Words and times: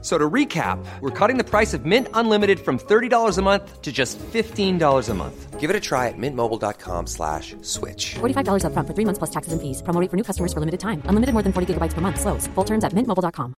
So 0.00 0.16
to 0.16 0.30
recap, 0.30 0.78
we're 1.00 1.10
cutting 1.10 1.38
the 1.38 1.44
price 1.44 1.74
of 1.74 1.84
Mint 1.84 2.06
Unlimited 2.14 2.60
from 2.60 2.78
$30 2.78 3.36
a 3.36 3.42
month 3.42 3.82
to 3.82 3.90
just 3.90 4.16
$15 4.32 5.08
a 5.08 5.14
month. 5.14 5.58
Give 5.58 5.70
it 5.70 5.74
a 5.74 5.80
try 5.80 6.06
at 6.06 6.14
mintmobile.com 6.16 7.08
slash 7.08 7.56
switch. 7.62 8.14
$45 8.20 8.62
upfront 8.62 8.86
for 8.86 8.94
three 8.94 9.04
months 9.04 9.18
plus 9.18 9.30
taxes 9.30 9.52
and 9.52 9.60
fees. 9.60 9.82
Promo 9.82 10.00
rate 10.00 10.08
for 10.08 10.16
new 10.16 10.22
customers 10.22 10.52
for 10.52 10.60
limited 10.60 10.78
time. 10.78 11.02
Unlimited 11.08 11.32
more 11.34 11.42
than 11.42 11.52
40 11.52 11.74
gigabytes 11.74 11.94
per 11.94 12.00
month. 12.00 12.20
Slows. 12.20 12.46
Full 12.54 12.64
terms 12.64 12.84
at 12.84 12.94
mintmobile.com. 12.94 13.54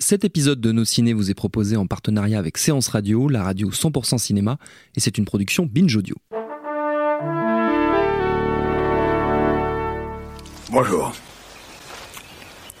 Cet 0.00 0.24
épisode 0.24 0.60
de 0.60 0.70
Nos 0.70 0.84
Ciné 0.84 1.12
vous 1.12 1.28
est 1.28 1.34
proposé 1.34 1.76
en 1.76 1.86
partenariat 1.86 2.38
avec 2.38 2.56
Séance 2.56 2.86
Radio, 2.88 3.28
la 3.28 3.42
radio 3.42 3.70
100% 3.70 4.16
cinéma, 4.16 4.56
et 4.94 5.00
c'est 5.00 5.18
une 5.18 5.24
production 5.24 5.66
Binge 5.66 5.96
Audio. 5.96 6.14
Bonjour. 10.70 11.12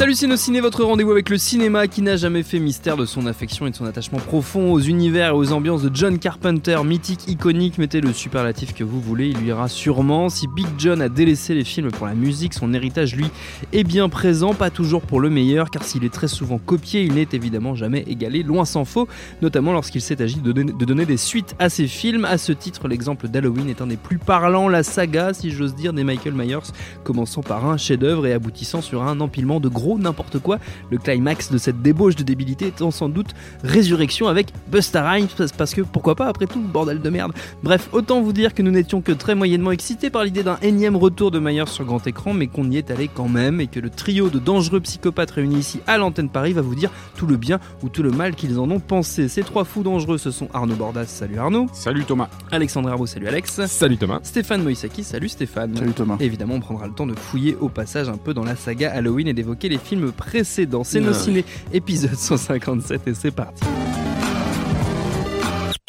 Salut 0.00 0.14
Ciné, 0.14 0.62
votre 0.62 0.82
rendez-vous 0.82 1.10
avec 1.10 1.28
le 1.28 1.36
cinéma 1.36 1.86
qui 1.86 2.00
n'a 2.00 2.16
jamais 2.16 2.42
fait 2.42 2.58
mystère 2.58 2.96
de 2.96 3.04
son 3.04 3.26
affection 3.26 3.66
et 3.66 3.70
de 3.70 3.76
son 3.76 3.84
attachement 3.84 4.18
profond 4.18 4.72
aux 4.72 4.80
univers 4.80 5.28
et 5.28 5.32
aux 5.32 5.52
ambiances 5.52 5.82
de 5.82 5.94
John 5.94 6.18
Carpenter, 6.18 6.78
mythique, 6.86 7.28
iconique, 7.28 7.76
mettez 7.76 8.00
le 8.00 8.14
superlatif 8.14 8.72
que 8.72 8.82
vous 8.82 8.98
voulez, 8.98 9.28
il 9.28 9.36
lui 9.36 9.48
ira 9.48 9.68
sûrement. 9.68 10.30
Si 10.30 10.48
Big 10.48 10.68
John 10.78 11.02
a 11.02 11.10
délaissé 11.10 11.52
les 11.52 11.64
films 11.64 11.90
pour 11.90 12.06
la 12.06 12.14
musique, 12.14 12.54
son 12.54 12.72
héritage 12.72 13.14
lui 13.14 13.26
est 13.74 13.84
bien 13.84 14.08
présent, 14.08 14.54
pas 14.54 14.70
toujours 14.70 15.02
pour 15.02 15.20
le 15.20 15.28
meilleur, 15.28 15.68
car 15.68 15.84
s'il 15.84 16.02
est 16.02 16.12
très 16.12 16.28
souvent 16.28 16.56
copié, 16.56 17.02
il 17.02 17.12
n'est 17.12 17.28
évidemment 17.32 17.74
jamais 17.74 18.02
égalé, 18.08 18.42
loin 18.42 18.64
s'en 18.64 18.86
faut, 18.86 19.06
notamment 19.42 19.74
lorsqu'il 19.74 20.00
s'est 20.00 20.22
agi 20.22 20.40
de 20.40 20.50
donner, 20.50 20.72
de 20.72 20.84
donner 20.86 21.04
des 21.04 21.18
suites 21.18 21.54
à 21.58 21.68
ses 21.68 21.86
films. 21.86 22.24
À 22.24 22.38
ce 22.38 22.52
titre, 22.52 22.88
l'exemple 22.88 23.28
d'Halloween 23.28 23.68
est 23.68 23.82
un 23.82 23.88
des 23.88 23.98
plus 23.98 24.16
parlants, 24.16 24.70
la 24.70 24.82
saga, 24.82 25.34
si 25.34 25.50
j'ose 25.50 25.74
dire, 25.74 25.92
des 25.92 26.04
Michael 26.04 26.32
Myers, 26.32 26.72
commençant 27.04 27.42
par 27.42 27.66
un 27.66 27.76
chef-d'œuvre 27.76 28.26
et 28.26 28.32
aboutissant 28.32 28.80
sur 28.80 29.02
un 29.02 29.20
empilement 29.20 29.60
de 29.60 29.68
gros 29.68 29.89
n'importe 29.98 30.38
quoi. 30.38 30.58
Le 30.90 30.98
climax 30.98 31.50
de 31.50 31.58
cette 31.58 31.82
débauche 31.82 32.16
de 32.16 32.22
débilité 32.22 32.68
étant 32.68 32.90
sans 32.90 33.08
doute 33.08 33.34
résurrection 33.62 34.28
avec 34.28 34.48
Busta 34.70 35.08
Rhymes, 35.08 35.28
parce 35.56 35.74
que 35.74 35.82
pourquoi 35.82 36.14
pas 36.14 36.26
après 36.26 36.46
tout, 36.46 36.60
bordel 36.60 37.00
de 37.00 37.10
merde. 37.10 37.32
Bref, 37.62 37.88
autant 37.92 38.20
vous 38.20 38.32
dire 38.32 38.54
que 38.54 38.62
nous 38.62 38.70
n'étions 38.70 39.00
que 39.00 39.12
très 39.12 39.34
moyennement 39.34 39.72
excités 39.72 40.10
par 40.10 40.24
l'idée 40.24 40.42
d'un 40.42 40.58
énième 40.62 40.96
retour 40.96 41.30
de 41.30 41.38
Myers 41.38 41.66
sur 41.66 41.84
grand 41.84 42.06
écran, 42.06 42.32
mais 42.32 42.46
qu'on 42.46 42.70
y 42.70 42.76
est 42.76 42.90
allé 42.90 43.08
quand 43.12 43.28
même, 43.28 43.60
et 43.60 43.66
que 43.66 43.80
le 43.80 43.90
trio 43.90 44.28
de 44.28 44.38
dangereux 44.38 44.80
psychopathes 44.80 45.30
réunis 45.32 45.58
ici 45.58 45.80
à 45.86 45.98
l'antenne 45.98 46.28
Paris 46.28 46.52
va 46.52 46.62
vous 46.62 46.74
dire 46.74 46.90
tout 47.16 47.26
le 47.26 47.36
bien 47.36 47.60
ou 47.82 47.88
tout 47.88 48.02
le 48.02 48.10
mal 48.10 48.34
qu'ils 48.34 48.58
en 48.58 48.70
ont 48.70 48.80
pensé. 48.80 49.28
Ces 49.28 49.42
trois 49.42 49.64
fous 49.64 49.82
dangereux, 49.82 50.18
ce 50.18 50.30
sont 50.30 50.48
Arnaud 50.52 50.76
Bordas, 50.76 51.06
salut 51.06 51.38
Arnaud. 51.38 51.66
Salut 51.72 52.04
Thomas. 52.04 52.28
Alexandre 52.50 52.88
Arbo, 52.88 53.06
salut 53.06 53.28
Alex. 53.28 53.66
Salut 53.66 53.96
Thomas. 53.96 54.20
Stéphane 54.22 54.62
Moïsaki, 54.62 55.04
salut 55.04 55.28
Stéphane. 55.28 55.76
Salut 55.76 55.92
Thomas. 55.92 56.16
Évidemment, 56.20 56.54
on 56.54 56.60
prendra 56.60 56.86
le 56.86 56.92
temps 56.92 57.06
de 57.06 57.14
fouiller 57.14 57.56
au 57.60 57.68
passage 57.68 58.08
un 58.08 58.16
peu 58.16 58.34
dans 58.34 58.44
la 58.44 58.56
saga 58.56 58.92
Halloween 58.92 59.28
et 59.28 59.32
d'évoquer 59.32 59.68
les 59.68 59.78
films 59.80 60.12
précédents. 60.12 60.84
C'est 60.84 61.00
nos 61.00 61.14
ciné, 61.14 61.44
épisode 61.72 62.14
157 62.14 63.08
et 63.08 63.14
c'est 63.14 63.30
parti. 63.30 63.64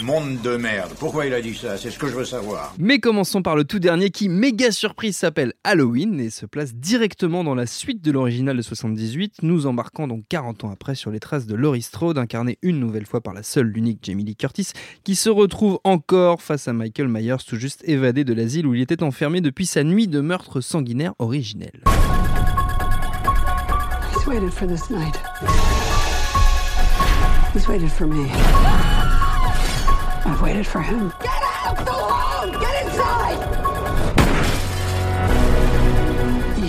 Monde 0.03 0.41
de 0.41 0.57
merde. 0.57 0.91
Pourquoi 0.99 1.27
il 1.27 1.33
a 1.33 1.41
dit 1.41 1.53
ça? 1.53 1.77
C'est 1.77 1.91
ce 1.91 1.99
que 1.99 2.07
je 2.07 2.15
veux 2.15 2.25
savoir. 2.25 2.73
Mais 2.79 2.99
commençons 2.99 3.43
par 3.43 3.55
le 3.55 3.65
tout 3.65 3.77
dernier 3.77 4.09
qui, 4.09 4.29
méga 4.29 4.71
surprise, 4.71 5.15
s'appelle 5.15 5.53
Halloween 5.63 6.19
et 6.19 6.31
se 6.31 6.47
place 6.47 6.73
directement 6.73 7.43
dans 7.43 7.53
la 7.53 7.67
suite 7.67 8.01
de 8.03 8.11
l'original 8.11 8.57
de 8.57 8.61
78, 8.63 9.43
nous 9.43 9.67
embarquant 9.67 10.07
donc 10.07 10.23
40 10.27 10.63
ans 10.63 10.71
après 10.71 10.95
sur 10.95 11.11
les 11.11 11.19
traces 11.19 11.45
de 11.45 11.53
Laurie 11.53 11.83
Strode, 11.83 12.17
incarnée 12.17 12.57
une 12.63 12.79
nouvelle 12.79 13.05
fois 13.05 13.21
par 13.21 13.35
la 13.35 13.43
seule, 13.43 13.67
l'unique 13.67 13.99
Jamie 14.01 14.23
Lee 14.23 14.35
Curtis, 14.35 14.69
qui 15.03 15.15
se 15.15 15.29
retrouve 15.29 15.79
encore 15.83 16.41
face 16.41 16.67
à 16.67 16.73
Michael 16.73 17.07
Myers 17.07 17.43
tout 17.45 17.57
juste 17.57 17.87
évadé 17.87 18.23
de 18.23 18.33
l'asile 18.33 18.65
où 18.65 18.73
il 18.73 18.81
était 18.81 19.03
enfermé 19.03 19.39
depuis 19.39 19.67
sa 19.67 19.83
nuit 19.83 20.07
de 20.07 20.19
meurtre 20.19 20.61
sanguinaire 20.61 21.13
originelle. 21.19 21.83
Waited 24.31 24.53
for 24.53 24.65
this 24.65 24.89
night. 24.89 25.17
He's 27.51 27.67
waited 27.67 27.91
for 27.91 28.07
me. 28.07 28.31
I've 30.25 30.41
waited 30.41 30.65
for 30.65 30.79
him. 30.79 31.11
Get 31.21 31.43
out 31.43 31.77
of 31.77 31.85
the 31.85 31.91
room! 31.91 32.51
Get 32.61 32.85
inside! 32.85 33.41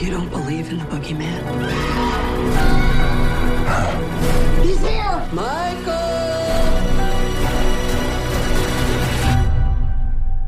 You 0.03 0.11
don't 0.11 0.29
believe 0.29 0.71
in 0.73 0.79
the 0.79 0.85
boogeyman? 0.87 1.41
He's 4.65 4.81
here! 4.81 5.29
Michael! 5.33 6.03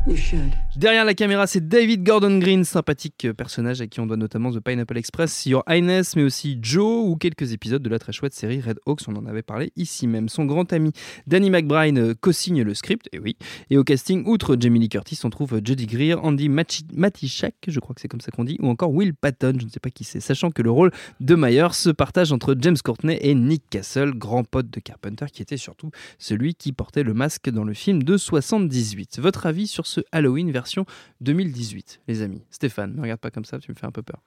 You 0.05 0.17
should. 0.17 0.64
Derrière 0.77 1.05
la 1.05 1.13
caméra, 1.13 1.47
c'est 1.47 1.65
David 1.65 2.03
Gordon 2.03 2.37
Green, 2.37 2.65
sympathique 2.65 3.31
personnage 3.31 3.79
à 3.79 3.87
qui 3.87 4.01
on 4.01 4.07
doit 4.07 4.17
notamment 4.17 4.51
The 4.51 4.59
Pineapple 4.59 4.97
Express, 4.97 5.45
Your 5.45 5.63
Highness, 5.69 6.17
mais 6.17 6.23
aussi 6.23 6.59
Joe 6.61 7.07
ou 7.07 7.15
quelques 7.15 7.53
épisodes 7.53 7.81
de 7.81 7.87
la 7.87 7.97
très 7.97 8.11
chouette 8.11 8.33
série 8.33 8.59
Red 8.59 8.79
Hawks, 8.85 9.03
on 9.07 9.15
en 9.15 9.25
avait 9.25 9.41
parlé 9.41 9.71
ici 9.77 10.05
même. 10.05 10.27
Son 10.27 10.43
grand 10.43 10.73
ami 10.73 10.91
Danny 11.27 11.49
McBride 11.49 11.97
euh, 11.97 12.13
co-signe 12.19 12.61
le 12.61 12.73
script, 12.73 13.07
et 13.13 13.19
oui. 13.19 13.37
Et 13.69 13.77
au 13.77 13.85
casting, 13.85 14.25
outre 14.27 14.57
Jamie 14.59 14.79
Lee 14.79 14.89
Curtis, 14.89 15.17
on 15.23 15.29
trouve 15.29 15.61
Jodie 15.63 15.85
Greer, 15.85 16.15
Andy 16.21 16.49
Matichak, 16.49 17.55
je 17.69 17.79
crois 17.79 17.95
que 17.95 18.01
c'est 18.01 18.09
comme 18.09 18.19
ça 18.19 18.31
qu'on 18.31 18.43
dit, 18.43 18.57
ou 18.59 18.67
encore 18.67 18.91
Will 18.91 19.13
Patton, 19.13 19.53
je 19.57 19.63
ne 19.63 19.69
sais 19.69 19.79
pas 19.79 19.91
qui 19.91 20.03
c'est, 20.03 20.19
sachant 20.19 20.51
que 20.51 20.61
le 20.61 20.71
rôle 20.71 20.91
de 21.21 21.35
Myers 21.35 21.71
se 21.71 21.89
partage 21.89 22.33
entre 22.33 22.53
James 22.59 22.77
Courtney 22.83 23.17
et 23.21 23.33
Nick 23.33 23.63
Castle, 23.69 24.11
grand 24.13 24.43
pote 24.43 24.69
de 24.69 24.81
Carpenter, 24.81 25.27
qui 25.31 25.41
était 25.41 25.55
surtout 25.55 25.91
celui 26.19 26.53
qui 26.53 26.73
portait 26.73 27.03
le 27.03 27.13
masque 27.13 27.49
dans 27.49 27.63
le 27.63 27.73
film 27.73 28.03
de 28.03 28.17
78. 28.17 29.19
Votre 29.21 29.45
avis 29.45 29.67
sur 29.67 29.87
ce 29.87 30.01
Halloween 30.11 30.51
version 30.65 30.85
2018, 31.21 32.01
les 32.07 32.21
amis 32.23 32.41
Stéphane, 32.49 32.95
ne 32.95 33.01
regarde 33.01 33.19
pas 33.19 33.29
comme 33.29 33.45
ça, 33.45 33.59
tu 33.59 33.71
me 33.71 33.75
fais 33.75 33.85
un 33.85 33.91
peu 33.91 34.01
peur. 34.01 34.19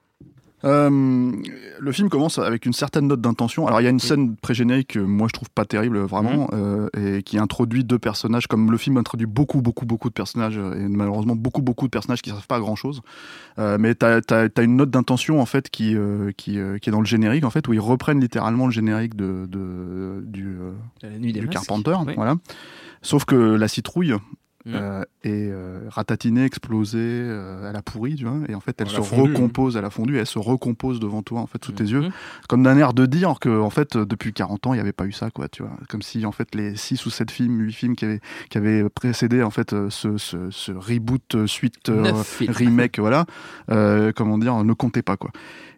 Euh, 0.65 1.31
le 1.79 1.91
film 1.93 2.09
commence 2.09 2.37
avec 2.37 2.65
une 2.65 2.73
certaine 2.73 3.07
note 3.07 3.21
d'intention. 3.21 3.65
Alors 3.65 3.79
il 3.79 3.85
y 3.85 3.87
a 3.87 3.89
une 3.89 3.99
scène 4.01 4.35
pré-générique 4.35 4.89
que 4.89 4.99
moi 4.99 5.27
je 5.29 5.33
trouve 5.33 5.49
pas 5.49 5.63
terrible 5.63 5.99
vraiment 5.99 6.49
euh, 6.51 6.89
et 6.97 7.23
qui 7.23 7.37
introduit 7.37 7.85
deux 7.85 7.97
personnages 7.97 8.47
comme 8.47 8.69
le 8.69 8.77
film 8.77 8.97
introduit 8.97 9.25
beaucoup 9.25 9.61
beaucoup 9.61 9.85
beaucoup 9.85 10.09
de 10.09 10.13
personnages 10.13 10.57
euh, 10.57 10.73
et 10.73 10.89
malheureusement 10.89 11.37
beaucoup 11.37 11.61
beaucoup 11.61 11.85
de 11.85 11.91
personnages 11.91 12.21
qui 12.21 12.29
savent 12.29 12.45
pas 12.47 12.59
grand 12.59 12.75
chose. 12.75 13.01
mais 13.57 13.95
t'as 13.95 14.19
as, 14.31 14.61
une 14.61 14.75
note 14.75 14.89
d'intention 14.89 15.39
en 15.39 15.45
fait 15.45 15.69
qui 15.69 15.95
qui, 16.35 16.57
qui 16.81 16.89
est 16.89 16.91
dans 16.91 16.99
le 16.99 17.05
générique 17.05 17.45
en 17.45 17.51
fait 17.51 17.65
où 17.69 17.73
ils 17.73 17.79
reprennent 17.79 18.19
littéralement 18.19 18.65
le 18.65 18.73
générique 18.73 19.15
de, 19.15 19.45
de- 19.47 20.21
du, 20.25 20.57
La 21.01 21.09
nuit 21.11 21.31
des 21.31 21.39
du 21.39 21.45
masques. 21.45 21.53
Carpenter. 21.67 21.95
Oui. 22.05 22.13
Voilà. 22.17 22.35
Sauf 23.01 23.23
que 23.23 23.35
la 23.35 23.69
citrouille 23.69 24.13
Mm. 24.69 24.75
euh, 24.75 25.01
est 25.23 25.49
euh, 25.51 25.79
ratatinée, 25.89 26.45
explosée, 26.45 26.97
euh, 27.01 27.69
elle 27.69 27.75
a 27.75 27.81
pourri, 27.81 28.15
tu 28.15 28.25
vois, 28.25 28.37
et 28.47 28.55
en 28.55 28.59
fait 28.59 28.79
elle 28.79 28.87
Elle 28.87 28.93
se 28.93 29.01
fondu, 29.01 29.33
recompose, 29.33 29.75
elle 29.77 29.85
a 29.85 29.89
fondu, 29.89 30.15
et 30.15 30.19
elle 30.19 30.25
se 30.25 30.39
recompose 30.39 30.99
devant 30.99 31.21
toi, 31.23 31.41
en 31.41 31.47
fait, 31.47 31.63
sous 31.65 31.71
tes 31.71 31.83
Mhm. 31.85 31.89
yeux, 31.89 32.09
comme 32.47 32.63
d'un 32.63 32.77
air 32.77 32.93
de 32.93 33.05
dire 33.05 33.35
que, 33.41 33.49
en 33.59 33.69
fait, 33.69 33.95
euh, 33.95 34.05
depuis 34.05 34.31
40 34.33 34.67
ans, 34.67 34.73
il 34.73 34.77
n'y 34.77 34.81
avait 34.81 34.91
pas 34.93 35.05
eu 35.05 35.11
ça, 35.11 35.29
quoi, 35.31 35.47
tu 35.49 35.63
vois, 35.63 35.71
comme 35.89 36.01
si, 36.01 36.25
en 36.25 36.31
fait, 36.31 36.53
les 36.55 36.75
6 36.75 37.05
ou 37.05 37.09
7 37.09 37.31
films, 37.31 37.59
8 37.61 37.73
films 37.73 37.95
qui 37.95 38.05
avaient, 38.05 38.19
qui 38.49 38.57
avaient 38.57 38.87
précédé, 38.89 39.41
en 39.43 39.49
fait, 39.49 39.73
euh, 39.73 39.89
ce, 39.89 40.17
ce, 40.17 40.49
ce 40.51 40.71
reboot, 40.71 41.45
suite, 41.47 41.89
remake, 42.47 42.99
voilà, 42.99 43.25
euh, 43.71 44.11
comment 44.15 44.37
dire, 44.37 44.63
ne 44.63 44.73
comptait 44.73 45.01
pas, 45.01 45.17
quoi. 45.17 45.31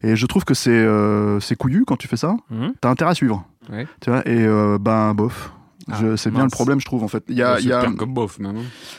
Et 0.03 0.16
je 0.16 0.25
trouve 0.25 0.44
que 0.46 0.53
c'est 0.53 0.72
euh, 0.72 1.40
c'est 1.40 1.56
couillu 1.56 1.85
quand 1.85 1.96
tu 1.97 2.07
fais 2.07 2.18
ça, 2.18 2.35
Mhm. 2.50 2.74
t'as 2.81 2.90
intérêt 2.90 3.12
à 3.12 3.16
suivre, 3.16 3.46
Ouais. 3.72 3.88
tu 4.01 4.09
vois, 4.09 4.28
et 4.28 4.44
euh, 4.46 4.78
ben, 4.80 5.13
bof. 5.13 5.53
Ah, 5.94 6.18
c'est 6.18 6.31
bien 6.31 6.44
le 6.44 6.50
problème, 6.50 6.79
je 6.79 6.85
trouve, 6.85 7.03
en 7.03 7.07
fait. 7.07 7.24
Il 7.29 7.35
y 7.35 7.44
a, 7.44 7.59
il 7.59 7.68
y 7.68 7.74
a... 7.74 7.85
comme 7.97 8.13
bof, 8.13 8.40
même. 8.40 8.57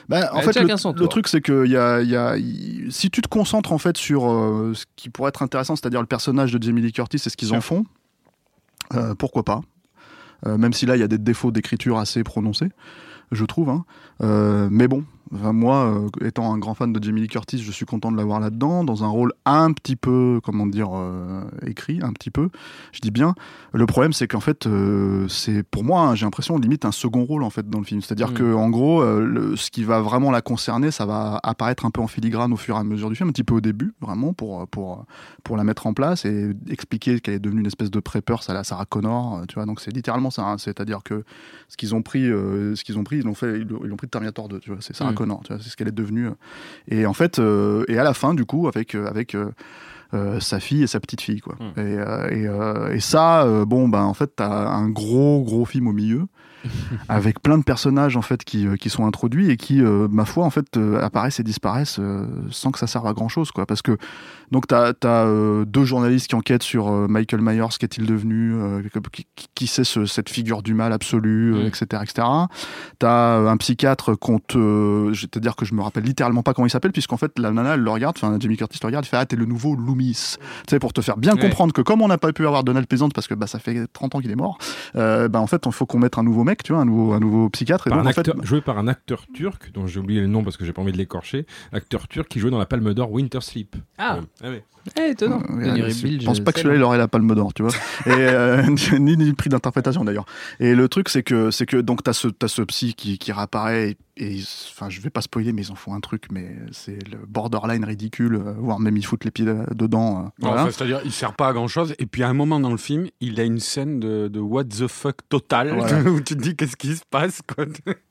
Bah, 0.09 0.31
en 0.33 0.41
fait, 0.41 0.59
le, 0.61 0.77
son 0.77 0.91
le 0.93 0.99
tour. 0.99 1.09
truc, 1.09 1.29
c'est 1.29 1.41
que 1.41 1.67
y 1.67 1.77
a, 1.77 2.01
y 2.03 2.17
a, 2.17 2.37
si 2.91 3.11
tu 3.11 3.21
te 3.23 3.29
concentres 3.29 3.73
en 3.73 3.79
fait 3.79 3.97
sur 3.97 4.31
euh, 4.31 4.73
ce 4.75 4.85
qui 4.97 5.11
pourrait 5.11 5.29
être 5.31 5.43
intéressant, 5.43 5.77
c'est-à-dire 5.77 6.01
le 6.01 6.07
personnage 6.07 6.53
de 6.53 6.63
Jamie 6.63 6.81
Lee 6.83 6.93
Curtis 6.93 7.17
et 7.25 7.31
ce 7.31 7.37
qu'ils 7.37 7.53
en 7.55 7.61
font, 7.61 7.85
euh, 8.95 9.15
pourquoi 9.15 9.43
pas 9.45 9.61
Euh, 10.47 10.57
Même 10.59 10.73
si 10.73 10.87
là, 10.87 10.97
il 10.97 11.01
y 11.01 11.05
a 11.05 11.09
des 11.09 11.19
défauts 11.19 11.51
d'écriture 11.53 11.99
assez 11.99 12.23
prononcés, 12.25 12.69
je 13.31 13.45
trouve. 13.45 13.71
hein. 13.71 13.85
Mais 14.71 14.89
bon, 14.89 15.05
enfin, 15.35 15.53
moi, 15.53 15.77
euh, 16.21 16.27
étant 16.27 16.53
un 16.53 16.59
grand 16.59 16.75
fan 16.75 16.93
de 16.93 17.03
Jamie 17.03 17.23
Lee 17.23 17.29
Curtis, 17.29 17.59
je 17.59 17.71
suis 17.73 17.85
content 17.87 18.11
de 18.13 18.17
l'avoir 18.17 18.41
là-dedans, 18.41 18.85
dans 18.85 19.05
un 19.05 19.09
rôle 19.09 19.33
un 19.45 19.73
petit 19.73 19.97
peu, 19.97 20.41
comment 20.45 20.67
dire, 20.67 20.91
euh, 20.95 21.43
écrit, 21.67 22.01
un 22.03 22.13
petit 22.13 22.31
peu. 22.31 22.49
Je 22.93 23.01
dis 23.01 23.11
bien. 23.11 23.35
Le 23.73 23.87
problème, 23.87 24.13
c'est 24.13 24.29
qu'en 24.29 24.41
fait, 24.41 24.67
euh, 24.67 25.27
c'est 25.29 25.63
pour 25.63 25.85
moi, 25.85 26.03
hein, 26.03 26.15
j'ai 26.15 26.27
l'impression 26.27 26.59
limite 26.59 26.85
un 26.85 26.93
second 26.93 27.25
rôle 27.25 27.43
en 27.43 27.51
fait 27.51 27.69
dans 27.69 27.79
le 27.79 27.85
film. 27.85 28.01
C'est-à-dire 28.03 28.31
Mm. 28.31 28.35
que 28.35 28.55
en 28.55 28.69
gros, 28.71 29.03
le- 29.05 29.57
ce 29.57 29.71
qui 29.71 29.85
va 29.85 30.01
vraiment 30.01 30.31
la 30.31 30.43
concerner, 30.43 30.91
ça 30.91 31.07
va 31.07 31.41
apparaître 31.43 31.85
un 31.87 31.91
peu 31.91 32.01
en 32.01 32.07
filigrane 32.07 32.53
au 32.53 32.57
fur 32.57 32.77
et 32.77 32.79
à 32.79 32.85
mesure 32.85 33.09
du 33.09 33.17
film, 33.17 33.29
un 33.29 33.33
petit 33.33 33.45
peu 33.45 33.55
au 33.55 33.61
début, 33.61 33.95
vraiment 34.01 34.33
pour 34.33 34.67
pour 34.69 35.05
pour 35.45 35.57
la 35.57 35.65
mettre 35.65 35.87
en 35.87 35.95
place 35.95 36.25
et 36.25 36.51
expliquer 36.69 37.21
qu'elle 37.21 37.35
est 37.35 37.39
devenue 37.41 37.61
une 37.61 37.67
espèce 37.67 37.91
de 37.91 38.01
prepper, 38.01 38.37
ça 38.43 38.53
la 38.55 38.65
Sarah 38.65 38.85
Connor, 38.87 39.43
tu 39.49 39.55
vois. 39.55 39.67
Donc 39.67 39.81
c'est 39.81 39.91
littéralement 39.93 40.31
ça. 40.31 40.43
hein. 40.47 40.59
C'est-à-dire 40.59 41.03
que 41.03 41.25
ce 41.69 41.77
qu'ils 41.77 41.95
ont 41.95 42.03
pris, 42.03 42.25
ce 42.27 42.83
qu'ils 42.85 42.99
ont 42.99 43.05
pris, 43.05 43.17
ils 43.19 43.25
l'ont 43.25 43.35
fait, 43.35 43.59
ils 43.61 43.67
l'ont 43.67 43.81
ils 43.83 43.89
l'ont 43.89 43.97
pris 43.97 44.07
de 44.07 44.11
Terminator 44.11 44.49
2, 44.49 44.59
tu 44.61 44.71
vois. 44.71 44.79
C'est 44.81 44.95
Sarah 44.95 45.13
Mm. 45.13 45.15
C'est 45.49 45.71
ce 45.71 45.77
qu'elle 45.77 45.89
est 45.89 45.93
devenue. 45.93 46.31
Et 46.89 47.07
en 47.07 47.13
fait, 47.13 47.39
euh, 47.39 47.85
et 47.89 47.99
à 47.99 48.05
la 48.05 48.15
fin, 48.15 48.35
du 48.35 48.45
coup, 48.45 48.69
avec 48.69 48.95
euh, 48.95 49.07
avec 49.07 49.35
euh, 49.35 50.41
sa 50.41 50.61
fille 50.61 50.83
et 50.83 50.87
sa 50.87 51.01
petite 51.01 51.21
fille, 51.21 51.41
quoi. 51.41 51.57
Hmm. 51.59 51.81
Et, 51.81 52.43
et, 52.43 52.97
et 52.97 53.01
ça, 53.01 53.47
bon, 53.65 53.89
ben 53.89 54.03
en 54.03 54.15
fait, 54.15 54.33
t'as 54.37 54.69
un 54.69 54.89
gros 54.89 55.43
gros 55.43 55.65
film 55.65 55.89
au 55.89 55.93
milieu. 55.93 56.27
avec 57.09 57.41
plein 57.43 57.59
de 57.59 57.63
personnages 57.65 58.17
en 58.17 58.23
fait 58.23 58.45
qui, 58.45 58.67
euh, 58.67 58.77
qui 58.77 58.91
sont 58.91 59.07
introduits 59.07 59.51
et 59.51 59.57
qui, 59.57 59.83
euh, 59.83 60.09
ma 60.11 60.25
foi, 60.25 60.45
en 60.45 60.51
fait, 60.51 60.77
euh, 60.77 61.01
apparaissent 61.03 61.41
et 61.41 61.43
disparaissent 61.43 61.99
euh, 61.99 62.27
sans 62.51 62.71
que 62.71 62.79
ça 62.79 62.87
serve 62.87 63.07
à 63.07 63.13
grand 63.13 63.29
chose, 63.29 63.51
quoi. 63.51 63.67
Parce 63.67 63.83
que 63.83 63.97
donc 64.51 64.67
t'as 64.67 64.93
as, 65.03 65.07
euh, 65.07 65.65
deux 65.65 65.85
journalistes 65.85 66.29
qui 66.29 66.35
enquêtent 66.35 66.63
sur 66.63 66.91
Michael 67.09 67.41
Myers, 67.41 67.67
qu'est-il 67.81 68.05
devenu, 68.07 68.55
qui, 69.13 69.27
qui- 69.55 69.67
c'est 69.67 69.85
ce- 69.85 70.05
cette 70.07 70.29
figure 70.29 70.63
du 70.63 70.75
mal 70.75 70.93
absolu, 70.93 71.55
Mm. 71.55 71.67
etc., 71.67 72.03
etc. 72.03 72.27
T'as 72.99 73.39
un 73.39 73.57
psychiatre 73.57 74.15
qu'on 74.19 74.39
te, 74.39 75.11
je 75.13 75.23
vais 75.23 75.29
te 75.29 75.39
dire 75.39 75.57
que 75.57 75.65
je 75.65 75.75
me 75.75 75.83
rappelle 75.83 76.05
littéralement 76.05 76.43
pas 76.43 76.53
comment 76.55 76.67
il 76.67 76.71
s'appelle, 76.71 76.93
puisqu'en 76.93 77.17
fait 77.17 77.39
la 77.39 77.51
nana 77.51 77.75
elle 77.75 77.81
le 77.81 77.91
regarde, 77.91 78.17
enfin 78.17 78.37
Jamie 78.39 78.57
Curtis 78.57 78.79
le 78.83 78.87
regarde, 78.87 79.05
il 79.07 79.09
fait 79.09 79.17
ah 79.17 79.27
t'es 79.27 79.37
le 79.37 79.47
nouveau 79.47 79.75
Loomis, 79.75 80.37
tu 80.67 80.71
sais 80.71 80.79
pour 80.79 80.93
te 80.93 81.01
faire 81.01 81.17
bien 81.17 81.33
Ouais. 81.35 81.41
comprendre 81.41 81.73
que 81.73 81.81
comme 81.81 82.03
on 82.03 82.09
n'a 82.09 82.19
pas 82.19 82.33
pu 82.33 82.47
avoir 82.47 82.63
Donald 82.65 82.87
Pleasant 82.87 83.09
parce 83.09 83.27
que 83.27 83.35
bah 83.35 83.47
ça 83.47 83.59
fait 83.59 83.87
30 83.93 84.15
ans 84.15 84.21
qu'il 84.21 84.31
est 84.31 84.37
mort, 84.37 84.59
bah 84.95 85.29
en 85.41 85.47
fait 85.47 85.63
il 85.65 85.73
faut 85.73 85.87
qu'on 85.87 85.99
mette 85.99 86.19
un 86.19 86.23
nouveau 86.23 86.45
mec, 86.45 86.52
tu 86.63 86.73
vois, 86.73 86.83
un 86.83 86.85
nouveau 86.85 87.13
un 87.13 87.21
nouveau 87.21 87.49
psychiatre. 87.51 87.87
Et 87.87 87.91
Par 87.91 87.99
donc, 87.99 88.07
un 88.07 88.11
en 88.11 88.13
fait, 88.13 88.21
acteur, 88.29 88.45
joué 88.45 88.61
par 88.61 88.79
un 88.79 88.89
acteur 88.89 89.27
turc, 89.33 89.71
dont 89.73 89.87
j'ai 89.87 90.01
oublié 90.01 90.21
le 90.21 90.27
nom 90.27 90.43
parce 90.45 90.57
que 90.57 90.65
j'ai 90.65 90.73
pas 90.73 90.83
envie 90.83 90.93
de 90.93 90.99
l'écorcher, 90.99 91.47
acteur 91.73 92.09
turc 92.09 92.29
qui 92.29 92.39
jouait 92.41 92.51
dans 92.51 92.59
la 92.59 92.67
Palme 92.67 92.93
d'Or 92.95 93.11
Winter 93.13 93.41
Sleep. 93.41 93.77
Ah. 93.99 94.17
Ouais. 94.17 94.23
Ah 94.43 94.51
ouais. 94.51 94.65
Eh, 94.99 95.11
étonnant. 95.11 95.43
Euh, 95.51 95.65
euh, 95.65 95.89
je 95.91 96.25
pense 96.25 96.41
pas 96.41 96.53
que 96.53 96.59
celui-là 96.61 96.77
il 96.77 96.83
aurait 96.83 96.99
la 96.99 97.09
palme 97.09 97.35
d'or, 97.35 97.55
tu 97.55 97.63
vois. 97.63 97.73
Et 98.07 98.11
euh, 98.11 98.63
ni, 98.99 99.17
ni 99.17 99.27
le 99.27 99.35
prix 99.35 99.49
d'interprétation 99.49 100.05
d'ailleurs. 100.05 100.27
Et 100.61 100.75
le 100.75 100.89
truc 100.89 101.09
c'est 101.09 101.23
que 101.23 101.51
c'est 101.51 101.67
que 101.67 101.77
donc 101.77 102.03
t'as 102.03 102.13
ce 102.13 102.29
t'as 102.29 102.49
ce 102.49 102.63
psy 102.63 102.95
qui, 102.95 103.19
qui 103.19 103.33
réapparaît 103.33 103.97
et, 104.19 104.41
enfin 104.71 104.91
je 104.91 105.01
vais 105.01 105.09
pas 105.09 105.23
spoiler 105.23 105.53
mais 105.55 105.63
ils 105.63 105.73
en 105.73 105.75
font 105.75 105.95
un 105.95 106.01
truc 106.01 106.25
mais 106.31 106.55
c'est 106.71 106.99
le 107.11 107.19
borderline 107.27 107.83
ridicule 107.85 108.37
voire 108.59 108.79
même 108.79 108.97
ils 108.97 109.07
foutent 109.07 109.25
les 109.25 109.31
pieds 109.31 109.47
dedans. 109.75 110.19
euh, 110.19 110.29
voilà. 110.41 110.63
enfin, 110.65 110.71
C'est-à-dire, 110.71 111.01
il 111.05 111.13
sert 111.13 111.33
pas 111.35 111.49
à 111.49 111.53
grand 111.55 111.69
chose. 111.69 111.95
Et 111.99 112.07
puis 112.07 112.23
à 112.23 112.29
un 112.29 112.35
moment 112.35 112.61
dans 112.61 112.71
le 112.71 112.77
film, 112.77 113.07
il 113.21 113.41
a 113.41 113.45
une 113.45 113.59
scène 113.61 114.01
de, 114.01 114.29
de 114.29 114.41
what 114.41 114.65
the 114.65 114.87
fuck 114.87 115.17
total 115.29 115.75
Voilà. 115.75 116.03
où 116.11 116.21
tu 116.21 116.37
te 116.37 116.43
dis 116.43 116.57
qu'est-ce 116.57 116.77
qui 116.77 116.95
se 116.95 117.03
passe 117.11 117.41
quoi. 117.55 117.65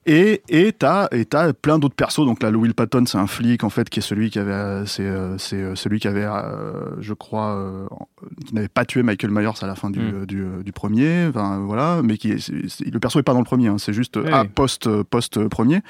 Et 0.07 0.41
et 0.49 0.73
t'as 0.73 1.07
et 1.11 1.25
t'as 1.25 1.53
plein 1.53 1.77
d'autres 1.77 1.93
persos. 1.95 2.25
Donc 2.25 2.41
là, 2.41 2.49
le 2.49 2.57
Will 2.57 2.73
Patton, 2.73 3.05
c'est 3.05 3.19
un 3.19 3.27
flic 3.27 3.63
en 3.63 3.69
fait 3.69 3.87
qui 3.87 3.99
est 3.99 4.01
celui 4.01 4.31
qui 4.31 4.39
avait, 4.39 4.51
euh, 4.51 4.85
c'est 4.87 5.05
euh, 5.05 5.37
c'est 5.37 5.57
euh, 5.61 5.75
celui 5.75 5.99
qui 5.99 6.07
avait, 6.07 6.25
euh, 6.25 6.99
je 6.99 7.13
crois, 7.13 7.55
euh, 7.55 7.85
qui 8.47 8.55
n'avait 8.55 8.67
pas 8.67 8.83
tué 8.83 9.03
Michael 9.03 9.29
Myers 9.29 9.51
à 9.61 9.67
la 9.67 9.75
fin 9.75 9.91
du 9.91 9.99
Mm. 9.99 10.13
euh, 10.21 10.25
du, 10.25 10.43
du 10.65 10.71
premier. 10.71 11.27
Enfin 11.27 11.59
voilà, 11.59 12.01
mais 12.03 12.17
qui 12.17 12.31
est- 12.31 12.49
le 12.91 12.99
perso 12.99 13.19
est 13.19 13.23
pas 13.23 13.33
dans 13.33 13.39
le 13.39 13.45
premier. 13.45 13.67
hein, 13.67 13.77
c'est 13.77 13.93
juste 13.93 14.17
Ouais. 14.17 14.29
ah, 14.33 14.43
post 14.45 14.87
euh, 14.87 15.03
post 15.03 15.37
euh, 15.37 15.49
premier. 15.49 15.81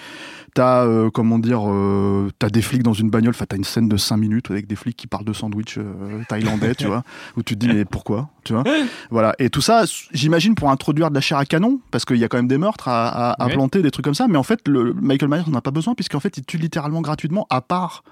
T'as 0.53 0.85
euh, 0.85 1.09
comment 1.09 1.39
dire, 1.39 1.61
euh, 1.65 2.29
t'as 2.37 2.49
des 2.49 2.61
flics 2.61 2.83
dans 2.83 2.91
une 2.93 3.09
bagnole. 3.09 3.33
Enfin, 3.33 3.45
t'as 3.47 3.55
une 3.55 3.63
scène 3.63 3.87
de 3.87 3.95
5 3.95 4.17
minutes 4.17 4.51
avec 4.51 4.67
des 4.67 4.75
flics 4.75 4.97
qui 4.97 5.07
parlent 5.07 5.23
de 5.23 5.31
sandwich 5.33 5.77
euh, 5.77 6.23
thaïlandais, 6.27 6.75
tu 6.75 6.87
vois, 6.87 7.03
où 7.37 7.43
tu 7.43 7.55
te 7.57 7.65
dis 7.65 7.73
mais 7.73 7.85
pourquoi, 7.85 8.29
tu 8.43 8.51
vois? 8.53 8.63
Voilà. 9.09 9.33
Et 9.39 9.49
tout 9.49 9.61
ça, 9.61 9.83
j'imagine 10.11 10.55
pour 10.55 10.69
introduire 10.69 11.09
de 11.09 11.15
la 11.15 11.21
chair 11.21 11.37
à 11.37 11.45
canon, 11.45 11.79
parce 11.91 12.03
qu'il 12.03 12.17
y 12.17 12.23
a 12.23 12.27
quand 12.27 12.37
même 12.37 12.47
des 12.49 12.57
meurtres 12.57 12.89
à, 12.89 13.07
à, 13.07 13.31
à 13.43 13.47
Ouais. 13.47 13.53
planter, 13.53 13.81
des 13.81 13.91
trucs 13.91 14.03
comme 14.03 14.13
ça. 14.13 14.27
Mais 14.27 14.37
en 14.37 14.43
fait, 14.43 14.67
le 14.67 14.93
Michael 14.93 15.29
Myers 15.29 15.43
n'en 15.47 15.57
a 15.57 15.61
pas 15.61 15.71
besoin, 15.71 15.95
puisqu'en 15.95 16.19
fait, 16.19 16.35
il 16.37 16.43
tue 16.43 16.57
littéralement 16.57 17.01
gratuitement, 17.01 17.47
à 17.49 17.61
part. 17.61 18.03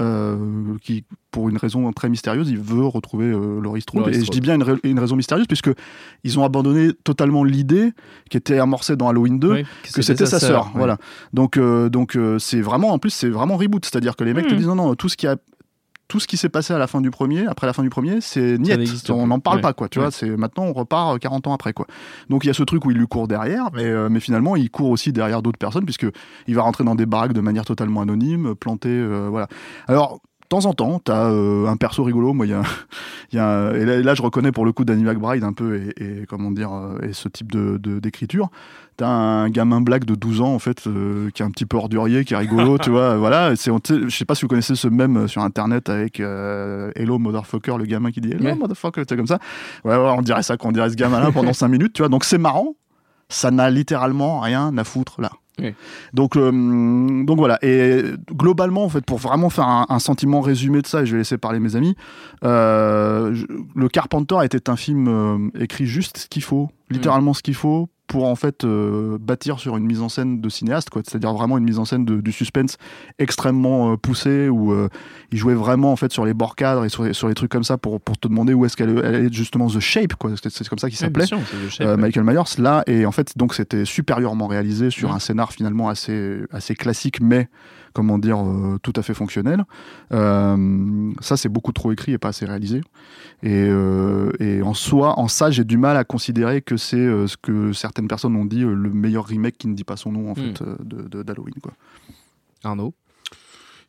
Euh, 0.00 0.36
qui, 0.82 1.04
pour 1.30 1.48
une 1.48 1.56
raison 1.56 1.92
très 1.92 2.08
mystérieuse, 2.08 2.48
il 2.50 2.58
veut 2.58 2.84
retrouver 2.84 3.26
euh, 3.26 3.60
Laurie 3.60 3.80
Strode. 3.80 4.06
Laurie 4.06 4.16
Et 4.16 4.24
je 4.24 4.30
dis 4.30 4.40
bien 4.40 4.54
une, 4.56 4.62
ra- 4.62 4.76
une 4.82 4.98
raison 4.98 5.16
mystérieuse, 5.16 5.46
puisque 5.46 5.70
ils 6.24 6.38
ont 6.38 6.44
abandonné 6.44 6.92
totalement 7.04 7.44
l'idée 7.44 7.92
qui 8.30 8.36
était 8.36 8.58
amorcée 8.58 8.96
dans 8.96 9.08
Halloween 9.08 9.38
2, 9.38 9.52
Oui, 9.52 9.64
que 9.94 10.02
c'était 10.02 10.26
sa 10.26 10.40
sœur. 10.40 10.66
ouais. 10.66 10.72
Voilà. 10.78 10.98
Donc, 11.32 11.56
euh, 11.56 11.88
donc 11.88 12.16
euh, 12.16 12.38
c'est 12.38 12.60
vraiment, 12.60 12.88
en 12.90 12.98
plus, 12.98 13.10
c'est 13.10 13.28
vraiment 13.30 13.56
reboot. 13.56 13.84
C'est-à-dire 13.84 14.16
que 14.16 14.24
les 14.24 14.34
mecs 14.34 14.46
te 14.46 14.52
Mhm. 14.52 14.58
disent 14.58 14.66
non, 14.68 14.74
non, 14.74 14.94
tout 14.94 15.08
ce 15.08 15.16
qui 15.16 15.26
a 15.26 15.36
tout 16.08 16.20
ce 16.20 16.26
qui 16.26 16.36
s'est 16.36 16.48
passé 16.48 16.72
à 16.74 16.78
la 16.78 16.86
fin 16.86 17.00
du 17.00 17.10
premier, 17.10 17.46
après 17.46 17.66
la 17.66 17.72
fin 17.72 17.82
du 17.82 17.90
premier, 17.90 18.20
c'est 18.20 18.58
niet. 18.58 18.68
n'existe 18.76 19.10
On 19.10 19.26
n'en 19.26 19.40
parle 19.40 19.56
Ouais. 19.56 19.62
pas, 19.62 19.72
quoi. 19.72 19.88
Tu 19.88 19.98
Ouais. 19.98 20.04
vois, 20.04 20.10
c'est 20.10 20.28
maintenant 20.36 20.64
on 20.64 20.72
repart 20.72 21.14
euh, 21.14 21.18
40 21.18 21.46
ans 21.46 21.54
après, 21.54 21.72
quoi. 21.72 21.86
Donc 22.28 22.44
il 22.44 22.48
y 22.48 22.50
a 22.50 22.54
ce 22.54 22.62
truc 22.62 22.84
où 22.84 22.90
il 22.90 22.96
lui 22.98 23.06
court 23.06 23.26
derrière, 23.28 23.70
mais, 23.74 23.84
euh, 23.84 24.08
mais 24.10 24.20
finalement 24.20 24.54
il 24.56 24.70
court 24.70 24.90
aussi 24.90 25.12
derrière 25.12 25.40
d'autres 25.42 25.58
personnes 25.58 25.84
puisque 25.84 26.06
il 26.46 26.54
va 26.54 26.62
rentrer 26.62 26.84
dans 26.84 26.94
des 26.94 27.06
baraques 27.06 27.32
de 27.32 27.40
manière 27.40 27.64
totalement 27.64 28.00
anonyme, 28.02 28.54
planter, 28.54 28.88
euh, 28.90 29.28
voilà. 29.30 29.48
Alors 29.88 30.20
temps 30.60 30.66
en 30.66 30.72
temps, 30.74 30.98
t'as 31.02 31.30
euh, 31.30 31.66
un 31.66 31.76
perso 31.76 32.02
rigolo. 32.04 32.32
Moi, 32.32 32.46
il 32.46 32.50
y 32.50 32.54
a, 32.54 32.62
y 33.32 33.38
a 33.38 33.72
et 33.74 33.84
là, 33.84 33.94
et 33.96 34.02
là, 34.02 34.14
je 34.14 34.22
reconnais 34.22 34.52
pour 34.52 34.64
le 34.64 34.72
coup 34.72 34.84
Danny 34.84 35.02
McBride 35.04 35.42
un 35.44 35.52
peu 35.52 35.76
et, 35.76 36.02
et 36.22 36.26
comment 36.26 36.50
dire 36.50 36.72
euh, 36.72 36.98
et 37.02 37.12
ce 37.12 37.28
type 37.28 37.50
de 37.52 37.76
de- 37.78 37.98
d'écriture. 37.98 38.48
T'as 38.96 39.08
un 39.08 39.48
gamin 39.50 39.80
black 39.80 40.04
de 40.04 40.14
12 40.14 40.40
ans 40.40 40.54
en 40.54 40.60
fait 40.60 40.86
euh, 40.86 41.28
qui 41.34 41.42
est 41.42 41.44
un 41.44 41.50
petit 41.50 41.66
peu 41.66 41.76
ordurier, 41.76 42.24
qui 42.24 42.34
est 42.34 42.36
rigolo, 42.36 42.78
tu 42.82 42.90
vois. 42.90 43.16
Voilà, 43.16 43.56
c'est, 43.56 43.72
tu 43.82 44.08
je 44.08 44.16
sais 44.16 44.24
pas 44.24 44.36
si 44.36 44.42
vous 44.42 44.48
connaissez 44.48 44.76
ce 44.76 44.86
même 44.86 45.26
sur 45.26 45.42
internet 45.42 45.88
avec 45.90 46.20
euh, 46.20 46.92
Hello 46.94 47.18
motherfucker, 47.18 47.76
le 47.76 47.86
gamin 47.86 48.12
qui 48.12 48.20
dit 48.20 48.30
Hello 48.30 48.44
Ouais. 48.44 48.54
motherfucker, 48.54 49.02
c'est 49.08 49.16
comme 49.16 49.26
ça. 49.26 49.40
Ouais, 49.84 49.96
ouais, 49.96 50.14
on 50.16 50.22
dirait 50.22 50.44
ça, 50.44 50.56
qu'on 50.56 50.70
dirait 50.70 50.90
ce 50.90 50.94
gamin-là 50.94 51.32
pendant 51.32 51.52
5 51.54 51.66
minutes, 51.68 51.92
tu 51.94 52.02
vois. 52.02 52.08
Donc 52.08 52.22
c'est 52.24 52.38
marrant. 52.38 52.74
Ça 53.28 53.50
n'a 53.50 53.68
littéralement 53.70 54.38
rien 54.40 54.76
à 54.78 54.84
foutre 54.84 55.20
là. 55.20 55.30
Oui. 55.60 55.72
Donc, 56.12 56.36
euh, 56.36 56.50
donc 57.24 57.38
voilà. 57.38 57.58
Et 57.62 58.02
globalement, 58.32 58.84
en 58.84 58.88
fait, 58.88 59.04
pour 59.04 59.18
vraiment 59.18 59.50
faire 59.50 59.68
un, 59.68 59.86
un 59.88 59.98
sentiment 60.00 60.40
résumé 60.40 60.82
de 60.82 60.86
ça, 60.86 61.02
et 61.02 61.06
je 61.06 61.12
vais 61.12 61.18
laisser 61.18 61.38
parler 61.38 61.60
mes 61.60 61.76
amis, 61.76 61.94
euh, 62.44 63.34
je- 63.34 63.46
le 63.74 63.88
Carpenter 63.88 64.36
était 64.42 64.68
un 64.68 64.76
film 64.76 65.06
euh, 65.08 65.60
écrit 65.62 65.86
juste 65.86 66.18
ce 66.18 66.26
qu'il 66.28 66.42
faut, 66.42 66.70
littéralement 66.90 67.34
ce 67.34 67.42
qu'il 67.42 67.54
faut 67.54 67.88
pour 68.14 68.28
en 68.28 68.36
fait 68.36 68.62
euh, 68.62 69.18
bâtir 69.20 69.58
sur 69.58 69.76
une 69.76 69.84
mise 69.86 70.00
en 70.00 70.08
scène 70.08 70.40
de 70.40 70.48
cinéaste, 70.48 70.88
quoi. 70.88 71.02
C'est-à-dire 71.04 71.32
vraiment 71.32 71.58
une 71.58 71.64
mise 71.64 71.80
en 71.80 71.84
scène 71.84 72.04
de, 72.04 72.20
du 72.20 72.30
suspense 72.30 72.76
extrêmement 73.18 73.90
euh, 73.90 73.96
poussée 73.96 74.48
où 74.48 74.72
euh, 74.72 74.88
il 75.32 75.38
jouait 75.38 75.54
vraiment 75.54 75.90
en 75.90 75.96
fait 75.96 76.12
sur 76.12 76.24
les 76.24 76.32
bords 76.32 76.54
cadres 76.54 76.84
et 76.84 76.88
sur, 76.88 77.02
les- 77.02 77.12
sur 77.12 77.26
les 77.26 77.34
trucs 77.34 77.50
comme 77.50 77.64
ça 77.64 77.76
pour, 77.76 78.00
pour 78.00 78.16
te 78.16 78.28
demander 78.28 78.54
où 78.54 78.64
est-ce 78.64 78.76
qu'elle 78.76 79.00
elle 79.04 79.16
est 79.26 79.32
justement 79.34 79.66
the 79.66 79.80
shape, 79.80 80.14
quoi. 80.14 80.30
C'est 80.48 80.68
comme 80.68 80.78
ça 80.78 80.88
qu'il 80.88 80.96
s'appelait. 80.96 81.24
Euh, 81.80 81.96
ouais. 81.96 82.02
Michael 82.02 82.22
Myers 82.22 82.58
là 82.58 82.84
et 82.86 83.04
en 83.04 83.10
fait 83.10 83.36
donc 83.36 83.52
c'était 83.52 83.84
supérieurement 83.84 84.46
réalisé 84.46 84.90
sur 84.90 85.12
un 85.12 85.18
scénar 85.18 85.50
finalement 85.50 85.88
assez 85.88 86.42
assez 86.52 86.76
classique 86.76 87.20
mais 87.20 87.48
comment 87.94 88.18
dire 88.18 88.38
euh, 88.38 88.76
tout 88.82 88.92
à 88.96 89.02
fait 89.02 89.14
fonctionnel 89.14 89.64
Euh, 90.12 91.12
ça 91.20 91.36
c'est 91.36 91.48
beaucoup 91.48 91.72
trop 91.72 91.92
écrit 91.92 92.12
et 92.12 92.18
pas 92.18 92.28
assez 92.28 92.44
réalisé 92.44 92.82
et, 93.42 93.50
euh, 93.68 94.30
et 94.40 94.60
en 94.62 94.74
soi 94.74 95.18
en 95.18 95.28
ça 95.28 95.50
j'ai 95.50 95.64
du 95.64 95.78
mal 95.78 95.96
à 95.96 96.04
considérer 96.04 96.60
que 96.60 96.76
c'est 96.76 96.96
euh, 96.96 97.26
ce 97.26 97.36
que 97.36 97.72
certaines 97.72 98.08
personnes 98.08 98.36
ont 98.36 98.44
dit 98.44 98.62
euh, 98.62 98.74
le 98.74 98.90
meilleur 98.90 99.24
remake 99.26 99.56
qui 99.56 99.68
ne 99.68 99.74
dit 99.74 99.84
pas 99.84 99.96
son 99.96 100.12
nom 100.12 100.30
en 100.30 100.34
Mhm. 100.34 100.36
fait 100.36 100.62
euh, 100.62 100.76
de 100.80 101.08
de- 101.08 101.22
d'Halloween 101.22 101.54
quoi 101.62 101.72
Arnaud? 102.64 102.92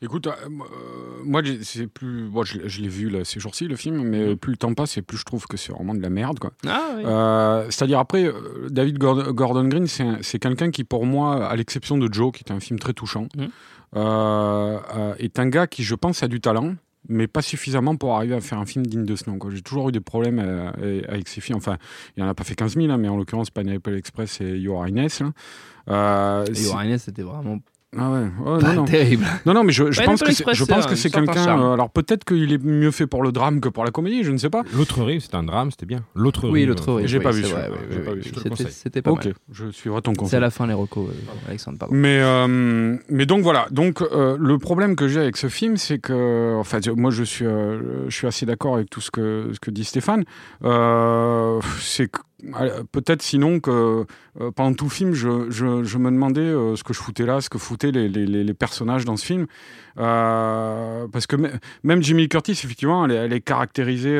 Écoute, 0.02 0.28
euh, 0.28 0.32
moi 1.24 1.42
c'est 1.62 1.88
plus, 1.88 2.28
bon, 2.28 2.44
je, 2.44 2.58
l'ai- 2.60 2.70
je 2.70 2.82
l'ai 2.82 2.90
vu 2.90 3.10
là, 3.10 3.24
ces 3.24 3.40
jours-ci 3.40 3.66
le 3.68 3.78
film, 3.78 4.04
mais 4.04 4.36
plus 4.36 4.52
le 4.52 4.58
temps 4.58 4.74
passe 4.74 4.98
et 4.98 5.02
plus 5.02 5.18
je 5.18 5.24
trouve 5.24 5.48
que 5.48 5.56
c'est 5.56 5.72
vraiment 5.72 5.96
de 5.96 6.02
la 6.02 6.10
merde 6.10 6.38
quoi. 6.38 6.52
Ah 6.68 6.90
oui. 6.98 7.04
Euh, 7.06 7.66
C'est-à-dire 7.70 7.98
après, 8.00 8.30
David 8.70 8.98
Gordon, 9.00 9.68
Green, 9.70 9.88
c'est 9.88 10.04
un- 10.04 10.18
c'est 10.22 10.38
quelqu'un 10.38 10.70
qui 10.70 10.84
pour 10.84 11.06
moi, 11.06 11.48
à 11.48 11.56
l'exception 11.56 11.98
de 11.98 12.14
Joe, 12.14 12.34
qui 12.34 12.44
est 12.46 12.52
un 12.52 12.60
film 12.60 12.78
très 12.78 12.92
touchant, 12.94 13.28
Mhm. 13.38 13.48
Euh, 13.96 14.80
euh, 14.96 15.16
est 15.20 15.40
un 15.40 15.48
gars 15.48 15.68
qui 15.68 15.84
je 15.84 15.96
pense 15.96 16.24
a 16.24 16.28
du 16.28 16.40
talent. 16.42 16.76
Mais 17.08 17.28
pas 17.28 17.44
suffisamment 17.44 17.96
pour 17.96 18.16
arriver 18.16 18.34
à 18.34 18.42
faire 18.42 18.58
un 18.58 18.66
film 18.66 18.84
digne 18.84 19.06
de 19.06 19.16
ce 19.16 19.30
nom. 19.30 19.38
J'ai 19.52 19.62
toujours 19.62 19.90
eu 19.90 19.92
des 19.92 20.00
problèmes 20.00 20.40
euh, 20.40 21.02
avec 21.08 21.28
ces 21.28 21.40
films. 21.40 21.60
Enfin, 21.60 21.78
il 22.18 22.24
n'y 22.24 22.28
en 22.28 22.32
a 22.32 22.34
pas 22.34 22.44
fait 22.44 22.56
15 22.56 22.74
000, 22.76 22.92
hein, 22.92 22.98
mais 22.98 23.08
en 23.10 23.16
l'occurrence, 23.16 23.52
Pineapple 23.52 23.94
Express 23.94 24.42
et 24.42 24.58
Your 24.58 24.84
Highness. 24.84 25.20
là. 25.22 25.32
Euh, 25.88 26.46
c'est- 26.52 26.64
Yoranes, 26.64 26.98
c'était 26.98 27.22
vraiment 27.22 27.60
ah 27.98 28.12
ouais, 28.12 28.20
ouais, 28.20 28.60
pas 28.60 28.68
non, 28.70 28.82
non. 28.82 28.86
terrible. 28.86 29.26
Non, 29.46 29.54
non, 29.54 29.64
mais 29.64 29.72
je, 29.72 29.90
je 29.92 30.00
Ouais, 30.02 30.06
pense 30.06 30.20
que 30.22 30.26
c'est, 30.28 30.42
Express, 30.44 30.58
je 30.58 30.66
pense 30.66 30.84
c'est 30.84 30.90
que 30.90 30.96
c'est 30.96 31.10
quelqu'un. 31.10 31.58
euh, 31.62 31.74
alors 31.74 31.90
peut-être 31.90 32.26
qu'il 32.26 32.52
est 32.52 32.62
mieux 32.62 32.92
fait 32.92 33.08
pour 33.08 33.24
le 33.24 33.32
drame 33.32 33.62
que 33.62 33.70
pour 33.70 33.86
la 33.86 33.92
comédie, 33.92 34.24
je 34.26 34.32
ne 34.32 34.38
sais 34.38 34.50
pas. 34.50 34.64
L'autre 34.74 35.02
rive, 35.04 35.22
c'était 35.22 35.36
un 35.38 35.44
drame, 35.44 35.72
c'était 35.72 35.86
bien. 35.86 36.04
L'autre 36.14 36.50
Oui, 36.50 36.60
rive. 36.62 36.70
l'autre 36.70 36.92
rive, 36.94 37.08
J'ai 37.08 37.20
oui, 37.20 37.24
pas 37.24 37.32
vu 37.32 37.44
vrai, 37.44 37.70
oui, 37.90 37.98
pas 38.04 38.14
vu, 38.14 38.24
c'était- 38.70 39.02
pas 39.02 39.12
Ok, 39.12 39.26
mal. 39.26 39.34
je 39.52 39.72
suivrai 39.72 40.02
ton 40.02 40.12
C'est 40.14 40.20
à 40.20 40.24
conseil. 40.24 40.40
la 40.42 40.50
fin 40.50 40.68
les 40.68 40.74
recos, 40.74 41.08
euh, 41.10 41.48
Alexandre, 41.48 41.78
pardon. 41.80 41.96
Mais, 41.96 42.20
euh, 42.22 42.98
mais 43.10 43.26
donc 43.26 43.44
voilà. 43.44 43.68
Donc 43.72 44.02
euh, 44.02 44.36
le 44.40 44.58
problème 44.58 44.98
que 44.98 45.08
j'ai 45.08 45.22
avec 45.22 45.38
ce 45.38 45.48
film, 45.48 45.78
c'est 45.78 46.00
que, 46.00 46.56
enfin, 46.60 46.80
moi 46.98 47.12
je 47.12 47.24
suis, 47.24 47.46
euh, 47.46 48.10
je 48.10 48.16
suis 48.16 48.28
assez 48.28 48.46
d'accord 48.46 48.76
avec 48.76 48.90
tout 48.90 49.00
ce 49.00 49.10
que 49.12 49.52
ce 49.54 49.60
que 49.62 49.72
dit 49.72 49.86
Stéphane. 49.86 50.26
Euh, 50.66 51.60
c'est 51.80 52.10
que, 52.12 52.20
euh, 52.20 52.22
peut-être 52.92 53.22
sinon 53.22 53.60
que 53.60 54.06
euh, 54.42 54.52
pendant 54.52 54.74
tout 54.74 54.90
film, 54.90 55.14
je, 55.14 55.28
me 55.28 56.12
demandais 56.12 56.42
euh, 56.42 56.76
ce 56.76 56.84
que 56.84 56.94
je 56.94 57.00
foutais 57.00 57.26
là, 57.26 57.42
ce 57.42 57.50
que 57.50 57.58
foutaient 57.58 57.92
les, 57.92 58.54
personnages 58.54 59.06
dans 59.06 59.18
ce 59.18 59.26
film, 59.26 59.48
Euh, 59.98 61.08
parce 61.08 61.26
que 61.26 61.38
même 61.84 62.04
Jimmy 62.04 62.28
Curtis, 62.28 62.52
effectivement, 62.52 63.06
elle 63.06 63.32
est 63.32 63.42
caractérisée. 63.42 64.20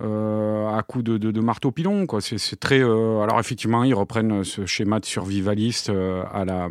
Euh, 0.00 0.68
à 0.68 0.82
coup 0.82 1.02
de, 1.02 1.18
de, 1.18 1.30
de 1.30 1.40
marteau 1.40 1.72
pilon 1.72 2.06
quoi 2.06 2.20
c'est 2.20 2.38
c'est 2.38 2.56
très 2.56 2.80
euh, 2.80 3.20
alors 3.20 3.40
effectivement 3.40 3.82
ils 3.82 3.94
reprennent 3.94 4.44
ce 4.44 4.64
schéma 4.64 5.00
de 5.00 5.06
survivaliste 5.06 5.90
euh, 5.90 6.22
à 6.32 6.44
la 6.44 6.68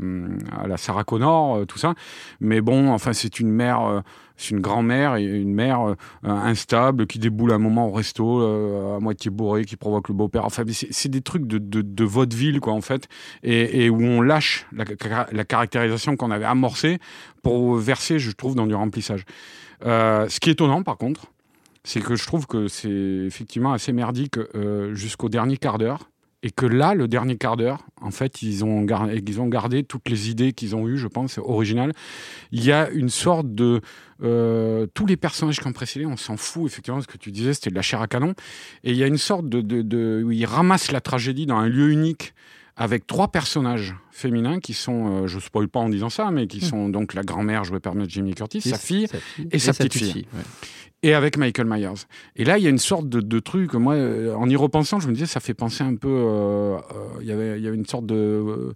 à 0.58 0.68
la 0.68 0.78
Sarah 0.78 1.04
Connor 1.04 1.66
tout 1.68 1.78
ça 1.78 1.94
mais 2.40 2.62
bon 2.62 2.90
enfin 2.90 3.14
c'est 3.14 3.40
une 3.40 3.50
mère 3.50 4.04
C'est 4.38 4.52
une 4.52 4.62
grand-mère 4.62 5.16
et 5.16 5.24
une 5.24 5.54
mère 5.54 5.82
euh, 5.82 5.96
instable 6.24 7.08
qui 7.08 7.18
déboule 7.18 7.52
un 7.52 7.58
moment 7.58 7.88
au 7.88 7.92
resto 7.92 8.40
euh, 8.42 8.96
à 8.96 9.00
moitié 9.00 9.32
bourré, 9.32 9.66
qui 9.66 9.76
provoque 9.78 10.10
le 10.10 10.14
beau-père. 10.14 10.46
Enfin, 10.46 10.64
c'est 10.72 10.88
c'est 10.92 11.10
des 11.10 11.22
trucs 11.22 11.48
de, 11.48 11.58
de, 11.58 11.82
de 11.82 12.04
vaudeville, 12.04 12.60
quoi, 12.60 12.74
en 12.74 12.82
fait, 12.82 13.08
et, 13.42 13.84
et 13.84 13.90
où 13.90 14.00
on 14.00 14.22
lâche 14.22 14.68
la, 14.72 14.86
la 15.32 15.44
caractérisation 15.44 16.16
qu'on 16.16 16.30
avait 16.30 16.46
amorcée 16.46 17.00
pour 17.42 17.76
verser, 17.78 18.20
je 18.20 18.32
trouve, 18.32 18.54
dans 18.54 18.68
du 18.68 18.76
remplissage. 18.76 19.26
Euh, 19.86 20.30
ce 20.30 20.40
qui 20.40 20.50
est 20.50 20.54
étonnant, 20.54 20.84
par 20.84 20.98
contre, 20.98 21.32
c'est 21.88 22.02
que 22.02 22.18
je 22.18 22.28
trouve 22.28 22.48
que 22.48 22.68
c'est 22.68 22.90
effectivement 22.90 23.72
assez 23.72 23.94
merdique 23.94 24.38
euh, 24.38 24.94
jusqu'au 24.94 25.30
dernier 25.30 25.56
quart 25.56 25.78
d'heure. 25.78 26.10
Et 26.44 26.52
que 26.52 26.66
là, 26.66 26.94
le 26.94 27.08
dernier 27.08 27.38
quart 27.38 27.56
d'heure, 27.56 27.86
en 28.02 28.12
fait, 28.12 28.42
ils 28.42 28.66
ont, 28.66 28.84
gardé, 28.84 29.24
ils 29.26 29.42
ont 29.42 29.48
gardé 29.48 29.84
toutes 29.84 30.08
les 30.10 30.30
idées 30.30 30.52
qu'ils 30.52 30.76
ont 30.76 30.88
eues, 30.88 30.98
je 30.98 31.08
pense, 31.08 31.40
originales. 31.40 31.94
Il 32.52 32.64
y 32.64 32.74
a 32.74 32.90
une 32.90 33.10
sorte 33.10 33.56
de... 33.56 33.80
euh, 34.22 34.86
tous 34.94 35.06
les 35.06 35.16
personnages 35.16 35.60
qui 35.60 35.66
ont 35.66 35.74
précédé, 35.74 36.06
on 36.06 36.18
s'en 36.18 36.36
fout, 36.36 36.70
effectivement, 36.70 37.02
ce 37.02 37.08
que 37.08 37.18
tu 37.18 37.32
disais, 37.32 37.54
c'était 37.54 37.70
de 37.70 37.76
la 37.76 37.82
chair 37.82 38.02
à 38.02 38.08
canon. 38.08 38.34
Et 38.84 38.92
il 38.92 38.98
y 38.98 39.04
a 39.04 39.08
une 39.08 39.18
sorte 39.18 39.48
de... 39.48 39.62
de, 39.62 40.24
où 40.26 40.32
ils 40.32 40.46
ramassent 40.46 40.92
la 40.92 41.02
tragédie 41.02 41.46
dans 41.46 41.58
un 41.58 41.70
lieu 41.70 41.90
unique 41.90 42.34
avec 42.78 43.08
trois 43.08 43.30
personnages 43.30 43.96
féminins 44.12 44.60
qui 44.60 44.74
sont, 44.74 45.24
euh, 45.24 45.28
je 45.28 45.40
spoil 45.40 45.68
pas 45.68 45.80
en 45.80 45.90
disant 45.90 46.10
ça, 46.10 46.30
mais 46.32 46.48
qui 46.48 46.62
sont 46.62 46.90
donc 46.90 47.14
la 47.14 47.24
grand-mère 47.24 47.64
jouée 47.64 47.80
par 47.80 47.94
Jamie 48.08 48.34
Curtis, 48.36 48.62
sa 48.62 48.78
fille, 48.78 49.08
et, 49.52 49.60
sa 49.60 49.74
petite 49.74 49.94
fille. 50.14 50.28
ouais. 50.34 50.42
Et 51.04 51.14
avec 51.14 51.38
Michael 51.38 51.68
Myers. 51.68 52.06
Et 52.36 52.44
là, 52.44 52.58
il 52.58 52.64
y 52.64 52.68
a 52.68 52.72
une 52.72 52.80
sorte 52.80 53.08
de, 53.08 53.20
de 53.22 53.40
truc, 53.40 53.74
moi, 53.76 53.94
euh, 53.94 54.34
en 54.36 54.50
y 54.50 54.56
repensant, 54.56 55.00
je 55.00 55.08
me 55.08 55.14
disais, 55.14 55.26
ça 55.28 55.40
fait 55.40 55.54
penser 55.54 55.84
un 55.84 55.96
peu. 55.96 56.08
euh, 56.10 56.76
euh, 56.78 56.80
Il 57.22 57.28
y 57.28 57.32
avait- 57.32 57.60
il 57.60 57.64
y 57.64 57.68
avait 57.68 57.78
une 57.78 57.86
sorte 57.86 58.06
de. 58.08 58.74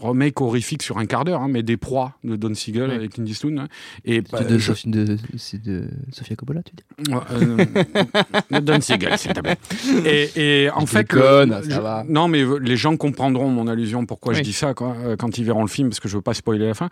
Remake 0.00 0.40
horrifique 0.40 0.82
sur 0.82 0.98
un 0.98 1.06
quart 1.06 1.24
d'heure, 1.24 1.42
hein, 1.42 1.48
mais 1.50 1.62
des 1.62 1.76
proies 1.76 2.12
de 2.24 2.36
Don 2.36 2.54
Siegel 2.54 2.90
avec 2.90 3.12
Clint 3.14 3.24
Eastwood. 3.26 3.58
hein. 3.58 3.68
Et 4.04 4.20
bah, 4.20 4.44
de, 4.44 4.58
je- 4.58 4.72
de, 4.86 5.16
c'est 5.36 5.60
de 5.62 5.84
Sofia 6.12 6.36
Coppola, 6.36 6.62
tu 6.62 6.72
dis? 6.76 7.12
Euh, 7.32 7.64
de 8.50 8.58
Don 8.60 8.80
Siegel, 8.80 9.18
s'il 9.18 9.32
te 9.32 9.40
plaît. 9.40 9.56
Et, 10.04 10.64
et 10.64 10.70
en 10.70 10.86
fait, 10.86 11.00
déconne, 11.02 11.50
le- 11.50 11.62
ça 11.68 11.76
je- 11.76 11.80
va. 11.80 12.04
non, 12.08 12.28
mais 12.28 12.44
les 12.60 12.76
gens 12.76 12.96
comprendront 12.96 13.48
mon 13.48 13.66
allusion, 13.66 14.06
pourquoi 14.06 14.34
je 14.34 14.42
dis 14.42 14.52
ça, 14.52 14.74
quoi, 14.74 14.94
euh, 15.04 15.16
quand 15.16 15.38
ils 15.38 15.44
verront 15.44 15.62
le 15.62 15.68
film, 15.68 15.88
parce 15.88 16.00
que 16.00 16.08
je 16.08 16.16
veux 16.16 16.22
pas 16.22 16.34
spoiler 16.34 16.66
la 16.66 16.74
fin. 16.74 16.88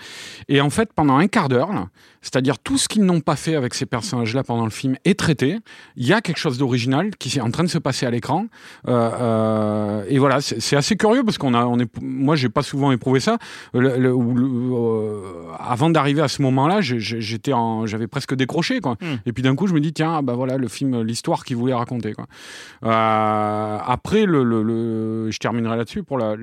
Et 0.48 0.60
en 0.60 0.70
fait, 0.70 0.92
pendant 0.92 1.16
un 1.16 1.28
quart 1.28 1.48
d'heure, 1.48 1.72
là, 1.72 1.88
c'est-à-dire 2.22 2.58
tout 2.58 2.78
ce 2.78 2.88
qu'ils 2.88 3.04
n'ont 3.04 3.20
pas 3.20 3.36
fait 3.36 3.54
avec 3.54 3.74
ces 3.74 3.86
personnages-là 3.86 4.42
pendant 4.42 4.64
le 4.64 4.70
film 4.70 4.96
est 5.04 5.18
traité. 5.18 5.58
Il 5.96 6.06
y 6.06 6.12
a 6.12 6.20
quelque 6.20 6.38
chose 6.38 6.58
d'original 6.58 7.10
qui 7.16 7.38
est 7.38 7.40
en 7.40 7.50
train 7.50 7.62
de 7.64 7.68
se 7.68 7.78
passer 7.78 8.06
à 8.06 8.10
l'écran. 8.10 8.46
Euh, 8.88 9.10
euh, 9.20 10.04
et 10.08 10.18
voilà, 10.18 10.40
c'est 10.40 10.60
c'est 10.60 10.76
assez 10.76 10.96
curieux 10.96 11.22
parce 11.24 11.38
qu'on 11.38 11.54
a, 11.54 11.64
on 11.64 11.78
est, 11.78 11.88
moi, 12.02 12.34
j'ai 12.36 12.47
pas 12.48 12.62
souvent 12.62 12.92
éprouvé 12.92 13.20
ça. 13.20 13.38
Le- 13.74 13.96
le- 13.98 14.12
où 14.14 14.34
le- 14.34 14.46
euh, 14.74 15.52
avant 15.58 15.90
d'arriver 15.90 16.22
à 16.22 16.28
ce 16.28 16.42
moment-là, 16.42 16.80
j'ai- 16.80 17.00
j'ai- 17.00 17.20
j'étais, 17.20 17.52
j'avais 17.84 18.06
presque 18.06 18.34
décroché, 18.34 18.80
quoi. 18.80 18.96
Et 19.26 19.32
puis 19.32 19.42
d'un 19.42 19.54
coup, 19.54 19.66
je 19.66 19.74
me 19.74 19.80
dis, 19.80 19.92
tiens, 19.92 20.14
ah 20.18 20.22
bah 20.22 20.34
voilà, 20.34 20.56
le 20.56 20.68
film, 20.68 21.02
l'histoire 21.02 21.44
qu'il 21.44 21.56
voulait 21.56 21.74
raconter, 21.74 22.12
quoi. 22.12 22.26
Euh, 22.84 23.78
après, 23.86 24.24
le, 24.26 25.30
je 25.30 25.38
terminerai 25.38 25.76
là-dessus 25.76 26.02
pour 26.02 26.18
la, 26.18 26.36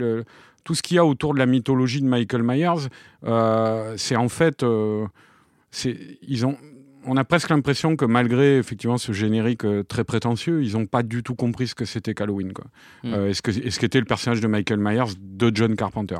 tout 0.64 0.74
ce 0.74 0.82
qu'il 0.82 0.96
y 0.96 1.00
a 1.00 1.06
autour 1.06 1.34
de 1.34 1.40
la 1.40 1.46
mythologie 1.46 2.02
de 2.02 2.08
Michael 2.08 2.44
Myers. 2.44 2.88
euh, 3.26 3.94
c'est 3.98 4.16
en 4.16 4.30
fait, 4.30 4.64
euh, 4.64 5.06
ils 6.28 6.46
ont, 6.46 6.58
on 7.08 7.18
a 7.18 7.24
presque 7.24 7.50
l'impression 7.50 7.96
que 7.96 8.06
malgré 8.06 8.58
effectivement 8.58 8.98
ce 8.98 9.12
générique 9.12 9.66
euh, 9.66 9.84
très 9.84 10.04
prétentieux, 10.04 10.64
ils 10.64 10.74
n'ont 10.74 10.86
pas 10.86 11.04
du 11.04 11.24
tout 11.24 11.36
compris 11.36 11.68
ce 11.68 11.76
que 11.76 11.86
c'était 11.86 12.14
qu'Halloween, 12.14 12.54
quoi. 12.54 12.66
Mm. 13.04 13.14
Euh, 13.14 13.30
et 13.30 13.34
ce 13.34 13.42
que, 13.42 13.52
et 13.52 13.72
ce 13.72 13.80
qu'était 13.80 14.00
le 14.00 14.06
personnage 14.06 14.42
de 14.42 14.48
Michael 14.48 14.80
Myers 14.80 15.14
de 15.20 15.52
John 15.54 15.76
Carpenter? 15.76 16.18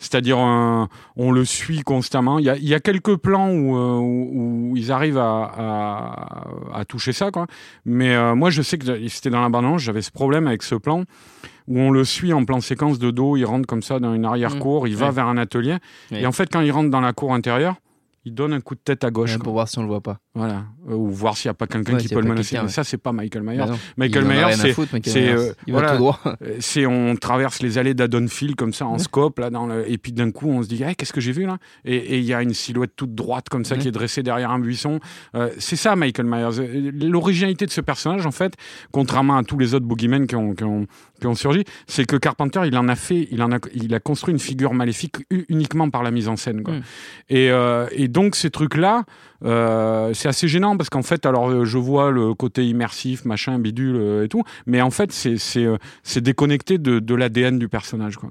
C'est-à-dire, 0.00 0.38
un- 0.38 0.88
on 1.16 1.32
le 1.32 1.44
suit 1.44 1.80
constamment. 1.82 2.38
Il 2.38 2.44
y 2.44 2.50
a, 2.50 2.56
il 2.56 2.68
y 2.68 2.74
a 2.74 2.78
quelques 2.80 3.16
plans 3.16 3.50
où, 3.50 3.76
euh, 3.76 3.98
où, 3.98 4.70
où 4.72 4.76
ils 4.76 4.92
arrivent 4.92 5.18
à, 5.18 5.42
à, 6.72 6.78
à 6.80 6.84
toucher 6.84 7.12
ça, 7.12 7.30
quoi. 7.32 7.46
Mais 7.84 8.14
euh, 8.14 8.34
moi, 8.36 8.50
je 8.50 8.62
sais 8.62 8.78
que 8.78 9.08
c'était 9.08 9.30
dans 9.30 9.40
la 9.42 9.48
bande 9.48 9.78
j'avais 9.78 10.02
ce 10.02 10.12
problème 10.12 10.46
avec 10.46 10.62
ce 10.62 10.76
plan 10.76 11.02
où 11.66 11.78
on 11.80 11.90
le 11.90 12.04
suit 12.04 12.32
en 12.32 12.44
plan 12.44 12.60
séquence 12.60 12.98
de 13.00 13.10
dos. 13.10 13.36
Il 13.36 13.44
rentre 13.44 13.66
comme 13.66 13.82
ça 13.82 13.98
dans 13.98 14.14
une 14.14 14.24
arrière-cour, 14.24 14.86
il 14.86 14.94
va 14.96 15.06
Ouais. 15.06 15.12
vers 15.12 15.26
un 15.26 15.36
atelier. 15.36 15.76
Ouais. 16.12 16.22
Et 16.22 16.26
en 16.26 16.32
fait, 16.32 16.48
quand 16.50 16.60
il 16.60 16.70
rentre 16.70 16.90
dans 16.90 17.00
la 17.00 17.12
cour 17.12 17.34
intérieure, 17.34 17.74
il 18.28 18.34
donne 18.34 18.52
un 18.52 18.60
coup 18.60 18.74
de 18.74 18.80
tête 18.80 19.04
à 19.04 19.10
gauche. 19.10 19.32
Ouais. 19.32 19.38
Pour 19.38 19.52
voir 19.54 19.68
si 19.68 19.78
on 19.78 19.82
le 19.82 19.88
voit 19.88 20.00
pas. 20.02 20.18
Voilà. 20.34 20.64
Euh, 20.88 20.94
ou 20.94 21.08
voir 21.08 21.36
s'il 21.36 21.48
n'y 21.48 21.52
a 21.52 21.54
pas 21.54 21.66
quelqu'un 21.66 21.94
Ouais, 21.94 22.00
qui 22.00 22.08
peut 22.08 22.20
le 22.20 22.28
menacer. 22.28 22.56
Mais 22.56 22.62
ouais. 22.64 22.68
ça, 22.68 22.84
c'est 22.84 22.98
pas 22.98 23.12
Michael 23.12 23.42
Myers. 23.42 23.56
Bah. 23.58 23.76
Michael 23.96 24.24
Myers, 24.26 24.52
c'est. 24.54 24.74
c'est, 25.04 25.28
euh, 25.30 25.52
voilà, 25.66 25.96
droit. 25.96 26.20
euh, 26.42 26.56
C'est 26.60 26.86
on 26.86 27.16
traverse 27.16 27.60
les 27.62 27.78
allées 27.78 27.94
d'Adonfield 27.94 28.54
comme 28.56 28.72
ça 28.72 28.86
en 28.86 28.98
scope 28.98 29.38
là 29.38 29.50
dans 29.50 29.66
le, 29.66 29.90
et 29.90 29.98
puis 29.98 30.12
d'un 30.12 30.30
coup 30.30 30.48
on 30.48 30.62
se 30.62 30.68
dit 30.68 30.82
Eh, 30.86 30.94
qu'est-ce 30.94 31.12
que 31.12 31.20
j'ai 31.20 31.32
vu 31.32 31.46
là? 31.46 31.58
Et 31.84 32.18
il 32.18 32.24
y 32.24 32.34
a 32.34 32.42
une 32.42 32.54
silhouette 32.54 32.92
toute 32.94 33.14
droite 33.14 33.48
comme 33.48 33.64
ça 33.64 33.76
qui 33.76 33.88
est 33.88 33.92
dressée 33.92 34.22
derrière 34.22 34.50
un 34.50 34.58
buisson. 34.58 35.00
Euh, 35.34 35.50
c'est 35.58 35.76
ça 35.76 35.96
Michael 35.96 36.26
Myers. 36.26 36.92
L'originalité 36.92 37.66
de 37.66 37.70
ce 37.70 37.80
personnage 37.80 38.26
en 38.26 38.30
fait, 38.30 38.54
contrairement 38.92 39.36
à 39.38 39.42
tous 39.44 39.58
les 39.58 39.74
autres 39.74 39.86
boogeymen 39.86 40.26
qui 40.26 40.36
ont, 40.36 40.54
qui 40.54 40.64
ont 40.64 40.86
qui 41.20 41.26
ont 41.26 41.34
surgi, 41.34 41.64
c'est 41.88 42.04
que 42.06 42.14
Carpenter 42.14 42.60
il 42.66 42.76
en 42.78 42.86
a 42.88 42.94
fait, 42.94 43.26
il 43.32 43.42
en 43.42 43.50
a 43.50 43.58
il 43.74 43.92
a 43.94 43.98
construit 43.98 44.32
une 44.32 44.38
figure 44.38 44.72
maléfique 44.74 45.16
uniquement 45.48 45.90
par 45.90 46.04
la 46.04 46.10
mise 46.12 46.28
en 46.28 46.36
scène 46.36 46.62
quoi. 46.62 46.74
Et, 47.28 47.50
euh, 47.50 47.86
et 47.92 48.06
donc 48.06 48.17
ces 48.34 48.50
trucs 48.50 48.76
là. 48.76 49.04
Euh, 49.44 50.12
c'est 50.14 50.28
assez 50.28 50.48
gênant 50.48 50.76
parce 50.76 50.90
qu'en 50.90 51.02
fait, 51.02 51.24
alors 51.26 51.48
euh, 51.48 51.64
je 51.64 51.78
vois 51.78 52.10
le 52.10 52.34
côté 52.34 52.66
immersif, 52.66 53.24
machin, 53.24 53.58
bidule 53.58 53.96
euh, 53.96 54.24
et 54.24 54.28
tout, 54.28 54.42
mais 54.66 54.80
en 54.80 54.90
fait, 54.90 55.12
c'est 55.12 56.20
déconnecté 56.20 56.78
de, 56.78 57.14
l'ADN 57.14 57.58
du 57.58 57.68
personnage. 57.68 58.16
Quoi. 58.16 58.30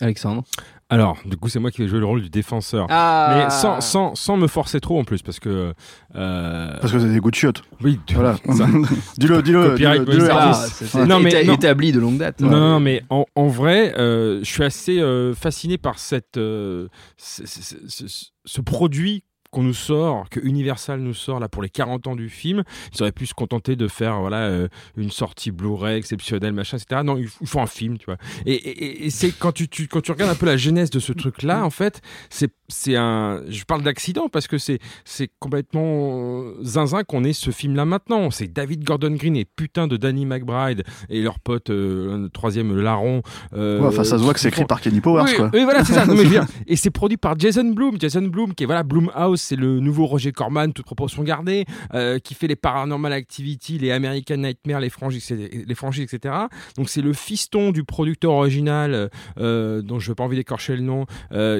Alexandre? 0.00 0.44
Alors, 0.88 1.18
du 1.24 1.36
coup, 1.36 1.48
c'est 1.48 1.58
moi 1.58 1.72
qui 1.72 1.82
vais 1.82 1.88
jouer 1.88 1.98
le 1.98 2.06
rôle 2.06 2.22
du 2.22 2.30
défenseur. 2.30 2.86
Ah 2.90 3.34
Mais 3.46 3.50
sans, 3.50 3.80
sans, 3.80 4.14
sans 4.14 4.36
me 4.36 4.46
forcer 4.46 4.78
trop 4.80 5.00
en 5.00 5.04
plus, 5.04 5.20
parce 5.20 5.40
que. 5.40 5.74
euh, 6.14 6.76
Parce 6.80 6.92
que 6.92 7.00
c'est 7.00 7.12
des 7.12 7.18
goûts 7.18 7.30
de 7.32 7.34
chiottes. 7.34 7.62
Oui, 7.82 7.98
Voilà. 8.14 8.36
dis-le, 9.18 9.42
dis-le. 9.42 9.70
Copyright 9.70 10.02
dis-le, 10.04 10.12
dis-le, 10.12 10.26
Moïse 10.28 10.28
Hervé. 10.28 10.90
Ah. 10.94 11.04
Non, 11.06 11.18
mais- 11.18 11.44
non. 11.44 11.54
établi 11.54 11.90
de 11.90 11.98
longue 11.98 12.18
date. 12.18 12.40
Non, 12.40 12.50
non, 12.50 12.80
mais 12.80 13.02
en, 13.10 13.24
en 13.34 13.48
vrai, 13.48 13.94
euh, 13.98 14.38
je 14.44 14.44
suis 14.50 14.62
assez 14.62 15.00
euh, 15.00 15.34
fasciné 15.34 15.76
par 15.76 15.98
cette, 15.98 16.36
euh, 16.36 16.86
ce, 17.16 17.44
ce- 17.46 17.74
ce- 17.88 18.26
ce 18.44 18.60
produit 18.60 19.24
qu'on 19.50 19.62
nous 19.62 19.74
sort, 19.74 20.28
que 20.30 20.40
Universal 20.40 21.00
nous 21.00 21.14
sort 21.14 21.40
là 21.40 21.48
pour 21.48 21.62
les 21.62 21.68
40 21.68 22.06
ans 22.06 22.16
du 22.16 22.28
film. 22.28 22.62
Ils 22.94 23.02
auraient 23.02 23.12
pu 23.12 23.26
se 23.26 23.34
contenter 23.34 23.76
de 23.76 23.88
faire 23.88 24.20
voilà 24.20 24.46
euh, 24.48 24.68
une 24.96 25.10
sortie 25.10 25.50
Blu-ray 25.50 25.96
exceptionnelle, 25.98 26.52
machin, 26.52 26.76
etc. 26.78 27.02
Non, 27.04 27.16
ils 27.16 27.26
f- 27.26 27.36
ils 27.40 27.46
font 27.46 27.62
un 27.62 27.66
film, 27.66 27.98
tu 27.98 28.06
vois. 28.06 28.16
Et, 28.44 29.10
c'est 29.10 29.30
quand 29.32 29.52
tu, 29.52 29.68
tu- 29.68 29.88
quand 29.88 30.00
tu 30.00 30.12
regardes 30.12 30.30
un 30.30 30.34
peu 30.36 30.46
la 30.46 30.56
genèse 30.56 30.90
de 30.90 30.98
ce 30.98 31.12
truc-là, 31.12 31.64
en 31.64 31.70
fait, 31.70 32.00
c'est 32.30 32.50
c'est 32.68 32.96
un. 32.96 33.42
Je 33.48 33.64
parle 33.64 33.82
d'accident 33.82 34.28
parce 34.28 34.46
que 34.48 34.58
c'est 34.58 34.78
c'est 35.04 35.30
complètement 35.38 36.42
euh, 36.42 36.54
zinzin 36.62 37.04
qu'on 37.04 37.24
ait 37.24 37.32
ce 37.32 37.50
film-là 37.50 37.84
maintenant. 37.84 38.30
C'est 38.30 38.52
David 38.52 38.84
Gordon 38.84 39.12
Green 39.12 39.36
et 39.36 39.44
putain 39.44 39.86
de 39.86 39.96
Danny 39.96 40.26
McBride 40.26 40.82
et 41.08 41.22
leur 41.22 41.38
pote 41.40 41.70
euh, 41.70 42.18
le 42.24 42.28
troisième 42.28 42.74
le 42.74 42.82
larron. 42.82 43.22
euh, 43.54 43.80
Ouais, 43.80 43.86
enfin, 43.86 44.04
ça 44.04 44.18
se 44.18 44.22
voit 44.22 44.34
que 44.34 44.40
c'est 44.40 44.48
écrit 44.48 44.62
font- 44.62 44.66
par 44.66 44.80
Kenny 44.80 45.00
Powers, 45.00 45.24
oui, 45.26 45.34
quoi. 45.36 45.50
oui, 45.52 45.64
voilà, 45.64 45.84
c'est 45.84 45.92
ça. 45.92 46.06
Non, 46.06 46.14
mais 46.14 46.24
et 46.66 46.76
c'est 46.76 46.90
produit 46.90 47.16
par 47.16 47.38
Jason 47.38 47.64
Bloom. 47.70 48.00
Jason 48.00 48.22
Bloom, 48.22 48.54
qui 48.54 48.64
est 48.64 48.66
voilà, 48.66 48.82
Bloomhouse, 48.82 49.40
c'est 49.40 49.56
le 49.56 49.80
nouveau 49.80 50.06
Roger 50.06 50.32
Corman, 50.32 50.72
toute 50.72 50.86
proportion 50.86 51.22
gardée, 51.22 51.64
euh, 51.94 52.18
qui 52.18 52.34
fait 52.34 52.46
les 52.46 52.56
Paranormal 52.56 53.12
Activity, 53.12 53.78
les 53.78 53.90
American 53.92 54.36
Nightmare, 54.38 54.80
les 54.80 54.90
franchises, 54.90 55.30
les 55.30 55.74
franchises 55.74 56.12
etc. 56.12 56.34
Donc 56.76 56.88
c'est 56.88 57.02
le 57.02 57.12
fiston 57.12 57.70
du 57.70 57.84
producteur 57.84 58.32
original, 58.32 59.10
dont 59.36 59.98
je 59.98 60.10
n'ai 60.10 60.14
pas 60.14 60.24
envie 60.24 60.36
d'écorcher 60.36 60.74
le 60.76 60.82
nom, 60.82 61.06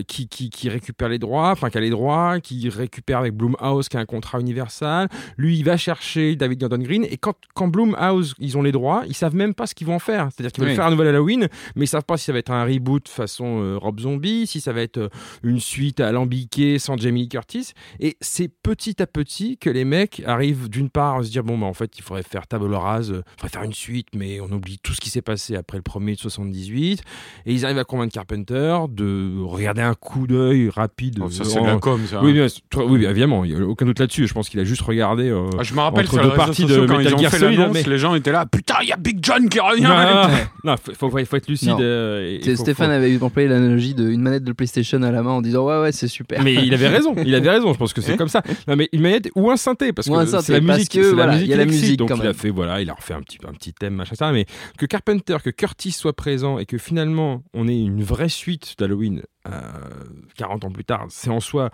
qui, 0.07 0.29
qui, 0.29 0.51
qui 0.51 0.69
récupère 0.69 0.96
les 1.03 1.19
droits, 1.19 1.51
enfin 1.51 1.71
qui 1.71 1.79
a 1.79 1.81
les 1.81 1.91
droits, 1.91 2.41
qui 2.41 2.69
récupère 2.69 3.19
avec 3.19 3.35
Bloomhouse, 3.35 3.89
qui 3.89 3.97
a 3.97 4.01
un 4.01 4.05
contrat 4.07 4.41
universal. 4.41 5.09
Lui, 5.37 5.57
il 5.59 5.65
va 5.65 5.77
chercher 5.77 6.37
David 6.37 6.61
Gordon 6.61 6.79
Green, 6.79 7.05
et 7.05 7.17
quand, 7.17 7.37
quand 7.55 7.69
Bloomhouse, 7.69 8.35
ils 8.39 8.57
ont 8.57 8.63
les 8.63 8.73
droits, 8.73 9.05
ils 9.07 9.15
savent 9.15 9.35
même 9.35 9.55
pas 9.55 9.67
ce 9.67 9.75
qu'ils 9.75 9.87
vont 9.87 9.97
en 9.97 9.99
faire. 9.99 10.29
C'est-à-dire 10.33 10.53
qu'ils 10.53 10.63
veulent 10.63 10.71
Oui. 10.71 10.77
faire 10.77 10.87
un 10.87 10.91
nouvel 10.91 11.09
Halloween, 11.09 11.49
mais 11.75 11.85
ils 11.85 11.89
savent 11.89 12.05
pas 12.05 12.17
si 12.17 12.25
ça 12.25 12.33
va 12.33 12.39
être 12.39 12.51
un 12.51 12.65
reboot 12.65 13.09
façon 13.09 13.61
euh, 13.61 13.77
Rob 13.79 14.01
Zombie, 14.01 14.47
si 14.47 14.61
ça 14.61 14.73
va 14.73 14.81
être 14.83 14.99
euh, 14.99 15.09
une 15.43 15.61
suite 15.61 16.01
alambiquée 16.01 16.79
sans 16.79 16.97
Jamie 16.97 17.23
Lee 17.23 17.29
Curtis. 17.29 17.73
Et 18.01 18.17
c'est 18.21 18.49
petit 18.49 19.01
à 19.03 19.07
petit 19.07 19.59
que 19.59 19.71
les 19.71 19.85
mecs 19.85 20.23
arrivent 20.27 20.69
d'une 20.69 20.91
part 20.91 21.17
à 21.17 21.23
se 21.25 21.31
dire 21.31 21.45
bon 21.45 21.59
bah 21.59 21.67
en 21.67 21.75
fait 21.75 21.99
il 21.99 22.03
faudrait 22.03 22.23
faire 22.23 22.47
table 22.47 22.73
rase, 22.75 23.09
il 23.09 23.23
faudrait 23.41 23.49
faire 23.49 23.63
une 23.63 23.73
suite, 23.73 24.09
mais 24.15 24.41
on 24.41 24.51
oublie 24.51 24.79
tout 24.83 24.93
ce 24.95 25.01
qui 25.01 25.11
s'est 25.11 25.23
passé 25.23 25.57
après 25.57 25.79
le 25.79 25.83
premier 25.83 26.15
de 26.15 26.19
78. 26.21 27.03
Et 27.47 27.53
ils 27.53 27.65
arrivent 27.65 27.79
à 27.79 27.85
convaincre 27.85 28.13
Carpenter 28.15 28.77
de 28.89 29.41
regarder 29.43 29.83
un 29.83 29.95
coup 29.95 30.27
d'œil 30.27 30.69
rapide. 30.87 31.19
Oh, 31.23 31.31
ça, 31.31 31.43
euh, 31.43 31.47
c'est 31.47 31.61
de 31.61 31.67
la 31.67 31.77
com, 31.77 32.01
ça. 32.09 32.21
Oui, 32.23 32.33
bien, 32.33 32.47
toi- 32.71 32.87
oui, 32.87 33.05
évidemment, 33.05 33.45
il 33.45 33.55
n'y 33.55 33.61
a 33.63 33.65
aucun 33.67 33.87
doute 33.87 33.99
là-dessus. 33.99 34.27
Je 34.27 34.33
pense 34.35 34.49
qu'il 34.49 34.61
a 34.61 34.65
juste 34.65 34.83
regardé. 34.83 35.29
euh, 35.29 35.47
Ah, 35.59 35.63
je 35.63 35.75
me 35.75 35.81
rappelle 35.81 36.05
entre 36.05 36.15
sur 36.15 36.23
deux 36.23 36.35
parties 36.35 36.63
sociaux, 36.63 36.83
de 36.83 36.87
quand 36.87 36.95
ils 37.01 37.05
Metal 37.05 37.15
ont 37.15 37.19
Gear 37.19 37.31
fait 37.31 37.39
Solid, 37.39 37.61
mais- 37.73 37.83
les 37.83 37.99
gens 37.99 38.15
étaient 38.15 38.33
là. 38.33 38.47
Putain, 38.47 38.75
il 38.83 38.89
y 38.89 38.93
a 38.93 38.97
Big 38.97 39.19
John 39.23 39.49
qui 39.49 39.61
revient. 39.61 39.83
Non, 39.83 40.73
non, 40.73 40.77
faut, 40.83 41.11
faut, 41.11 41.25
faut 41.25 41.37
être 41.37 41.49
lucide. 41.49 41.77
Euh, 41.81 42.39
et- 42.41 42.55
faut- 42.57 42.63
Stéphane 42.63 42.89
faut- 42.89 42.93
avait 42.95 43.23
employé 43.23 43.49
l'analogie 43.49 43.95
d'une 43.95 44.21
manette 44.21 44.45
de 44.45 44.53
PlayStation 44.53 45.03
à 45.03 45.11
la 45.11 45.23
main 45.23 45.31
en 45.33 45.43
disant 45.43 45.65
ouais 45.67 45.81
ouais 45.81 45.93
c'est 45.93 46.09
super. 46.09 46.43
Mais 46.43 46.55
il 46.55 46.73
avait 46.75 46.89
raison, 46.89 47.15
il 47.25 47.35
avait 47.35 47.51
raison, 47.51 47.73
je 47.73 47.79
pense 47.79 47.93
que 47.93 48.01
c'est 48.01 48.17
comme 48.17 48.29
ça. 48.29 48.43
Non 48.69 48.77
mais 48.77 48.89
une 48.93 49.01
manette 49.03 49.29
ou 49.35 49.51
un 49.51 49.57
synthé 49.57 49.93
parce 49.93 50.09
que 50.09 50.27
c'est 50.43 50.53
la 50.53 50.61
musique, 50.61 50.91
que, 50.93 51.03
c'est 51.03 51.11
voilà, 51.13 51.27
la 51.27 51.33
musique 51.35 51.47
il 51.47 51.51
y 51.51 51.55
a 51.55 51.57
la 51.57 51.65
musique 51.67 51.99
donc 51.99 52.11
il 52.17 52.27
a 52.27 52.33
fait 52.33 52.51
voilà, 52.51 52.81
il 52.81 52.91
a 52.91 52.95
refait 52.95 53.15
un 53.15 53.21
petit 53.23 53.39
un 53.49 53.53
petit 53.53 53.73
thème 53.73 53.95
machin 53.95 54.15
ça 54.15 54.33
mais 54.33 54.47
que 54.79 54.87
Carpenter, 54.87 55.37
que 55.45 55.51
Curtis 55.51 55.93
soit 55.93 56.13
présent 56.15 56.59
et 56.59 56.67
que 56.67 56.79
finalement 56.79 57.43
on 57.55 57.69
ait 57.69 57.79
une 57.79 58.03
vraie 58.03 58.29
suite 58.29 58.75
d'Halloween 58.79 59.23
40 60.37 60.65
ans 60.65 60.71
plus 60.71 60.85
tard, 60.85 61.07
c'est 61.09 61.31
en 61.31 61.41
soi 61.41 61.71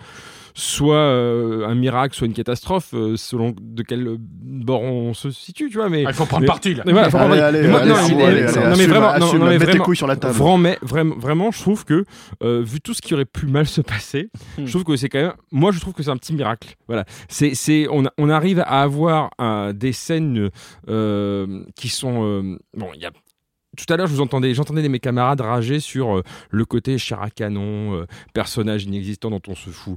soit 0.55 0.97
euh, 0.97 1.67
un 1.67 1.75
miracle, 1.75 2.14
soit 2.14 2.26
une 2.26 2.35
catastrophe, 2.35 2.91
euh, 2.93 3.17
selon 3.17 3.55
de 3.59 3.83
quel 3.83 4.17
bord 4.19 4.83
on 4.83 5.14
se 5.14 5.31
situe, 5.31 5.71
tu 5.71 5.79
vois. 5.79 5.88
Mais 5.88 6.05
Ah, 6.07 6.11
il 6.11 6.14
faut 6.14 6.26
prendre 6.26 6.43
mais- 6.43 6.47
parti, 6.47 6.75
là. 6.75 6.83
mais 6.85 6.93
voilà, 6.93 7.09
Allez, 7.09 7.41
allez, 7.41 7.61
Mais 7.69 7.75
allez, 7.75 7.88
non, 7.88 7.97
mais- 7.97 8.69
non, 8.71 8.76
mais 8.76 8.87
vraiment, 8.87 9.07
non, 9.19 9.26
assume, 9.26 9.38
non, 9.38 9.45
mais 9.47 9.52
mets 9.52 9.59
tes 9.61 9.64
vraiment, 9.64 9.85
couilles 9.85 9.97
sur 9.97 10.07
la 10.07 10.17
table. 10.17 10.35
Vraiment, 10.35 10.75
vraiment, 10.83 11.14
vraiment, 11.17 11.50
je 11.50 11.61
trouve 11.61 11.85
que 11.87 12.05
euh, 12.43 12.62
vu 12.62 12.81
tout 12.83 12.93
ce 12.93 13.00
qui 13.00 13.14
aurait 13.14 13.25
pu 13.25 13.47
mal 13.47 13.67
se 13.67 13.81
passer, 13.81 14.29
Hmm. 14.59 14.67
je 14.67 14.71
trouve 14.71 14.85
que 14.85 14.95
c'est 14.97 15.09
quand 15.09 15.21
même. 15.23 15.33
Moi, 15.50 15.73
je 15.73 15.81
trouve 15.81 15.95
que 15.95 16.02
c'est 16.02 16.11
un 16.11 16.17
petit 16.19 16.35
miracle. 16.35 16.75
Voilà. 16.87 17.05
C'est, 17.29 17.55
c'est, 17.55 17.87
on, 17.91 18.05
on 18.19 18.29
arrive 18.29 18.61
à 18.61 18.83
avoir 18.83 19.31
euh, 19.41 19.73
des 19.73 19.93
scènes 19.93 20.50
euh, 20.88 21.64
qui 21.76 21.88
sont. 21.88 22.25
euh, 22.25 22.59
bon, 22.76 22.88
il 22.95 23.00
y 23.00 23.07
a. 23.07 23.11
Tout 23.76 23.91
à 23.93 23.97
l'heure, 23.97 24.07
je 24.07 24.12
vous 24.12 24.21
entendais, 24.21 24.52
j'entendais 24.55 24.87
mes 24.88 25.00
camarades 25.00 25.41
rager 25.41 25.81
sur 25.81 26.19
euh, 26.19 26.23
le 26.50 26.64
côté 26.64 26.99
chair 26.99 27.23
à 27.23 27.31
canon, 27.31 27.95
euh, 27.95 28.07
personnage 28.35 28.85
inexistant 28.85 29.31
dont 29.31 29.41
on 29.49 29.55
se 29.55 29.71
fout. 29.71 29.97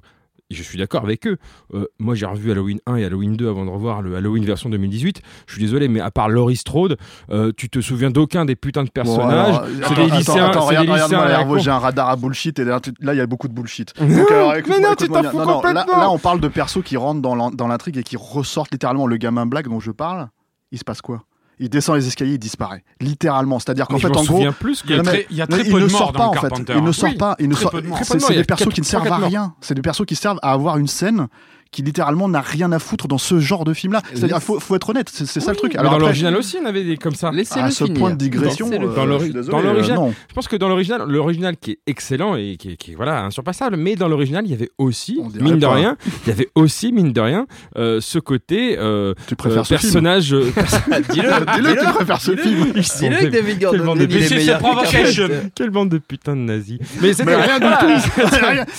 Et 0.51 0.53
je 0.55 0.61
suis 0.61 0.77
d'accord 0.77 1.03
avec 1.03 1.25
eux. 1.25 1.37
Euh, 1.73 1.87
moi, 1.97 2.13
j'ai 2.13 2.27
revu 2.27 2.51
Halloween 2.51 2.79
1 2.85 2.97
et 2.97 3.05
Halloween 3.05 3.35
2 3.35 3.49
avant 3.49 3.65
de 3.65 3.71
revoir 3.71 4.03
le 4.03 4.15
Halloween 4.15 4.45
version 4.45 4.69
2018. 4.69 5.21
Je 5.47 5.53
suis 5.53 5.61
désolé, 5.61 5.87
mais 5.87 5.99
à 6.01 6.11
part 6.11 6.29
Laurie 6.29 6.55
Strode, 6.55 6.97
euh, 7.31 7.51
tu 7.57 7.67
te 7.67 7.81
souviens 7.81 8.11
d'aucun 8.11 8.45
des 8.45 8.55
putains 8.55 8.83
de 8.83 8.89
Bon, 8.89 8.91
personnages. 8.93 9.55
alors, 9.55 9.65
c'est 9.87 9.95
des 9.95 10.09
lycéens. 10.11 10.45
attends, 10.45 10.65
regarde, 10.67 10.87
regarde, 10.87 11.59
j'ai 11.59 11.71
un 11.71 11.79
radar 11.79 12.09
à 12.09 12.15
bullshit 12.15 12.59
et 12.59 12.63
là, 12.63 12.79
il 13.01 13.15
y 13.17 13.19
a 13.19 13.25
beaucoup 13.25 13.47
de 13.47 13.53
bullshit. 13.53 13.91
Non, 13.99 14.07
Donc, 14.17 14.31
alors, 14.31 14.53
mais 14.69 14.79
non, 14.79 14.93
tu 14.95 15.07
t'en 15.07 15.23
fous 15.23 15.39
Non, 15.39 15.61
là, 15.63 16.09
on 16.11 16.19
parle 16.19 16.39
de 16.39 16.47
persos 16.47 16.83
qui 16.83 16.95
rentrent 16.95 17.21
dans 17.21 17.67
l'intrigue 17.67 17.97
et 17.97 18.03
qui 18.03 18.15
ressortent 18.15 18.71
littéralement 18.71 19.07
le 19.07 19.17
gamin 19.17 19.47
black 19.47 19.67
dont 19.67 19.79
je 19.79 19.91
parle. 19.91 20.29
Il 20.71 20.77
se 20.77 20.83
passe 20.83 21.01
quoi? 21.01 21.23
Il 21.59 21.69
descend 21.69 21.95
les 21.95 22.07
escaliers, 22.07 22.33
il 22.33 22.39
disparaît. 22.39 22.83
Littéralement. 22.99 23.59
C'est-à-dire 23.59 23.87
qu'en 23.87 23.97
fait, 23.97 24.07
en 24.07 24.11
gros. 24.11 24.23
souviens 24.23 24.51
plus 24.51 24.81
que- 24.81 24.87
Il 24.89 24.91
y 24.91 24.93
a 24.93 24.97
Non, 24.97 25.03
mais- 25.03 25.09
très, 25.11 25.27
il 25.29 25.37
y 25.37 25.41
a 25.41 25.45
mais 25.49 25.55
très 25.57 25.65
il 25.67 25.71
peu 25.71 25.79
ne 25.79 25.83
de 25.85 25.89
sort 25.89 26.11
pas 26.13 26.27
en 26.27 26.33
fait. 26.33 26.49
Il 26.75 26.83
ne 26.83 26.91
sort 26.91 27.09
Oui, 27.09 27.15
pas. 27.15 27.35
Il 27.39 27.49
ne 27.49 27.55
sort. 27.55 27.71
de. 27.71 27.83
C'est 28.03 28.33
des 28.35 28.43
persos 28.43 28.69
qui 28.73 28.81
ne 28.81 28.85
servent 28.85 29.07
à 29.11 29.17
rien. 29.17 29.53
C'est 29.61 29.73
des 29.73 29.81
persos 29.81 30.05
qui 30.05 30.15
servent 30.15 30.39
à 30.41 30.51
avoir 30.51 30.77
une 30.77 30.87
scène 30.87 31.27
qui 31.71 31.81
littéralement 31.81 32.29
n'a 32.29 32.41
rien 32.41 32.71
à 32.71 32.79
foutre 32.79 33.07
dans 33.07 33.17
ce 33.17 33.39
genre 33.39 33.65
de 33.65 33.73
film-là. 33.73 34.01
C'est-à-dire, 34.13 34.41
faut, 34.41 34.59
faut 34.59 34.75
être 34.75 34.89
honnête. 34.89 35.09
C'est 35.11 35.25
c'est 35.25 35.39
ça 35.39 35.51
le 35.51 35.57
truc. 35.57 35.75
Alors 35.75 35.91
dans 35.91 35.97
après, 35.97 36.05
l'original 36.07 36.35
aussi, 36.37 36.57
on 36.61 36.65
avait 36.65 36.83
des 36.83 36.97
comme 36.97 37.15
ça. 37.15 37.31
Laissez-le 37.31 37.65
à 37.65 37.71
ce 37.71 37.83
finir. 37.85 37.99
point 37.99 38.11
de 38.11 38.15
digression, 38.15 38.69
euh, 38.71 38.95
Dans 38.95 39.05
l'ori- 39.05 39.31
désolé, 39.33 39.47
dans 39.51 39.61
l'original, 39.61 39.99
euh, 39.99 40.11
je 40.29 40.33
pense 40.33 40.47
que 40.47 40.55
dans 40.55 40.69
l'original, 40.69 41.03
l'original 41.07 41.57
qui 41.57 41.71
est 41.71 41.79
excellent 41.87 42.35
et 42.35 42.55
qui 42.57 42.71
est, 42.71 42.75
qui 42.77 42.91
est, 42.91 42.95
voilà 42.95 43.23
insurpassable, 43.23 43.75
mais 43.77 43.95
dans 43.95 44.07
l'original, 44.07 44.45
il 44.45 44.51
y 44.51 44.53
avait 44.53 44.69
aussi 44.77 45.19
mine 45.41 45.59
de 45.59 45.65
pas. 45.65 45.73
rien, 45.73 45.97
il 46.25 46.29
y 46.29 46.31
avait 46.31 46.49
aussi 46.55 46.91
mine 46.91 47.11
de 47.11 47.21
rien 47.21 47.45
euh, 47.77 47.99
ce 48.01 48.19
côté 48.19 48.77
euh, 48.79 49.13
Tu 49.27 49.35
préfères 49.35 49.61
euh, 49.61 49.63
ce 49.63 49.75
film 49.77 49.91
personnage. 50.03 50.33
euh, 50.33 50.51
perso- 50.55 50.77
Dis-le, 51.11 51.29
Dis-le 51.55 51.77
tu 51.77 51.93
préfères 51.93 52.21
ce 52.21 52.35
film. 52.35 52.71
Dis-le 52.73 53.17
que 53.17 53.25
David 53.27 53.59
Quelle 53.59 53.69
Gordon 53.71 53.85
bande 53.85 53.97
de 53.99 54.03
est. 54.15 55.51
Quelle 55.55 55.69
bande 55.69 55.89
de 55.89 55.97
putains 55.97 56.35
de 56.35 56.41
nazis. 56.41 56.79
Mais 57.01 57.13
c'était 57.13 57.35
rien 57.35 57.59
du 57.59 57.65
tout. 57.65 58.21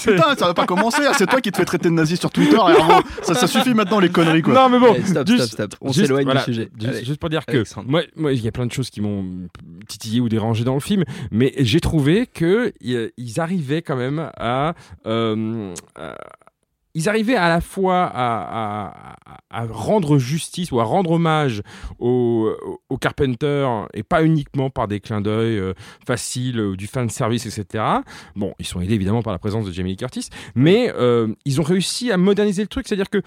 Putain, 0.05 0.35
ça 0.37 0.47
va 0.47 0.55
pas 0.55 0.67
commencer. 0.67 1.03
hein. 1.07 1.13
C'est 1.17 1.27
toi 1.27 1.41
qui 1.41 1.51
te 1.51 1.57
fais 1.57 1.65
traiter 1.65 1.89
de 1.89 1.95
nazi 1.95 2.17
sur 2.17 2.31
Twitter. 2.31 2.57
Ça, 3.23 3.35
ça 3.35 3.47
suffit 3.47 3.75
maintenant 3.75 3.99
les 4.01 4.09
conneries 4.11 4.43
quoi. 4.43 4.55
Non 4.55 4.69
mais 4.69 4.79
bon, 4.79 4.93
Allez, 4.95 5.05
stop, 5.05 5.27
juste- 5.27 5.47
stop, 5.53 5.73
stop. 5.73 5.75
On 5.81 5.93
s'éloigne 5.93 6.25
voilà, 6.25 6.41
du 6.45 6.53
sujet. 6.55 6.71
Juste, 7.05 7.19
pour 7.21 7.29
dire 7.31 7.45
que 7.47 7.53
Alexandre. 7.57 7.89
moi, 7.89 8.03
moi, 8.17 8.33
il 8.33 8.41
y 8.45 8.49
a 8.49 8.53
plein 8.53 8.67
de 8.67 8.73
choses 8.73 8.91
qui 8.91 9.01
m'ont 9.01 9.25
titillé 9.89 10.21
ou 10.21 10.29
dérangé 10.29 10.65
dans 10.65 10.75
le 10.75 10.81
film, 10.81 11.05
mais 11.31 11.53
j'ai 11.59 11.81
trouvé 11.81 12.27
que 12.27 12.73
y- 12.81 13.11
ils 13.17 13.41
arrivaient 13.41 13.83
quand 13.83 13.97
même 13.97 14.31
à, 14.37 14.75
euh, 15.07 15.75
à- 15.97 16.17
ils 16.99 17.09
arrivaient 17.11 17.37
à 17.37 17.49
la 17.51 17.61
fois 17.61 18.11
à, 18.13 19.17
rendre 19.71 20.19
justice 20.19 20.73
ou 20.73 20.81
à 20.81 20.85
rendre 20.85 21.11
hommage 21.13 21.63
au, 21.99 22.51
au- 22.67 22.81
au 22.89 22.97
Carpenter 22.99 23.69
et 23.95 24.03
pas 24.03 24.25
uniquement 24.25 24.71
par 24.71 24.89
des 24.89 25.01
clins 25.01 25.21
d'œil 25.21 25.59
euh, 25.59 25.75
faciles 26.07 26.61
ou 26.61 26.75
du 26.77 26.87
fan 26.87 27.09
service, 27.11 27.45
etc. 27.47 27.85
Bon, 28.35 28.55
ils 28.59 28.67
sont 28.67 28.81
aidés 28.81 28.95
évidemment 28.95 29.23
par 29.23 29.33
la 29.33 29.39
présence 29.39 29.67
de 29.67 29.73
Jamie 29.73 29.91
Lee 29.91 29.97
Curtis, 29.97 30.29
mais 30.55 30.93
euh, 30.97 31.29
ils 31.45 31.61
ont 31.61 31.65
réussi 31.65 32.11
à 32.11 32.17
moderniser 32.17 32.63
le 32.63 32.69
truc, 32.69 32.89
c'est-à-dire 32.89 33.11
que 33.11 33.23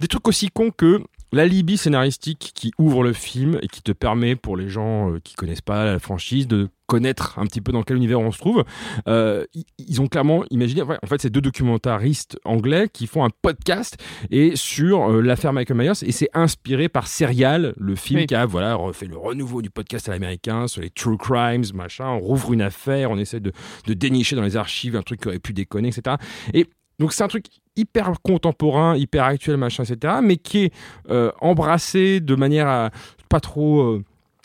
des 0.00 0.06
trucs 0.08 0.26
aussi 0.28 0.48
cons 0.50 0.70
que 0.70 1.02
l'alibi 1.32 1.76
scénaristique 1.76 2.52
qui 2.54 2.72
ouvre 2.78 3.02
le 3.02 3.12
film 3.12 3.58
et 3.62 3.68
qui 3.68 3.82
te 3.82 3.92
permet 3.92 4.36
pour 4.36 4.56
les 4.56 4.68
gens 4.68 5.12
euh, 5.12 5.18
qui 5.22 5.34
connaissent 5.34 5.60
pas 5.60 5.84
la 5.84 5.98
franchise 5.98 6.46
de 6.48 6.68
connaître 6.86 7.38
un 7.38 7.44
petit 7.44 7.60
peu 7.60 7.70
dans 7.70 7.82
quel 7.82 7.98
univers 7.98 8.18
on 8.18 8.32
se 8.32 8.38
trouve. 8.38 8.64
Euh, 9.08 9.44
ils 9.76 10.00
ont 10.00 10.06
clairement 10.06 10.44
imaginé, 10.50 10.80
en 10.80 11.06
fait, 11.06 11.20
c'est 11.20 11.28
deux 11.28 11.42
documentaristes 11.42 12.38
anglais 12.46 12.88
qui 12.90 13.06
font 13.06 13.24
un 13.24 13.30
podcast 13.42 13.98
et 14.30 14.56
sur 14.56 15.10
euh, 15.10 15.20
l'affaire 15.20 15.52
Michael 15.52 15.76
Myers 15.76 16.02
et 16.02 16.12
c'est 16.12 16.30
inspiré 16.32 16.88
par 16.88 17.06
Serial, 17.06 17.74
le 17.76 17.94
film 17.94 18.20
Oui. 18.20 18.26
qui 18.26 18.34
a 18.34 18.46
voilà 18.46 18.74
refait 18.74 19.06
le 19.06 19.18
renouveau 19.18 19.60
du 19.60 19.68
podcast 19.68 20.08
à 20.08 20.12
l'américain 20.12 20.66
sur 20.66 20.80
les 20.80 20.88
true 20.90 21.18
crimes, 21.18 21.64
machin. 21.74 22.06
On 22.08 22.20
rouvre 22.20 22.54
une 22.54 22.62
affaire, 22.62 23.10
on 23.10 23.18
essaie 23.18 23.40
de, 23.40 23.52
de 23.86 23.92
dénicher 23.94 24.34
dans 24.34 24.42
les 24.42 24.56
archives 24.56 24.96
un 24.96 25.02
truc 25.02 25.20
qui 25.20 25.28
aurait 25.28 25.38
pu 25.38 25.52
déconner, 25.52 25.88
etc. 25.88 26.16
Et 26.54 26.68
donc 26.98 27.12
c'est 27.12 27.22
un 27.24 27.28
truc 27.28 27.46
hyper 27.76 28.12
contemporain, 28.22 28.96
hyper 28.96 29.24
actuel, 29.24 29.56
machin, 29.56 29.84
etc. 29.84 30.14
Mais 30.22 30.36
qui 30.36 30.64
est 30.64 30.72
euh, 31.10 31.30
embrassé 31.40 32.20
de 32.20 32.34
manière 32.34 32.68
à 32.68 32.90
pas 33.28 33.40
trop. 33.40 33.80
euh, 33.82 34.04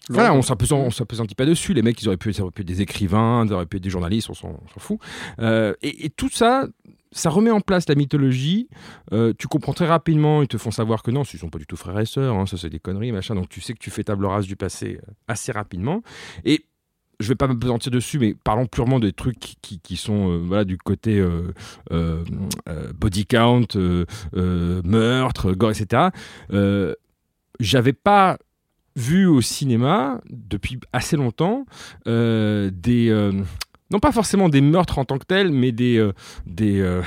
voilà, 0.10 0.34
on 0.34 0.42
s'appesant- 0.42 0.80
on 0.80 0.92
s'appesantit 0.92 1.34
pas 1.34 1.46
dessus. 1.46 1.74
Les 1.74 1.82
mecs, 1.82 2.02
ils 2.02 2.08
auraient 2.08 2.18
pu, 2.18 2.34
ça 2.34 2.44
aurait 2.44 2.52
pu 2.52 2.62
être 2.62 2.68
des 2.68 2.82
écrivains, 2.82 3.46
ils 3.46 3.54
auraient 3.54 3.66
pu 3.66 3.78
être 3.78 3.84
des 3.84 3.90
journalistes, 3.90 4.30
on 4.30 4.34
s'en 4.34 4.60
fout. 4.78 5.00
Euh, 5.40 5.74
et, 5.82 6.06
et 6.06 6.10
tout 6.10 6.30
ça, 6.30 6.68
ça 7.14 7.30
remet 7.30 7.52
en 7.52 7.62
place 7.62 7.88
la 7.88 7.96
mythologie. 7.96 8.68
Euh, 9.14 9.34
tu 9.38 9.48
comprends 9.48 9.74
très 9.74 9.88
rapidement, 9.88 10.42
ils 10.42 10.48
te 10.50 10.58
font 10.58 10.72
savoir 10.72 11.04
que 11.04 11.12
non, 11.12 11.24
ils 11.24 11.40
sont 11.40 11.50
pas 11.50 11.58
du 11.60 11.66
tout 11.66 11.78
frères 11.78 11.98
et 12.00 12.06
sœurs, 12.06 12.36
hein, 12.36 12.46
ça 12.46 12.58
c'est 12.58 12.70
des 12.70 12.80
conneries, 12.80 13.12
machin. 13.14 13.34
Donc 13.34 13.48
tu 13.50 13.62
sais 13.62 13.74
que 13.74 13.80
tu 13.80 13.92
fais 13.92 14.04
table 14.04 14.26
rase 14.26 14.46
du 14.46 14.58
passé 14.58 15.00
euh, 15.02 15.12
assez 15.30 15.52
rapidement. 15.54 16.02
Et 16.44 16.66
je 17.24 17.28
vais 17.30 17.36
pas 17.36 17.48
me 17.48 17.58
pesantir 17.58 17.92
dessus, 17.92 18.20
mais 18.20 18.36
parlons 18.44 18.66
purement 18.68 19.00
des 19.00 19.14
trucs 19.14 19.40
qui, 19.40 19.80
qui- 19.80 19.98
sont 19.98 20.30
euh, 20.32 20.38
voilà, 20.38 20.64
du 20.66 20.78
côté 20.78 21.18
euh, 21.20 21.54
euh, 21.92 22.24
body 22.96 23.26
count, 23.26 23.68
meurtre, 24.34 25.54
gore, 25.54 25.72
etc. 25.72 26.10
J'avais 27.60 27.94
pas 27.94 28.38
vu 28.96 29.26
au 29.26 29.42
cinéma 29.42 30.22
depuis 30.30 30.80
assez 30.92 31.16
longtemps 31.18 31.66
des 32.06 33.32
non 33.92 34.00
pas 34.00 34.12
forcément 34.12 34.50
des 34.50 34.62
meurtres 34.62 34.98
en 35.00 35.06
tant 35.06 35.18
que 35.20 35.26
tels, 35.26 35.52
mais 35.52 35.72
des 35.72 36.10
des 36.46 37.02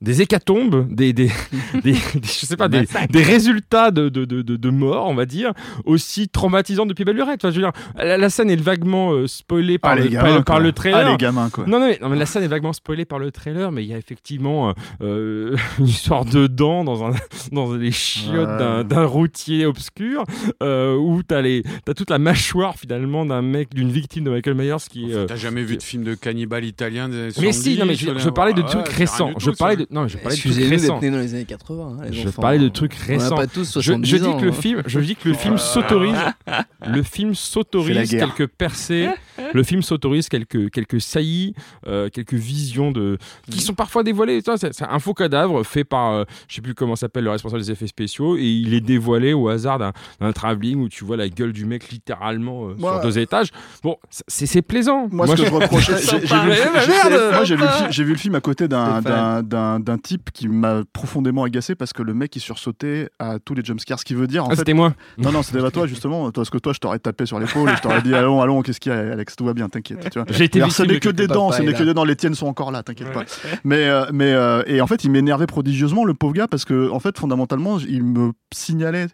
des 0.00 0.22
hécatombes, 0.22 0.86
des, 0.90 1.12
des, 1.12 1.30
des- 1.82 1.92
des- 1.92 1.94
je 2.22 2.46
sais 2.46 2.56
pas, 2.56 2.68
des, 2.68 2.84
des 3.10 3.22
résultats 3.22 3.90
de, 3.90 4.08
de, 4.08 4.24
de, 4.24 4.42
de- 4.42 4.70
mort, 4.70 5.08
on 5.08 5.14
va 5.14 5.26
dire, 5.26 5.52
aussi 5.84 6.28
traumatisants 6.28 6.86
depuis 6.86 7.04
belle 7.04 7.16
lurette. 7.16 7.40
Enfin, 7.44 7.50
je 7.52 7.56
veux 7.60 7.62
dire, 7.66 7.72
la, 7.96 8.16
la 8.16 8.30
scène 8.30 8.50
est 8.50 8.56
vaguement 8.60 9.12
euh, 9.12 9.26
spoilée 9.26 9.78
par, 9.78 9.92
Ah, 9.92 9.94
le, 9.96 10.02
les 10.04 10.10
par, 10.10 10.24
gamins, 10.24 10.36
le- 10.38 10.44
par 10.44 10.60
le 10.60 10.72
trailer. 10.72 11.06
Ah, 11.06 11.10
les 11.10 11.16
gamins, 11.16 11.50
quoi. 11.50 11.64
Non, 11.66 11.80
non, 11.80 11.86
mais, 11.88 11.98
non, 12.00 12.08
mais 12.08 12.16
la 12.16 12.26
scène 12.26 12.44
est 12.44 12.48
vaguement 12.48 12.72
spoilée 12.72 13.04
par 13.04 13.18
le 13.18 13.30
trailer, 13.32 13.72
mais 13.72 13.82
il 13.84 13.88
y 13.90 13.94
a 13.94 13.98
effectivement 13.98 14.70
euh, 14.70 14.72
euh, 15.02 15.56
une 15.78 15.86
histoire 15.86 16.24
de 16.24 16.46
dents 16.46 16.84
dans, 16.84 17.04
un, 17.04 17.12
dans 17.52 17.74
les 17.74 17.92
chiottes 17.92 18.30
Ouais. 18.30 18.58
d'un- 18.58 18.84
d'un 18.84 19.04
routier 19.04 19.66
obscur, 19.66 20.24
euh, 20.62 20.94
où 20.96 21.22
t'as 21.22 21.42
les- 21.42 21.62
t'as 21.84 21.94
toute 21.94 22.10
la 22.10 22.18
mâchoire 22.18 22.76
finalement 22.76 23.26
d'un 23.26 23.42
mec, 23.42 23.74
d'une 23.74 23.90
victime 23.90 24.24
de 24.24 24.30
Michael 24.30 24.54
Myers 24.54 24.76
qui 24.88 25.10
est. 25.10 25.14
euh, 25.14 25.26
T'as 25.26 25.36
jamais 25.36 25.62
vu 25.64 25.76
de 25.76 25.82
film 25.82 26.04
de 26.04 26.14
cannibale 26.14 26.64
italien 26.64 27.08
des 27.08 27.30
mais 27.40 27.52
si, 27.52 27.76
non, 27.78 27.86
mais 27.86 27.94
je, 27.94 28.04
70, 28.06 28.22
je 28.24 28.30
parlais 28.30 28.52
de 28.54 28.62
ouais, 28.62 28.68
trucs 28.68 28.88
récents. 28.88 29.32
Je 29.38 29.50
parlais 29.50 29.76
de, 29.76 29.86
non, 29.90 30.02
mais 30.02 30.08
je 30.08 30.18
parlais 30.18 30.36
de 30.36 30.40
trucs 30.40 30.46
Excusez-nous 30.52 30.70
récents. 30.70 30.94
d'être 30.94 31.02
nés 31.02 31.10
dans 31.10 31.18
les 31.22 31.34
années 31.34 31.44
80. 31.44 31.96
hein, 32.00 32.04
les 32.10 32.12
Je 32.22 32.28
enfants. 32.28 32.42
parlais 32.42 32.58
de 32.58 32.68
trucs 32.68 32.94
On 33.08 33.12
n'a 33.12 33.18
récents. 33.18 33.36
pas 33.36 33.46
tous 33.46 33.66
Je, 33.66 33.80
70 33.82 34.08
je 34.10 34.16
dis 34.16 34.24
ans, 34.26 34.36
que 34.38 34.44
le 34.44 34.50
hein. 34.50 34.54
film, 34.54 34.82
je 34.86 35.00
dis 35.00 35.16
que 35.16 35.28
le 35.28 35.34
film 35.34 35.58
s'autorise, 35.58 36.16
le 36.86 37.02
film 37.02 37.34
s'autorise 37.34 38.10
quelques 38.10 38.46
percées, 38.46 39.08
le 39.52 39.62
film 39.62 39.82
s'autorise 39.82 40.28
quelques 40.28 40.70
quelques 40.70 41.00
saillies, 41.00 41.54
euh, 41.86 42.08
quelques 42.08 42.34
visions 42.34 42.90
de 42.92 43.18
qui 43.50 43.60
sont 43.60 43.74
parfois 43.74 44.02
dévoilées. 44.02 44.40
C'est 44.56 44.82
un 44.82 44.98
faux 44.98 45.14
cadavre 45.14 45.64
fait 45.64 45.84
par, 45.84 46.12
euh, 46.12 46.24
je 46.48 46.56
sais 46.56 46.60
plus 46.62 46.74
comment 46.74 46.96
s'appelle 46.96 47.24
le 47.24 47.30
responsable 47.30 47.62
des 47.62 47.70
effets 47.70 47.86
spéciaux, 47.86 48.36
et 48.36 48.44
il 48.44 48.74
est 48.74 48.80
dévoilé 48.80 49.32
au 49.32 49.48
hasard 49.48 49.78
d'un 49.78 50.32
travelling 50.32 50.80
où 50.80 50.88
tu 50.88 51.04
vois 51.04 51.16
la 51.16 51.28
gueule 51.28 51.52
du 51.52 51.64
mec 51.64 51.90
littéralement 51.90 52.68
euh, 52.68 52.74
Moi- 52.78 52.92
sur 52.94 53.02
deux 53.02 53.18
étages. 53.18 53.48
Bon, 53.82 53.96
c'est 54.28 54.62
plaisant. 54.62 55.08
Moi, 55.10 55.26
ce 55.26 55.34
que 55.34 55.44
je 55.46 55.50
reprochais, 55.52 55.94
j'ai 55.98 56.18
vu, 56.18 56.26
le 56.28 57.56
moi, 57.58 57.84
vu, 57.90 58.04
vu 58.04 58.16
film 58.16 58.34
à 58.34 58.40
côté 58.40 58.68
d'un-. 58.68 59.79
D'un 59.82 59.98
type 59.98 60.30
qui 60.32 60.48
m'a 60.48 60.82
profondément 60.92 61.44
agacé 61.44 61.74
parce 61.74 61.92
que 61.92 62.02
le 62.02 62.14
mec 62.14 62.34
il 62.36 62.40
sursautait 62.40 63.08
à 63.18 63.38
tous 63.38 63.54
les 63.54 63.64
jumpscares. 63.64 63.98
Ce 63.98 64.04
qui 64.04 64.14
veut 64.14 64.26
dire 64.26 64.44
en 64.44 64.48
Ah, 64.50 64.56
c'était 64.56 64.74
moi. 64.74 64.94
Non, 65.18 65.32
non, 65.32 65.42
c'était 65.42 65.60
pas 65.60 65.70
toi 65.70 65.86
justement. 65.86 66.30
Parce 66.30 66.50
que 66.50 66.58
toi, 66.58 66.72
je 66.72 66.78
t'aurais 66.78 66.98
tapé 66.98 67.26
sur 67.26 67.38
l'épaule 67.40 67.70
et 67.70 67.76
je 67.76 67.82
t'aurais 67.82 68.02
dit 68.02 68.14
allons, 68.14 68.40
allons, 68.40 68.62
qu'est-ce 68.62 68.80
qu'il 68.80 68.92
y 68.92 68.94
a, 68.94 68.98
Alex? 69.12 69.36
Tout 69.36 69.44
va 69.44 69.54
bien, 69.54 69.68
t'inquiète. 69.68 70.18
J'ai 70.30 70.44
été 70.44 70.60
ce 70.70 70.82
n'est 70.82 71.00
que 71.00 71.08
des 71.08 71.26
dents, 71.26 71.52
ce 71.52 71.62
est 71.62 71.66
n'est 71.66 71.72
que 71.72 71.82
des 71.82 71.94
dents. 71.94 72.04
Les 72.04 72.16
tiennes 72.16 72.34
sont 72.34 72.46
encore 72.46 72.70
là, 72.70 72.82
t'inquiète 72.82 73.12
pas. 73.12 73.24
Mais, 73.64 73.88
euh, 73.88 74.06
mais 74.12 74.32
euh, 74.32 74.62
et 74.66 74.80
en 74.80 74.86
fait, 74.86 75.04
il 75.04 75.10
m'énervait 75.10 75.46
prodigieusement 75.46 76.04
le 76.04 76.14
pauvre 76.14 76.34
gars 76.34 76.48
parce 76.48 76.64
que 76.64 76.90
en 76.90 77.00
fait, 77.00 77.18
fondamentalement, 77.18 77.78
il 77.78 78.04
me 78.04 78.32
signalait 78.52 79.06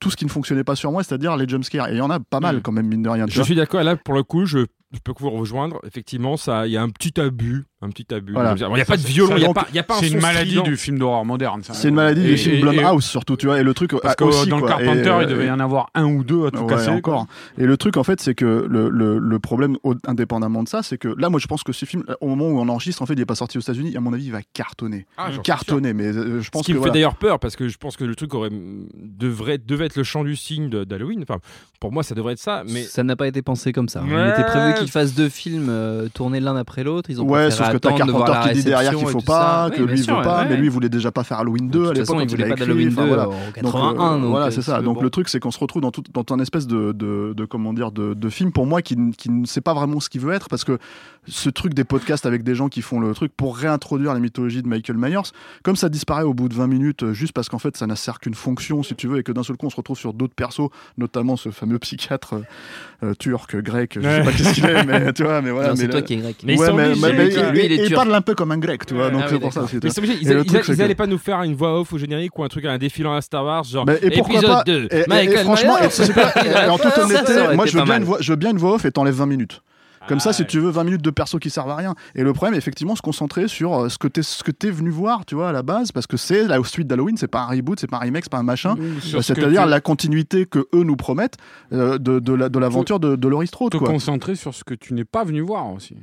tout 0.00 0.10
ce 0.10 0.16
qui 0.16 0.24
ne 0.24 0.30
fonctionnait 0.30 0.64
pas 0.64 0.76
sur 0.76 0.92
moi, 0.92 1.02
c'est-à-dire 1.02 1.36
les 1.36 1.48
jumpscares. 1.48 1.88
Et 1.88 1.92
il 1.94 1.98
y 1.98 2.00
en 2.00 2.10
a 2.10 2.20
pas 2.20 2.40
mal 2.40 2.56
Mm. 2.56 2.60
quand 2.62 2.72
même 2.72 2.86
mine 2.86 3.02
de 3.02 3.08
rien. 3.08 3.26
Je 3.28 3.42
suis 3.42 3.54
d'accord. 3.56 3.82
Là, 3.82 3.96
pour 3.96 4.14
le 4.14 4.22
coup, 4.22 4.46
je, 4.46 4.60
je 4.92 4.98
peux 5.02 5.12
vous 5.18 5.30
rejoindre. 5.30 5.80
Effectivement, 5.84 6.36
ça, 6.36 6.66
il 6.66 6.72
y 6.72 6.76
a 6.76 6.82
un 6.82 6.90
petit 6.90 7.20
abus 7.20 7.66
un 7.80 7.90
petit 7.90 8.12
abus. 8.12 8.32
Voilà. 8.32 8.54
Il 8.58 8.66
n'y 8.74 8.80
a 8.80 8.84
pas 8.84 8.96
de 8.96 9.02
violon, 9.02 9.36
il 9.36 9.38
n'y 9.38 9.44
a 9.44 9.46
Donc, 9.46 9.54
pas, 9.54 9.66
il 9.70 9.76
y 9.76 9.78
a 9.78 9.82
pas 9.84 9.96
un 9.96 10.00
C'est 10.00 10.08
une 10.08 10.20
maladie 10.20 10.50
strident. 10.50 10.62
du 10.64 10.76
film 10.76 10.98
d'horreur 10.98 11.24
moderne. 11.24 11.60
C'est 11.62 11.88
une 11.90 11.94
maladie 11.94 12.22
Et- 12.26 12.30
du 12.30 12.36
film 12.36 12.56
et- 12.56 12.60
Blumhouse 12.60 13.04
surtout, 13.04 13.36
tu 13.36 13.46
vois. 13.46 13.60
Et 13.60 13.62
le 13.62 13.72
truc 13.72 13.92
Parce 13.92 14.02
ah, 14.04 14.14
que 14.16 14.24
aussi, 14.24 14.48
dans 14.48 14.58
quoi. 14.58 14.68
Carpenter, 14.70 14.98
Et, 15.00 15.08
euh, 15.08 15.22
il 15.22 15.28
devait 15.28 15.46
y 15.46 15.50
en 15.50 15.60
avoir 15.60 15.88
un 15.94 16.04
ou 16.06 16.24
deux 16.24 16.46
à 16.46 16.50
tout 16.50 16.62
Ouais, 16.62 16.66
casser. 16.74 16.88
encore. 16.90 17.26
Et 17.56 17.66
le 17.66 17.76
truc, 17.76 17.96
en 17.96 18.02
fait, 18.02 18.20
c'est 18.20 18.34
que 18.34 18.66
le, 18.68 18.88
le, 18.88 19.18
le 19.18 19.38
problème, 19.38 19.76
indépendamment 20.06 20.62
de 20.64 20.68
ça, 20.68 20.82
c'est 20.82 20.98
que 20.98 21.08
là, 21.18 21.30
moi, 21.30 21.38
je 21.38 21.46
pense 21.46 21.62
que 21.62 21.72
ce 21.72 21.84
film, 21.84 22.02
au 22.20 22.26
moment 22.28 22.48
où 22.48 22.58
on 22.58 22.68
enregistre, 22.68 23.00
en 23.02 23.06
fait, 23.06 23.12
il 23.14 23.18
n'est 23.20 23.26
pas 23.26 23.34
sorti 23.36 23.58
aux 23.58 23.60
États-Unis. 23.60 23.96
À 23.96 24.00
mon 24.00 24.12
avis, 24.12 24.24
il 24.26 24.32
va 24.32 24.40
cartonner. 24.54 25.06
Ah, 25.16 25.28
cartonner, 25.44 25.92
mais 25.92 26.06
euh, 26.06 26.40
je 26.40 26.46
Ce 26.46 26.50
pense 26.50 26.66
qui 26.66 26.72
que 26.72 26.78
me 26.78 26.82
fait 26.82 26.90
d'ailleurs 26.90 27.14
peur 27.14 27.38
parce 27.38 27.54
que 27.54 27.68
je 27.68 27.78
pense 27.78 27.96
que 27.96 28.04
le 28.04 28.16
truc 28.16 28.34
aurait 28.34 28.50
devrait 28.94 29.58
devait 29.58 29.86
être 29.86 29.96
le 29.96 30.04
chant 30.04 30.24
du 30.24 30.36
signe 30.36 30.68
d'Halloween. 30.68 31.22
Enfin, 31.22 31.38
pour 31.80 31.92
moi, 31.92 32.02
ça 32.02 32.14
devrait 32.14 32.32
être 32.34 32.38
ça. 32.40 32.62
Mais 32.68 32.82
Ça 32.82 33.04
n'a 33.04 33.16
pas 33.16 33.28
été 33.28 33.42
pensé 33.42 33.72
comme 33.72 33.88
ça. 33.88 34.02
Il 34.06 34.12
était 34.12 34.44
prévu 34.44 34.74
qu'ils 34.74 34.90
fassent 34.90 35.14
deux 35.14 35.28
films 35.28 35.68
euh, 35.68 36.08
tournés 36.12 36.40
l'un 36.40 36.56
après 36.56 36.84
l'autre. 36.84 37.10
Ils 37.10 37.20
ont 37.20 37.26
Sauf 37.72 37.80
que 37.80 37.88
t'as 37.88 37.92
Carpenter 37.92 38.32
qui 38.48 38.54
dit 38.54 38.64
derrière 38.64 38.94
qu'il 38.94 39.08
faut 39.08 39.20
pas, 39.20 39.68
ça. 39.70 39.76
que 39.76 39.82
Oui, 39.82 39.88
lui 39.88 39.98
il 39.98 40.04
sûr, 40.04 40.16
veut 40.18 40.22
pas, 40.24 40.38
ouais. 40.42 40.46
mais 40.50 40.56
lui 40.56 40.66
il 40.66 40.70
voulait 40.70 40.88
déjà 40.88 41.10
pas 41.12 41.24
faire 41.24 41.38
Halloween 41.38 41.68
2 41.68 41.78
De 41.78 41.88
à 41.88 41.92
l'époque 41.92 42.06
quand 42.16 42.20
il 42.32 42.34
a 42.42 42.46
pas 42.46 42.52
écrit. 42.52 42.60
d'Halloween 42.60 42.88
enfin, 42.92 43.02
2 43.02 43.08
voilà. 43.08 43.28
en 43.28 43.32
Donc, 43.32 43.54
81. 43.54 44.18
donc, 44.18 44.30
voilà, 44.30 44.50
c'est 44.50 44.62
ça. 44.62 44.80
Donc 44.82 45.02
le 45.02 45.10
truc, 45.10 45.28
c'est 45.28 45.40
qu'on 45.40 45.50
se 45.50 45.58
retrouve 45.58 45.82
dans, 45.82 45.90
tout, 45.90 46.02
dans 46.12 46.24
un 46.34 46.38
espèce 46.40 46.66
de, 46.66 46.92
de, 46.92 47.32
de- 47.36 47.44
comment 47.44 47.72
dire 47.72 47.92
de, 47.92 48.14
de 48.14 48.28
film 48.28 48.52
pour 48.52 48.66
moi 48.66 48.82
qui, 48.82 48.96
ne 48.96 49.44
sait 49.46 49.60
pas 49.60 49.74
vraiment 49.74 50.00
ce 50.00 50.08
qu'il 50.08 50.20
veut 50.20 50.32
être 50.32 50.48
parce 50.48 50.64
que 50.64 50.78
ce 51.26 51.50
truc 51.50 51.74
des 51.74 51.84
podcasts 51.84 52.24
avec 52.26 52.42
des 52.42 52.54
gens 52.54 52.68
qui 52.68 52.80
font 52.80 53.00
le 53.00 53.12
truc 53.12 53.32
pour 53.36 53.56
réintroduire 53.56 54.14
la 54.14 54.20
mythologie 54.20 54.62
de 54.62 54.68
Michael 54.68 54.96
Myers, 54.96 55.30
comme 55.62 55.76
ça 55.76 55.88
disparaît 55.90 56.22
au 56.22 56.32
bout 56.32 56.48
de 56.48 56.54
20 56.54 56.66
minutes, 56.68 57.02
euh, 57.02 57.12
juste 57.12 57.32
parce 57.34 57.48
qu'en 57.50 57.58
fait 57.58 57.76
ça 57.76 57.86
n'a 57.86 57.96
sert 57.96 58.18
qu'une 58.18 58.32
fonction 58.34 58.82
si 58.82 58.94
tu 58.94 59.08
veux 59.08 59.18
et 59.18 59.22
que 59.22 59.32
d'un 59.32 59.42
seul 59.42 59.56
coup 59.58 59.66
on 59.66 59.70
se 59.70 59.76
retrouve 59.76 59.98
sur 59.98 60.14
d'autres 60.14 60.34
persos, 60.34 60.70
notamment 60.96 61.36
ce 61.36 61.50
fameux 61.50 61.78
psychiatre 61.78 62.34
euh, 62.34 63.08
euh, 63.10 63.14
turc, 63.14 63.56
grec, 63.56 63.92
je 63.96 64.00
sais 64.00 64.22
pas 64.22 64.32
qu'est-ce 64.32 64.54
qu'il 64.54 64.64
est, 64.64 64.84
mais 64.84 65.12
tu 65.12 65.22
vois, 65.22 65.42
mais 65.42 65.50
voilà. 65.52 65.68
Non, 65.68 65.74
mais 65.74 65.80
c'est 65.82 65.88
toi 65.88 66.02
qui 66.02 66.14
es 66.14 66.16
grec. 66.16 66.36
Mais 66.44 66.58
ouais, 66.58 66.72
mais, 66.72 66.88
mais- 66.96 67.12
mais- 67.12 67.50
lui, 67.52 67.57
lui, 67.58 67.66
il 67.66 67.72
est 67.72 67.84
il 67.84 67.88
turc. 67.88 67.94
parle 67.96 68.14
un 68.14 68.20
peu 68.20 68.34
comme 68.34 68.52
un 68.52 68.58
grec, 68.58 68.86
tu 68.86 68.94
vois, 68.94 69.10
donc 69.10 69.22
Ah 69.24 69.28
c'est 69.28 69.38
pour 69.38 69.52
ça. 69.52 69.64
ils, 69.72 70.82
allaient 70.82 70.94
pas 70.94 71.06
nous 71.06 71.18
faire 71.18 71.42
une 71.42 71.54
voix 71.54 71.80
off 71.80 71.92
au 71.92 71.98
générique 71.98 72.38
ou 72.38 72.44
un 72.44 72.48
truc, 72.48 72.64
un 72.64 72.78
défilant 72.78 73.14
à 73.14 73.20
Star 73.20 73.44
Wars, 73.44 73.64
genre 73.64 73.84
Mais- 73.86 73.98
et 74.02 74.10
pourquoi 74.10 74.36
épisode 74.36 74.50
pas 74.56 74.64
2. 74.64 74.88
Et, 74.90 74.96
et- 74.96 75.00
et 75.02 75.04
Michael 75.08 75.44
franchement, 75.44 75.74
en 75.74 76.78
toute 76.78 76.98
honnêteté, 76.98 77.54
moi 77.54 77.66
je 77.66 77.76
veux, 77.78 77.84
bien 77.84 77.98
une 77.98 78.04
voix, 78.04 78.18
je 78.20 78.32
veux 78.32 78.36
bien 78.36 78.50
une 78.50 78.58
voix 78.58 78.74
off 78.74 78.84
et 78.84 78.90
t'enlèves 78.92 79.14
20 79.14 79.26
minutes. 79.26 79.62
Comme 80.06 80.20
ça, 80.20 80.30
Ah 80.30 80.32
si 80.32 80.46
tu 80.46 80.58
veux 80.58 80.70
20 80.70 80.84
minutes 80.84 81.02
de 81.02 81.10
persos 81.10 81.38
qui 81.38 81.50
servent 81.50 81.68
à 81.68 81.76
rien. 81.76 81.94
Et 82.14 82.22
le 82.22 82.32
problème, 82.32 82.56
effectivement, 82.56 82.96
se 82.96 83.02
concentrer 83.02 83.46
sur 83.46 83.74
euh, 83.74 83.88
ce 83.90 83.98
que 83.98 84.08
t'es 84.08 84.22
ce 84.22 84.42
que 84.42 84.50
t'es 84.52 84.70
venu 84.70 84.88
voir, 84.88 85.26
tu 85.26 85.34
vois, 85.34 85.50
à 85.50 85.52
la 85.52 85.62
base, 85.62 85.92
parce 85.92 86.06
que 86.06 86.16
c'est 86.16 86.44
la 86.46 86.62
suite 86.64 86.86
d'Halloween, 86.86 87.18
c'est 87.18 87.28
pas 87.28 87.40
un 87.42 87.46
reboot, 87.48 87.78
c'est 87.78 87.88
pas 87.90 87.98
un 87.98 88.00
remake, 88.00 88.24
c'est 88.24 88.32
pas 88.32 88.38
un 88.38 88.42
machin. 88.42 88.74
Euh, 88.78 89.20
C'est-à-dire 89.20 89.66
la 89.66 89.80
continuité 89.82 90.46
que 90.46 90.60
eux 90.74 90.82
nous 90.84 90.96
promettent 90.96 91.36
euh, 91.74 91.98
de, 91.98 92.20
de 92.20 92.32
la- 92.32 92.48
de 92.48 92.58
l'aventure 92.58 93.00
de, 93.00 93.16
de 93.16 93.44
Strode, 93.46 93.72
te 93.72 93.76
quoi. 93.76 93.88
concentrer 93.88 94.34
sur 94.34 94.54
ce 94.54 94.64
que 94.64 94.72
tu 94.72 94.94
n'es 94.94 95.04
pas 95.04 95.24
venu 95.24 95.40
voir 95.42 95.70
aussi. 95.74 95.96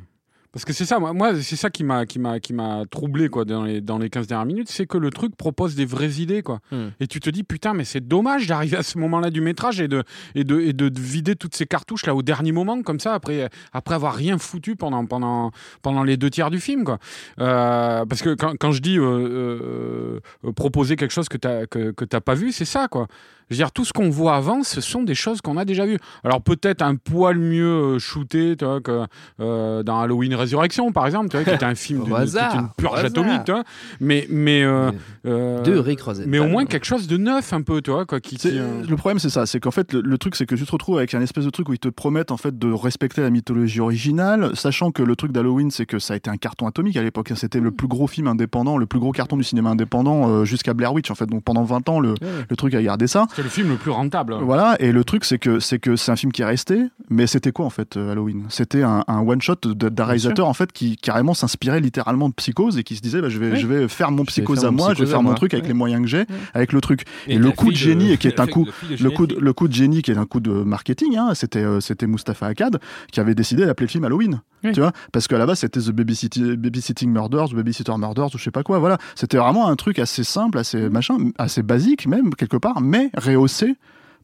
Parce 0.56 0.64
que 0.64 0.72
c'est 0.72 0.86
ça, 0.86 1.00
moi, 1.00 1.12
moi, 1.12 1.36
c'est 1.42 1.58
ça 1.58 1.70
qui 1.70 1.84
m'a 1.84 2.06
qui 2.06 2.18
m'a 2.18 2.40
qui 2.40 2.54
m'a 2.54 2.84
troublé 2.90 3.28
quoi 3.28 3.44
dans 3.44 3.66
les 3.66 3.82
dans 3.82 3.98
les 3.98 4.10
15 4.10 4.26
dernières 4.26 4.46
minutes, 4.46 4.70
c'est 4.70 4.86
que 4.86 4.98
le 4.98 5.10
truc 5.10 5.36
propose 5.36 5.76
des 5.76 5.84
vraies 5.84 6.22
idées 6.22 6.44
quoi. 6.44 6.62
Hmm. 6.72 6.92
Et 7.02 7.08
tu 7.08 7.20
te 7.20 7.30
dis 7.30 7.44
putain 7.44 7.74
mais 7.74 7.84
c'est 7.84 8.00
dommage 8.00 8.48
d'arriver 8.48 8.78
à 8.78 8.84
ce 8.84 8.98
moment-là 9.00 9.32
du 9.32 9.42
métrage 9.42 9.82
et 9.82 9.90
de 9.90 10.06
et 10.34 10.46
de 10.46 10.62
et 10.62 10.72
de 10.72 10.90
vider 10.98 11.36
toutes 11.36 11.58
ces 11.58 11.66
cartouches 11.66 12.06
là 12.06 12.16
au 12.16 12.22
dernier 12.22 12.54
moment 12.54 12.82
comme 12.84 13.02
ça 13.02 13.14
après 13.14 13.50
après 13.74 13.96
avoir 13.96 14.16
rien 14.16 14.38
foutu 14.38 14.78
pendant 14.78 15.06
pendant 15.06 15.52
pendant 15.82 16.04
les 16.06 16.16
deux 16.16 16.30
tiers 16.30 16.50
du 16.50 16.62
film 16.62 16.86
quoi. 16.86 17.00
Euh, 17.42 18.06
parce 18.06 18.22
que 18.22 18.34
quand, 18.34 18.54
quand 18.58 18.72
je 18.72 18.82
dis 18.82 18.98
euh, 18.98 19.04
euh, 19.04 20.20
euh, 20.46 20.52
proposer 20.54 20.96
quelque 20.96 21.12
chose 21.12 21.28
que 21.28 21.36
t'as 21.36 21.66
que 21.66 21.92
que 21.92 22.06
t'as 22.06 22.22
pas 22.22 22.34
vu, 22.34 22.54
c'est 22.54 22.64
ça 22.64 22.88
quoi. 22.88 23.08
Je 23.50 23.56
veux 23.56 23.58
dire, 23.58 23.72
tout 23.72 23.86
ce 23.86 23.94
qu'on 23.94 24.10
voit 24.10 24.36
avant, 24.36 24.64
ce 24.64 24.82
sont 24.82 25.04
des 25.04 25.16
choses 25.16 25.42
qu'on 25.42 25.58
a 25.58 25.66
déjà 25.66 25.86
vues. 25.86 26.00
Alors 26.24 26.42
peut-être 26.42 26.82
un 26.82 26.96
poil 26.96 27.38
mieux 27.38 27.66
euh, 27.96 28.00
shooté 28.00 28.56
tu 28.58 28.66
vois, 28.66 28.82
que 28.82 29.06
euh, 29.40 29.84
dans 29.84 30.00
Halloween 30.00 30.34
Résurrection, 30.36 30.92
par 30.92 31.06
exemple, 31.06 31.30
tu 31.30 31.38
vois, 31.38 31.44
qui 31.44 31.52
était 31.52 31.66
un 31.66 31.76
film 31.76 32.04
d'une 32.06 32.16
hasard, 32.16 32.50
qui 32.52 32.56
était 32.58 32.64
une 32.66 32.70
purge 32.78 33.04
atomique. 33.06 33.44
Tu 33.46 33.52
vois. 33.52 33.64
Mais, 34.00 34.26
mais, 34.30 34.64
euh, 34.64 34.92
euh, 35.26 35.62
De 35.62 35.78
Rick 35.78 36.00
mais 36.28 36.40
au 36.40 36.48
moins 36.48 36.66
quelque 36.66 36.86
chose 36.86 37.08
de 37.08 37.18
neuf 37.18 37.54
un 37.54 37.62
peu, 37.62 37.82
tu 37.82 37.92
vois, 37.92 38.06
quoi, 38.06 38.20
qui, 38.20 38.38
C'est- 38.38 38.50
qui, 38.52 38.58
euh, 38.60 38.84
Le 38.88 38.96
problème, 38.96 39.20
c'est 39.20 39.30
ça. 39.30 39.46
C'est 39.46 39.60
qu'en 39.60 39.72
fait, 39.72 39.94
le, 39.94 40.02
le 40.02 40.18
truc, 40.18 40.36
c'est 40.36 40.46
que 40.46 40.56
tu 40.56 40.66
te 40.66 40.72
retrouves 40.72 40.98
avec 40.98 41.14
un 41.14 41.22
espèce 41.22 41.46
de 41.46 41.50
truc 41.50 41.70
où 41.70 41.74
ils 41.74 41.80
te 41.80 41.88
promettent 41.90 42.32
en 42.32 42.38
fait 42.38 42.58
de 42.58 42.72
respecter 42.72 43.22
la 43.22 43.30
mythologie 43.30 43.80
originale, 43.80 44.52
sachant 44.56 44.92
que 44.92 45.04
le 45.04 45.16
truc 45.16 45.32
d'Halloween, 45.32 45.72
c'est 45.72 45.86
que 45.86 46.00
ça 46.00 46.14
a 46.14 46.18
été 46.18 46.30
un 46.30 46.38
carton 46.38 46.68
atomique 46.68 46.98
à 46.98 47.04
l'époque. 47.04 47.32
C'était 47.36 47.60
le 47.60 47.72
plus 47.72 47.88
gros 47.88 48.08
film 48.08 48.28
indépendant, 48.28 48.78
le 48.78 48.86
plus 48.86 49.00
gros 49.00 49.12
carton 49.12 49.38
du 49.38 49.44
cinéma 49.44 49.70
indépendant 49.70 50.30
euh, 50.30 50.46
jusqu'à 50.46 50.74
Blair 50.74 50.94
Witch. 50.94 51.10
En 51.12 51.16
fait, 51.16 51.26
donc 51.28 51.44
pendant 51.44 51.64
20 51.64 51.90
ans, 51.90 52.00
le, 52.00 52.14
le 52.50 52.56
truc 52.56 52.74
a 52.76 52.82
gardé 52.82 53.08
ça. 53.08 53.28
C'est 53.36 53.44
le 53.44 53.50
film 53.50 53.70
le 53.70 53.76
plus 53.76 53.92
rentable. 53.92 54.36
Voilà, 54.36 54.78
et 54.80 54.94
le 54.94 55.04
truc, 55.04 55.26
c'est 55.26 55.38
que 55.38 55.60
c'est 55.60 56.10
un 56.10 56.16
film 56.16 56.32
qui 56.32 56.42
est 56.42 56.46
resté, 56.46 56.86
mais 57.10 57.28
c'était 57.28 57.52
quoi 57.52 57.66
en 57.66 57.70
fait 57.70 57.98
euh, 57.98 58.12
Halloween? 58.12 58.46
C'était 58.50 58.84
un, 58.84 59.04
un 59.08 59.20
one 59.20 59.42
shot 59.42 59.56
de- 59.64 59.90
d'un 59.90 60.06
réalisateur 60.06 60.48
en 60.48 60.54
fait 60.54 60.72
qui 60.72 60.96
carrément 60.98 61.34
s'inspirait 61.34 61.80
littéralement 61.80 62.30
de 62.30 62.34
Psychose 62.34 62.78
et 62.78 62.84
qui 62.84 62.96
se 62.96 63.02
disait 63.02 63.22
bah, 63.22 63.30
je 63.30 63.40
vais 63.40 63.52
Oui. 63.52 63.60
je 63.60 63.68
vais 63.68 63.88
faire 63.88 64.12
mon 64.12 64.24
Je 64.24 64.28
Psychose 64.28 64.60
faire 64.62 64.70
à 64.70 64.72
mon 64.72 64.78
moi, 64.78 64.94
je 64.94 65.04
vais 65.04 65.10
faire 65.10 65.24
mon 65.24 65.34
truc 65.34 65.54
avec 65.54 65.68
les 65.68 65.74
moyens 65.74 66.02
que 66.02 66.08
j'ai, 66.08 66.26
avec 66.54 66.74
le 66.74 66.82
truc. 66.82 67.04
Et, 67.28 67.36
Et 67.36 67.38
le 67.38 67.52
coup 67.52 67.72
de 67.72 67.76
génie 67.76 68.18
qui 68.18 68.28
est 68.28 68.40
un 68.40 68.48
coup 68.48 68.68
le 69.00 69.10
coup, 69.12 69.28
de, 69.28 69.36
le 69.36 69.54
coup 69.54 69.68
de 69.68 69.74
génie 69.74 70.02
qui 70.02 70.12
est 70.12 70.18
un 70.18 70.26
coup 70.26 70.40
de 70.40 70.52
marketing, 70.52 71.18
hein, 71.18 71.34
c'était 71.36 71.64
euh, 71.64 71.80
c'était 71.80 72.08
Mustapha 72.08 72.48
Akkad 72.48 72.80
qui 73.12 73.20
avait 73.20 73.36
décidé 73.36 73.66
d'appeler 73.66 73.86
le 73.88 73.92
film 73.92 74.04
Halloween. 74.06 74.42
Oui. 74.64 74.72
Tu 74.74 74.80
vois 74.80 74.92
Parce 75.12 75.28
qu'à 75.28 75.38
la 75.38 75.46
base 75.46 75.60
c'était 75.60 75.80
The 75.80 75.92
Babysitting, 75.92 76.56
Babysitting 76.56 77.12
Murders, 77.12 77.50
The 77.50 77.56
Babysitter 77.56 77.94
Murders, 77.98 78.34
ou 78.34 78.38
je 78.38 78.44
sais 78.44 78.52
pas 78.52 78.64
quoi. 78.64 78.80
Voilà, 78.80 78.98
c'était 79.16 79.38
vraiment 79.38 79.68
un 79.68 79.76
truc 79.76 80.00
assez 80.00 80.24
simple, 80.24 80.58
assez 80.58 80.90
machin, 80.90 81.18
assez 81.38 81.62
basique 81.64 82.08
même 82.08 82.34
quelque 82.34 82.58
part, 82.58 82.82
mais 82.82 83.12
rehaussé 83.16 83.76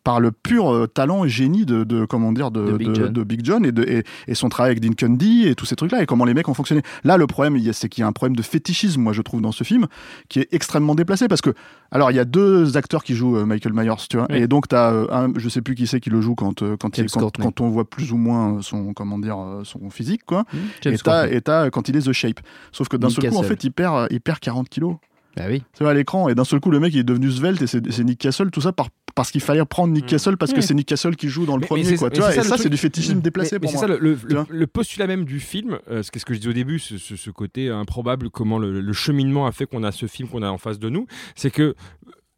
par 0.04 0.20
le 0.20 0.32
pur 0.32 0.72
euh, 0.74 0.88
talent 0.88 1.26
et 1.26 1.30
génie 1.30 1.66
de, 1.66 1.84
de 1.84 2.06
comment 2.06 2.32
dire 2.32 2.52
de, 2.52 2.72
De 2.72 2.78
Big 2.78 2.88
de- 2.90 2.94
John. 2.96 3.14
de 3.14 3.24
Big 3.24 3.42
John 3.44 3.66
et, 3.66 3.72
de, 3.72 3.84
et, 3.84 4.04
et 4.28 4.36
son 4.36 4.50
travail 4.50 4.72
avec 4.72 4.82
Dean 4.82 4.94
Cundy 4.94 5.48
et 5.48 5.56
tous 5.56 5.66
ces 5.66 5.76
trucs 5.76 5.92
là 5.92 6.02
et 6.02 6.06
comment 6.06 6.26
les 6.26 6.34
mecs 6.34 6.48
ont 6.50 6.54
fonctionné. 6.54 6.82
Là 7.04 7.18
le 7.18 7.28
problème 7.28 7.58
c'est 7.74 7.90
qu'il 7.90 8.02
y 8.02 8.06
a 8.06 8.08
un 8.08 8.12
problème 8.12 8.36
de 8.36 8.42
fétichisme 8.42 9.02
moi 9.02 9.14
je 9.14 9.22
trouve 9.22 9.42
dans 9.42 9.52
ce 9.52 9.64
film 9.64 9.88
qui 10.30 10.40
est 10.40 10.48
extrêmement 10.54 10.96
déplacé 10.96 11.28
parce 11.28 11.42
que 11.42 11.54
alors 11.92 12.12
il 12.12 12.16
y 12.16 12.20
a 12.20 12.26
deux 12.26 12.78
acteurs 12.78 13.04
qui 13.04 13.14
jouent 13.16 13.38
euh, 13.38 13.46
Michael 13.46 13.74
Myers 13.74 13.94
tu 14.10 14.18
vois 14.18 14.28
Oui. 14.30 14.38
et 14.38 14.48
donc 14.48 14.68
t'as 14.68 14.92
euh, 14.92 15.08
un 15.12 15.32
je 15.36 15.50
sais 15.50 15.62
plus 15.62 15.76
qui 15.76 15.88
c'est 15.88 16.00
qui 16.00 16.10
le 16.10 16.22
joue 16.22 16.36
quand 16.36 16.64
quand, 16.78 16.98
il, 16.98 17.06
quand, 17.08 17.62
on 17.62 17.70
voit 17.70 17.90
plus 17.90 18.12
ou 18.12 18.18
moins 18.18 18.62
son 18.62 18.94
comment 18.94 19.20
dire 19.20 19.38
son 19.64 19.90
physique 19.90 20.22
quoi 20.26 20.46
James 20.82 20.96
et 21.32 21.42
t'as 21.42 21.70
quand 21.70 21.90
il 21.90 21.96
est 21.96 22.02
The 22.08 22.12
Shape. 22.14 22.40
Sauf 22.72 22.88
que 22.88 22.98
d'un 22.98 23.10
seul 23.10 23.30
coup 23.30 23.38
en 23.38 23.44
fait 23.44 23.64
il 23.64 23.72
perd 23.72 24.08
il 24.12 24.22
perd 24.22 24.40
40 24.40 24.70
kilos 24.70 24.96
Bah 25.38 25.44
oui. 25.50 25.64
vois, 25.80 25.92
à 25.92 25.94
l'écran 25.94 26.28
et 26.30 26.36
d'un 26.36 26.44
seul 26.44 26.60
coup 26.60 26.72
le 26.72 26.80
mec 26.80 26.94
il 26.94 27.00
est 27.00 27.04
devenu 27.04 27.32
svelte 27.32 27.62
et 27.62 27.68
c'est 27.68 27.92
c'est 27.92 28.04
Nick 28.04 28.20
Castle 28.20 28.52
tout 28.52 28.60
ça 28.62 28.74
par, 28.74 28.90
parce 29.16 29.32
qu'il 29.32 29.40
fallait 29.42 29.64
prendre 29.66 29.94
Nick 29.94 30.06
Castle 30.06 30.36
parce 30.38 30.52
que 30.52 30.58
Oui. 30.58 30.64
c'est 30.64 30.74
Nick 30.74 30.88
Castle 30.88 31.16
qui 31.16 31.30
joue 31.30 31.46
dans 31.46 31.56
le 31.56 31.62
Mais- 31.62 31.68
premier 31.68 31.84
c'est- 31.86 31.96
quoi 31.98 32.10
mais 32.10 32.16
tu 32.16 32.20
vois 32.22 32.32
c'est 32.32 32.40
et 32.40 32.44
ça, 32.44 32.50
ça 32.50 32.58
c'est 32.58 32.70
du 32.70 32.78
fétichisme 32.78 33.22
déplacé 33.22 33.56
mais, 33.56 33.60
mais 33.60 33.62
pour 33.62 33.72
c'est 33.72 33.88
moi 33.88 33.96
ça 33.98 34.02
le, 34.02 34.18
le- 34.50 34.68
postulat 34.68 35.08
même 35.08 35.24
du 35.26 35.40
film, 35.40 35.80
euh, 35.90 36.04
ce 36.04 36.12
qu'est 36.12 36.20
ce 36.20 36.26
que 36.26 36.34
je 36.34 36.40
dis 36.40 36.50
au 36.50 36.54
début, 36.54 36.80
ce, 36.80 36.98
ce- 36.98 37.16
ce 37.16 37.30
côté 37.30 37.70
improbable, 37.70 38.30
comment 38.30 38.60
le, 38.60 38.82
le 38.82 38.94
cheminement 38.94 39.48
a 39.48 39.52
fait 39.54 39.66
qu'on 39.66 39.84
a 39.84 39.92
ce 39.94 40.06
film 40.06 40.28
qu'on 40.28 40.44
a 40.44 40.50
en 40.50 40.58
face 40.58 40.80
de 40.80 40.90
nous, 40.90 41.08
c'est 41.36 41.52
que 41.52 41.76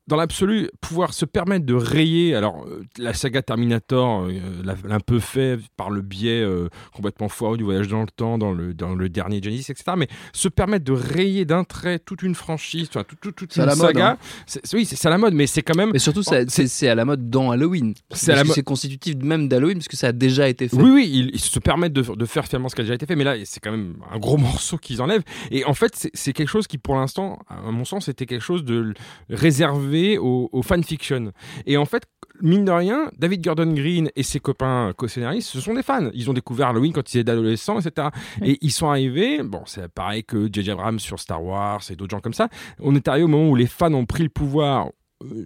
dans 0.08 0.18
l'absolu, 0.18 0.70
pouvoir 0.82 1.13
se 1.13 1.24
permettre 1.26 1.66
de 1.66 1.74
rayer, 1.74 2.36
alors 2.36 2.66
euh, 2.68 2.84
la 2.98 3.13
saga 3.13 3.42
Terminator 3.42 4.24
euh, 4.24 4.32
l'a 4.63 4.76
un 4.94 5.00
peu 5.00 5.20
fait 5.20 5.58
par 5.78 5.89
le 5.89 6.02
biais 6.02 6.42
euh, 6.42 6.68
complètement 6.94 7.30
foireux 7.30 7.58
du 7.58 7.63
voyage 7.63 7.88
dans 7.88 8.02
le 8.02 8.08
temps, 8.13 8.38
dans 8.38 8.52
le, 8.52 8.74
dans 8.74 8.96
le 8.96 9.08
dernier 9.08 9.42
Genesis, 9.42 9.72
etc. 9.72 9.94
Mais 9.98 10.08
se 10.34 10.50
permettre 10.50 10.84
de 10.84 10.92
rayer 10.92 11.46
d'un 11.46 11.63
trait 11.63 12.00
toute 12.00 12.22
une 12.22 12.36
franchise, 12.36 12.88
enfin, 12.89 13.04
toute, 13.08 13.22
toute, 13.22 13.36
toute 13.36 13.56
une 13.56 13.63
la 13.63 13.76
mode, 13.76 13.86
saga, 13.88 14.18
hein. 14.22 14.60
oui, 14.74 14.86
c'est 14.86 15.06
à 15.08 15.10
la 15.10 15.18
mode, 15.18 15.34
mais 15.36 15.48
c'est 15.48 15.62
quand 15.62 15.76
même. 15.78 15.92
Mais 15.94 16.00
surtout, 16.00 16.22
Oh, 16.26 16.36
c'est 16.50 16.88
à 16.89 16.96
la 16.96 17.06
mode 17.06 17.30
dans 17.30 17.52
Halloween. 17.52 17.94
C'est 18.12 18.34
Parce 18.34 18.56
que 18.56 18.62
constitutif 18.62 19.16
même 19.24 19.48
d'Halloween, 19.48 19.76
puisque 19.78 19.96
ça 19.96 20.08
a 20.08 20.12
déjà 20.12 20.50
été 20.50 20.68
fait. 20.68 20.76
Oui, 20.76 20.92
oui, 20.92 21.10
ils, 21.13 21.30
ils 21.34 21.39
se 21.39 21.60
permettent 21.60 21.94
de, 21.94 22.02
de 22.02 22.26
faire 22.26 22.46
finalement 22.46 22.68
ce 22.70 22.76
qui 22.76 22.82
a 22.82 22.84
déjà 22.84 22.96
été 22.96 23.06
fait, 23.06 23.16
mais 23.16 23.24
là, 23.24 23.36
c'est 23.46 23.60
quand 23.62 23.72
même 23.72 23.96
un 24.12 24.20
gros 24.20 24.38
morceau 24.50 24.78
qu'ils 24.78 25.02
enlèvent. 25.02 25.24
Et 25.52 25.63
en 25.66 25.74
fait, 25.74 25.96
c'est- 25.96 26.12
c'est 26.13 26.34
quelque 26.34 26.50
chose 26.50 26.68
qui, 26.68 26.78
pour 26.78 26.96
l'instant, 26.96 27.39
à 27.48 27.72
mon 27.72 27.86
sens, 27.86 28.10
était 28.10 28.26
quelque 28.26 28.42
chose 28.42 28.63
de 28.66 28.94
réservé 29.30 29.92
aux, 30.17 30.49
aux 30.51 30.62
fanfictions. 30.62 31.32
Et 31.65 31.77
en 31.77 31.86
fait, 31.86 32.03
mine 32.41 32.65
de 32.65 32.71
rien, 32.71 33.10
David 33.17 33.43
Gordon 33.43 33.71
Green 33.73 34.10
et 34.15 34.23
ses 34.23 34.39
copains 34.39 34.91
co-scénaristes, 34.95 35.49
ce 35.49 35.60
sont 35.60 35.73
des 35.73 35.84
fans. 35.84 36.10
Ils 36.13 36.29
ont 36.29 36.34
découvert 36.34 36.69
Halloween 36.69 36.93
quand 36.93 37.13
ils 37.13 37.19
étaient 37.19 37.32
adolescents, 37.32 37.79
etc. 37.79 38.10
Et 38.43 38.58
ils 38.62 38.71
sont 38.71 38.89
arrivés, 38.89 39.43
bon, 39.43 39.63
c'est 39.65 39.88
pareil 39.88 40.23
que 40.23 40.49
J.J. 40.51 40.71
Abrams 40.71 40.99
sur 40.99 41.19
Star 41.19 41.43
Wars 41.43 41.82
et 41.89 41.95
d'autres 41.95 42.12
gens 42.12 42.21
comme 42.21 42.34
ça. 42.34 42.49
On 42.79 42.95
est 42.95 43.08
arrivé 43.08 43.25
au 43.25 43.27
moment 43.27 43.49
où 43.49 43.56
les 43.56 43.67
fans 43.67 43.93
ont 43.93 44.06
pris 44.06 44.23
le 44.23 44.29
pouvoir 44.29 44.89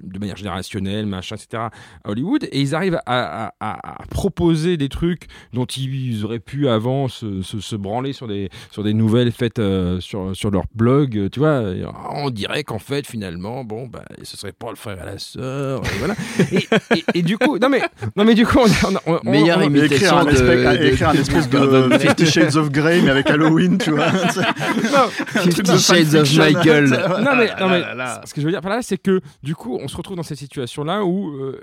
de 0.03 0.19
manière 0.19 0.35
générationnelle, 0.37 1.05
machin, 1.05 1.35
etc., 1.35 1.63
à 2.03 2.09
Hollywood, 2.09 2.43
et 2.51 2.59
ils 2.61 2.75
arrivent 2.75 2.99
à, 3.05 3.45
à- 3.47 3.53
à- 3.59 4.01
à 4.01 4.05
proposer 4.09 4.77
des 4.77 4.89
trucs 4.89 5.27
dont 5.53 5.65
ils 5.65 6.23
auraient 6.25 6.39
pu 6.39 6.67
avant 6.67 7.07
se, 7.07 7.41
se- 7.41 7.59
se 7.59 7.75
branler 7.75 8.13
sur 8.13 8.27
des, 8.27 8.49
sur 8.71 8.83
des 8.83 8.93
nouvelles 8.93 9.31
faites 9.31 9.59
euh, 9.59 9.99
sur, 9.99 10.35
sur 10.35 10.51
leur 10.51 10.63
blog, 10.75 11.17
euh, 11.17 11.29
tu 11.29 11.39
vois, 11.39 11.63
ah, 11.93 12.09
on 12.15 12.29
dirait 12.29 12.63
qu'en 12.63 12.79
fait, 12.79 13.05
finalement, 13.07 13.63
bon, 13.63 13.87
bah, 13.87 14.03
ce 14.23 14.37
serait 14.37 14.51
pas 14.51 14.69
le 14.69 14.75
frère 14.75 15.01
et 15.01 15.05
la 15.05 15.19
sœur, 15.19 15.81
et 15.83 15.97
voilà. 15.99 16.15
et, 16.51 16.67
et- 16.97 17.03
et 17.19 17.21
du 17.21 17.37
coup, 17.37 17.57
non 17.59 17.69
mais, 17.69 17.81
non 18.15 18.23
mais 18.25 18.35
du 18.35 18.45
coup, 18.45 18.59
on 18.59 18.65
a- 18.65 19.01
on 19.05 19.19
on- 19.25 19.31
Meilleure 19.31 19.57
on- 19.59 19.61
Et 19.61 19.65
imitation 19.65 19.95
écrire 19.97 20.17
un, 20.17 20.25
de- 20.25 20.29
espèce, 20.31 20.79
de- 20.79 20.85
écrire 20.85 21.09
un 21.09 21.13
espèce 21.13 21.49
Gordon 21.49 21.87
de 21.89 21.97
Fifty 21.97 22.25
Shades 22.25 22.55
of 22.55 22.71
Grey 22.71 23.01
mais 23.01 23.09
avec 23.11 23.29
Halloween 23.29 23.77
tu 23.77 23.91
vois 23.91 24.11
de 24.11 25.51
Fifty 25.51 25.77
Shades 25.79 26.15
of. 26.15 26.37
Michael. 26.37 26.85
non 27.23 27.35
mais, 27.35 27.47
non, 27.59 27.69
mais 27.69 27.79
là, 27.79 27.93
là. 27.95 28.21
ce 28.25 28.33
que 28.33 28.41
je 28.41 28.45
veux 28.45 28.51
dire 28.51 28.61
par 28.61 28.71
là, 28.71 28.81
c'est 28.81 28.97
que 28.97 29.21
du 29.43 29.55
coup, 29.55 29.66
on 29.75 29.87
se 29.87 29.95
retrouve 29.97 30.15
dans 30.17 30.23
cette 30.23 30.37
situation-là 30.37 31.03
où 31.05 31.29
euh, 31.31 31.61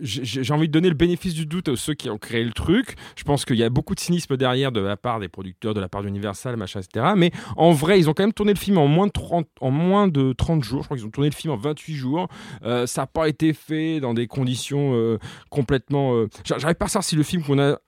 j'ai 0.00 0.52
envie 0.52 0.66
de 0.66 0.72
donner 0.72 0.88
le 0.88 0.94
bénéfice 0.94 1.34
du 1.34 1.46
doute 1.46 1.68
à 1.68 1.76
ceux 1.76 1.94
qui 1.94 2.10
ont 2.10 2.18
créé 2.18 2.42
le 2.42 2.52
truc. 2.52 2.96
Je 3.16 3.22
pense 3.22 3.44
qu'il 3.44 3.56
y 3.56 3.62
a 3.62 3.70
beaucoup 3.70 3.94
de 3.94 4.00
cynisme 4.00 4.36
derrière 4.36 4.72
de 4.72 4.80
la 4.80 4.96
part 4.96 5.20
des 5.20 5.28
producteurs, 5.28 5.72
de 5.74 5.80
la 5.80 5.88
part 5.88 6.02
d'Universal, 6.02 6.56
machin, 6.56 6.80
etc. 6.80 7.12
Mais 7.16 7.30
en 7.56 7.70
vrai, 7.70 7.98
ils 8.00 8.10
ont 8.10 8.12
quand 8.12 8.24
même 8.24 8.32
tourné 8.32 8.52
le 8.54 8.58
film 8.58 8.78
en 8.78 8.88
moins 8.88 9.06
de 9.06 9.12
30, 9.12 9.46
en 9.60 9.70
moins 9.70 10.08
de 10.08 10.32
30 10.32 10.64
jours. 10.64 10.82
Je 10.82 10.86
crois 10.88 10.96
qu'ils 10.96 11.06
ont 11.06 11.10
tourné 11.10 11.30
le 11.30 11.34
film 11.34 11.52
en 11.52 11.56
28 11.56 11.94
jours. 11.94 12.28
Euh, 12.64 12.86
ça 12.86 13.02
n'a 13.02 13.06
pas 13.06 13.28
été 13.28 13.52
fait 13.52 14.00
dans 14.00 14.14
des 14.14 14.26
conditions 14.26 14.94
euh, 14.94 15.18
complètement. 15.50 16.14
euh, 16.14 16.28
j'a- 16.44 16.58
J'arrive 16.58 16.76
pas 16.76 16.86
à 16.86 16.88
savoir 16.88 17.04
si 17.04 17.14
le 17.14 17.22
film 17.22 17.42
qu'on 17.44 17.60
a 17.60 17.78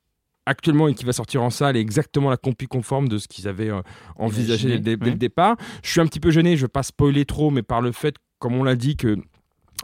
actuellement 0.49 0.87
et 0.87 0.95
qui 0.95 1.05
va 1.05 1.13
sortir 1.13 1.43
en 1.43 1.51
salle 1.51 1.77
est 1.77 1.81
exactement 1.81 2.31
la 2.31 2.37
copie 2.37 2.69
conforme 2.69 3.09
de 3.09 3.19
ce 3.19 3.27
qu'ils 3.27 3.49
avaient 3.49 3.73
envisagé 4.15 4.79
dès, 4.79 4.97
dès 4.97 5.05
ouais. 5.05 5.11
le 5.11 5.17
départ. 5.19 5.57
Je 5.83 5.91
suis 5.91 6.01
un 6.01 6.07
petit 6.07 6.21
peu 6.21 6.31
gêné, 6.31 6.57
je 6.57 6.63
ne 6.63 6.67
vais 6.67 6.73
pas 6.73 6.85
spoiler 6.85 7.25
trop, 7.25 7.51
mais 7.51 7.63
par 7.63 7.81
le 7.81 7.91
fait, 7.91 8.15
comme 8.39 8.55
on 8.55 8.63
l'a 8.63 8.77
dit, 8.77 8.97
que 8.97 9.17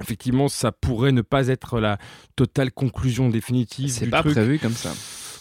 effectivement 0.00 0.48
ça 0.48 0.72
pourrait 0.72 1.12
ne 1.12 1.22
pas 1.22 1.48
être 1.48 1.80
la 1.80 1.98
totale 2.36 2.72
conclusion 2.72 3.28
définitive 3.28 3.90
C'est 3.90 4.06
pas 4.08 4.20
truc. 4.20 4.32
prévu 4.34 4.58
comme 4.58 4.72
ça. 4.72 4.92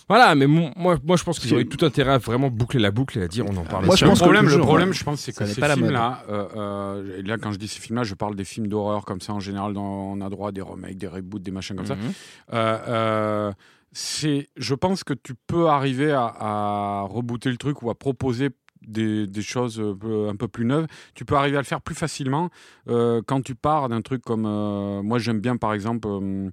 Voilà, 0.10 0.36
mais 0.36 0.46
moi, 0.46 0.72
moi 0.76 1.16
je 1.16 1.24
pense 1.24 1.40
qu'ils 1.40 1.54
auraient 1.54 1.64
tout 1.64 1.86
intérêt 1.86 2.12
à 2.12 2.18
vraiment 2.18 2.50
boucler 2.50 2.82
la 2.82 2.92
boucle 2.92 3.18
et 3.18 3.22
à 3.22 3.28
dire 3.30 3.46
on 3.48 3.56
en 3.56 3.64
parle. 3.64 3.86
Moi, 3.86 3.96
je 3.96 4.04
le 4.04 4.10
pense 4.10 4.20
que 4.20 4.26
problème, 4.26 4.46
le 4.50 4.58
problème, 4.60 4.90
ouais. 4.90 4.94
je 4.94 5.04
pense, 5.06 5.22
c'est 5.22 5.32
que 5.32 5.46
ces 5.46 5.62
pas 5.62 5.70
la 5.70 5.78
mode. 5.78 5.86
films-là, 5.86 6.24
euh, 6.28 6.48
euh, 6.58 7.20
et 7.20 7.22
là, 7.22 7.38
quand 7.38 7.54
je 7.54 7.58
dis 7.58 7.70
ces 7.70 7.80
films-là, 7.80 8.04
je 8.04 8.14
parle 8.16 8.36
des 8.36 8.44
films 8.44 8.68
d'horreur 8.68 9.06
comme 9.06 9.22
ça 9.22 9.32
en 9.32 9.40
général. 9.40 9.72
Dans, 9.74 9.82
on 9.84 10.20
a 10.20 10.30
droit 10.30 10.50
à 10.50 10.52
des 10.52 10.62
remakes, 10.62 10.98
des 10.98 11.08
reboots, 11.08 11.42
des 11.42 11.52
machins 11.52 11.78
comme 11.78 11.86
ça. 11.86 11.96
Mhm. 11.96 12.12
Euh, 12.54 12.78
euh, 12.90 13.52
c'est, 13.94 14.50
je 14.58 14.74
pense 14.76 15.06
que 15.06 15.14
tu 15.14 15.34
peux 15.48 15.68
arriver 15.70 16.12
à, 16.12 16.34
à 16.40 17.02
rebooter 17.10 17.50
le 17.50 17.58
truc 17.58 17.82
ou 17.82 17.90
à 17.90 17.96
proposer 17.96 18.50
des, 18.88 19.28
des 19.28 19.41
choses 19.41 19.80
un 19.82 20.36
peu, 20.36 20.48
plus 20.48 20.65
neuves. 20.65 20.88
Tu 21.15 21.26
peux 21.26 21.36
arriver 21.36 21.58
à 21.58 21.62
le 21.62 21.65
faire 21.65 21.82
plus 21.82 21.96
facilement 21.96 22.50
euh, 22.89 23.22
quand 23.26 23.41
tu 23.41 23.56
pars 23.56 23.89
d'un 23.89 24.02
truc 24.02 24.22
comme. 24.24 24.46
euh, 24.46 25.02
moi, 25.04 25.20
j'aime 25.20 25.39
bien, 25.39 25.58
par 25.58 25.74
exemple. 25.74 26.08
euh, 26.08 26.50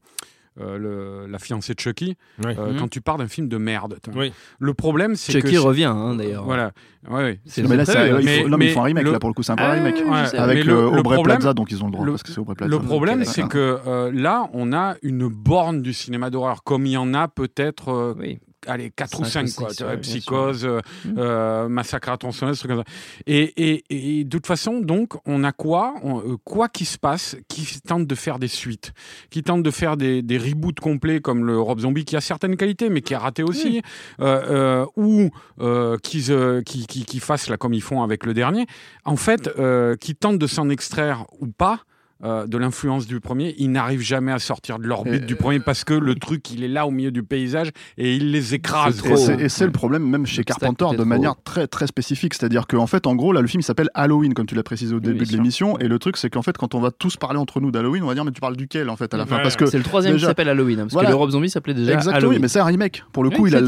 euh, 0.60 0.76
le- 0.76 1.30
la 1.30 1.38
fiancée 1.38 1.72
de 1.74 1.78
Chucky, 1.78 2.16
euh, 2.44 2.72
Mhm. 2.72 2.78
quand 2.80 2.88
tu 2.88 3.00
pars 3.00 3.16
d'un 3.16 3.28
film 3.28 3.46
de 3.46 3.58
merde. 3.58 4.00
Oui. 4.16 4.32
Le 4.58 4.74
problème, 4.74 5.14
c'est 5.14 5.32
que. 5.34 5.38
Chucky 5.40 5.56
revient 5.56 5.84
hein, 5.84 6.16
d'ailleurs. 6.16 6.42
Voilà. 6.44 6.72
Ouais, 7.08 7.14
ouais. 7.22 7.40
C'est 7.46 7.62
mais 7.62 7.76
là, 7.76 7.84
mais- 8.24 8.42
faut, 8.42 8.48
non, 8.48 8.56
mais 8.58 8.66
ils 8.66 8.72
font 8.72 8.80
un 8.80 8.86
remake, 8.86 9.04
le- 9.04 9.12
là, 9.12 9.18
pour 9.20 9.30
le 9.30 9.34
coup, 9.34 9.44
c'est 9.44 9.52
un 9.52 9.54
vrai 9.54 9.66
Ah, 9.68 9.72
remake. 9.74 9.94
Ouais. 10.04 10.36
Avec 10.36 10.64
le, 10.64 10.72
le- 10.74 10.86
Aubrey 10.98 11.14
problème- 11.14 11.36
Plaza, 11.36 11.54
donc 11.54 11.70
ils 11.70 11.80
ont 11.84 11.86
le 11.86 11.92
droit, 11.92 12.04
le- 12.04 12.10
parce 12.10 12.24
que 12.24 12.32
c'est 12.32 12.40
Aubrey 12.40 12.56
Plaza. 12.56 12.70
Le 12.76 12.80
problème, 12.80 13.24
c'est 13.24 13.46
que 13.46 13.78
euh, 13.86 14.10
là, 14.12 14.50
on 14.52 14.72
a 14.72 14.96
une 15.04 15.28
borne 15.28 15.80
du 15.80 15.92
cinéma 15.92 16.28
d'horreur, 16.28 16.64
comme 16.64 16.86
il 16.86 16.92
y 16.92 16.96
en 16.96 17.14
a 17.14 17.28
peut-être, 17.28 17.90
euh, 17.90 18.14
Oui. 18.18 18.40
Allez, 18.68 18.90
4 18.90 19.18
ou 19.20 19.24
Cinq 19.24 19.48
5, 19.48 19.58
ou 19.60 19.64
quoi. 19.64 19.70
six, 19.74 19.82
vois, 19.82 19.92
ouais, 19.92 19.98
Psychose, 19.98 20.64
euh, 20.64 20.80
Mm. 21.04 21.14
euh, 21.18 21.68
Massacre 21.68 22.10
à 22.10 22.16
tronçonneuse, 22.16 22.58
trucs 22.58 22.70
comme 22.70 22.80
ça. 22.84 22.92
Et, 23.26 23.52
et, 23.56 23.84
et 24.20 24.24
de 24.24 24.28
toute 24.30 24.46
façon, 24.46 24.80
donc, 24.80 25.14
on 25.26 25.42
a 25.44 25.52
quoi? 25.52 25.94
On- 26.02 26.20
euh, 26.20 26.36
Quoi 26.44 26.68
qui 26.68 26.84
se 26.84 26.98
passe, 26.98 27.36
qui 27.48 27.66
tente 27.80 28.06
de 28.06 28.14
faire 28.14 28.38
des 28.38 28.48
suites, 28.48 28.92
qui 29.30 29.42
tente 29.42 29.62
de 29.62 29.70
faire 29.70 29.96
des, 29.96 30.22
des 30.22 30.38
reboots 30.38 30.80
complets 30.80 31.20
comme 31.20 31.44
le 31.44 31.58
Rob 31.58 31.80
Zombie, 31.80 32.04
qui 32.04 32.16
a 32.16 32.20
certaines 32.20 32.56
qualités, 32.56 32.88
mais 32.90 33.00
qui 33.00 33.14
a 33.14 33.18
raté 33.18 33.42
aussi, 33.42 33.82
euh, 34.20 34.82
euh, 34.82 34.86
ou 34.96 35.30
euh, 35.60 35.96
qui, 36.02 36.22
qui, 36.64 36.86
qui, 36.86 37.04
qui 37.04 37.20
fassent 37.20 37.48
là 37.48 37.56
comme 37.56 37.74
ils 37.74 37.82
font 37.82 38.02
avec 38.02 38.24
le 38.26 38.34
dernier, 38.34 38.66
en 39.04 39.16
fait, 39.16 39.48
euh, 39.58 39.96
qui 39.96 40.14
tentent 40.14 40.38
de 40.38 40.46
s'en 40.46 40.68
extraire 40.68 41.24
ou 41.40 41.46
pas. 41.46 41.80
Euh, 42.24 42.46
de 42.46 42.58
l'influence 42.58 43.06
du 43.06 43.20
premier, 43.20 43.54
ils 43.58 43.70
n'arrivent 43.70 44.00
jamais 44.02 44.32
à 44.32 44.38
sortir 44.38 44.78
de 44.78 44.86
l'orbite 44.86 45.24
du 45.26 45.36
premier 45.36 45.60
parce 45.60 45.84
que 45.84 45.94
le 45.94 46.14
truc 46.16 46.50
il 46.50 46.64
est 46.64 46.68
là 46.68 46.86
au 46.86 46.90
milieu 46.90 47.10
du 47.10 47.22
paysage 47.22 47.70
et 47.96 48.16
il 48.16 48.32
les 48.32 48.54
écrase. 48.54 48.98
Et 48.98 49.02
trop, 49.02 49.16
c'est- 49.16 49.32
hein. 49.34 49.38
et 49.38 49.48
c'est 49.48 49.64
le 49.66 49.70
problème 49.72 50.02
même 50.08 50.26
chez 50.26 50.42
Carpenter 50.44 50.86
de 50.96 51.04
manière 51.04 51.34
trop. 51.34 51.42
très 51.44 51.66
très 51.68 51.86
spécifique. 51.86 52.34
C'est-à-dire 52.34 52.66
qu'en 52.66 52.86
fait, 52.86 53.06
en 53.06 53.14
gros, 53.14 53.32
là, 53.32 53.40
le 53.40 53.46
film 53.46 53.60
il 53.60 53.64
s'appelle 53.64 53.88
Halloween, 53.94 54.34
comme 54.34 54.46
tu 54.46 54.54
l'as 54.54 54.62
précisé 54.62 54.94
au 54.94 55.00
début 55.00 55.24
de 55.24 55.32
l'émission. 55.32 55.78
Et 55.78 55.86
le 55.88 55.98
truc, 55.98 56.16
c'est 56.16 56.28
qu'en 56.30 56.42
fait, 56.42 56.56
quand 56.58 56.74
on 56.74 56.80
va 56.80 56.90
tous 56.90 57.16
parler 57.16 57.38
entre 57.38 57.60
nous 57.60 57.70
d'Halloween, 57.70 58.02
on 58.02 58.06
va 58.08 58.14
dire, 58.14 58.24
mais 58.24 58.32
tu 58.32 58.40
parles 58.40 58.56
duquel 58.56 58.90
en 58.90 58.96
fait 58.96 59.14
à 59.14 59.16
la 59.16 59.24
fin 59.26 59.36
Ouais. 59.36 59.42
Parce 59.42 59.54
que 59.56 59.66
C'est 59.66 59.78
le 59.78 59.84
troisième 59.84 60.14
déjà- 60.14 60.26
qui 60.26 60.30
s'appelle 60.30 60.48
Halloween, 60.48 60.80
hein, 60.80 60.82
parce 60.84 60.94
Voilà. 60.94 61.08
que 61.08 61.12
le 61.12 61.16
Rob 61.16 61.30
Zombie 61.30 61.50
s'appelait 61.50 61.74
déjà 61.74 61.92
Exactement, 61.92 62.14
oui, 62.16 62.18
Halloween. 62.24 62.42
mais 62.42 62.48
c'est 62.48 62.58
un 62.60 62.64
remake. 62.64 63.04
Pour 63.12 63.22
le 63.22 63.28
Oui, 63.30 63.36
coup, 63.36 63.46
il 63.46 63.54
a, 63.54 63.58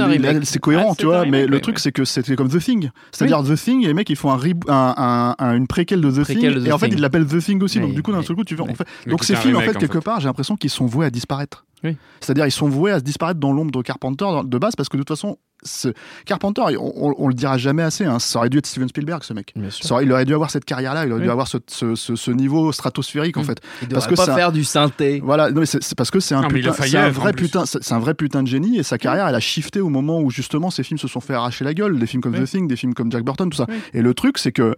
c'est 0.42 0.54
il 0.56 0.60
cohérent, 0.60 0.90
Ah, 0.92 0.94
tu 0.98 1.06
vois. 1.06 1.24
mais 1.26 1.46
le 1.46 1.54
oui, 1.56 1.60
truc, 1.60 1.76
oui. 1.76 1.80
c'est 1.82 1.92
que 1.92 2.04
c'était 2.04 2.34
comme 2.34 2.48
The 2.48 2.58
Thing. 2.58 2.90
C'est-à-dire 3.12 3.42
The 3.44 3.54
Thing, 3.54 3.84
et 3.84 3.86
les 3.86 3.94
mecs, 3.94 4.10
ils 4.10 4.16
font 4.16 4.32
un, 4.32 5.34
une 5.54 5.66
préquelle 5.66 6.00
de 6.00 6.10
The 6.10 6.26
Thing. 6.26 6.66
et 6.66 6.72
en 6.72 6.78
fait, 6.78 6.88
ils 6.88 7.00
l'appellent 7.00 7.26
The 7.26 7.38
Thing 7.38 7.62
aussi. 7.62 7.78
donc 7.78 7.90
Oui, 7.90 7.94
du 7.94 8.02
coup, 8.02 8.12
d'un 8.12 8.18
oui. 8.18 8.24
Seul 8.40 8.44
coup, 8.44 8.44
tu 8.44 8.54
vois. 8.56 8.66
Oui. 8.66 8.72
en 8.72 8.74
fait- 8.74 8.86
Mais 9.06 9.10
donc 9.12 9.24
ces 9.24 9.36
films, 9.36 9.56
en 9.56 9.60
fait, 9.60 9.76
en 9.76 9.80
quelque 9.80 9.98
fait. 9.98 10.04
part, 10.04 10.20
j'ai 10.20 10.26
l'impression 10.26 10.56
qu'ils 10.56 10.70
sont 10.70 10.86
voués 10.86 11.06
à 11.06 11.10
disparaître. 11.10 11.64
Oui. 11.82 11.96
C'est-à-dire, 12.20 12.44
ils 12.46 12.50
sont 12.52 12.68
voués 12.68 12.90
à 12.92 12.98
se 12.98 13.04
disparaître 13.04 13.40
dans 13.40 13.52
l'ombre 13.52 13.70
de 13.70 13.80
Carpenter 13.80 14.26
de 14.44 14.58
base, 14.58 14.76
parce 14.76 14.90
que 14.90 14.98
de 14.98 15.02
toute 15.02 15.08
façon, 15.16 15.38
ce- 15.62 15.88
Carpenter, 16.26 16.60
on, 16.78 16.92
on- 17.08 17.14
on 17.16 17.28
le 17.28 17.32
dira 17.32 17.56
jamais 17.56 17.82
assez. 17.82 18.04
hein, 18.04 18.18
ça 18.18 18.38
aurait 18.38 18.50
dû 18.50 18.58
être 18.58 18.66
Steven 18.66 18.86
Spielberg, 18.88 19.22
ce 19.24 19.32
mec. 19.32 19.52
Bien 19.56 19.70
sûr. 19.70 19.86
Ça 19.86 19.94
aurait- 19.94 20.04
il 20.04 20.12
aurait 20.12 20.26
dû 20.26 20.34
avoir 20.34 20.50
cette 20.50 20.66
carrière-là, 20.66 21.06
il 21.06 21.12
aurait 21.12 21.22
dû 21.22 21.30
avoir 21.30 21.48
ce, 21.48 21.56
ce- 21.68 21.94
ce- 21.94 22.16
ce 22.16 22.30
niveau 22.30 22.70
stratosphérique 22.72 23.38
en 23.38 23.42
Mm. 23.42 23.44
fait. 23.46 23.60
Il 23.82 23.88
parce 23.88 24.06
que 24.06 24.14
pas 24.14 24.30
un- 24.30 24.34
faire 24.34 24.52
du 24.52 24.62
synthé. 24.64 25.20
Voilà, 25.24 25.50
non, 25.50 25.60
mais 25.60 25.66
c'est 25.66 25.94
parce 25.96 26.10
que 26.10 26.20
c'est 26.20 26.34
un 26.34 26.42
putain, 26.48 26.70
un 26.98 27.08
vrai 27.10 27.32
putain, 27.32 27.64
c'est 27.64 27.92
un 27.92 27.98
vrai 27.98 28.12
putain 28.14 28.42
de 28.42 28.48
génie 28.48 28.78
et 28.78 28.82
sa 28.82 28.98
carrière, 28.98 29.26
elle 29.28 29.34
a 29.34 29.40
shifté 29.40 29.80
au 29.80 29.88
moment 29.88 30.20
où 30.20 30.30
justement 30.30 30.70
ces 30.70 30.82
films 30.82 30.98
se 30.98 31.08
sont 31.08 31.20
fait 31.20 31.34
arracher 31.34 31.64
la 31.64 31.72
gueule, 31.72 31.98
des 31.98 32.06
films 32.06 32.22
comme 32.22 32.34
Oui. 32.34 32.40
The 32.44 32.46
Thing, 32.50 32.68
des 32.68 32.76
films 32.76 32.92
comme 32.92 33.10
Jack 33.10 33.24
Burton, 33.24 33.48
tout 33.48 33.56
ça. 33.56 33.64
Oui. 33.68 33.74
Et 33.94 34.02
le 34.02 34.12
truc, 34.12 34.36
c'est 34.36 34.52
que 34.52 34.74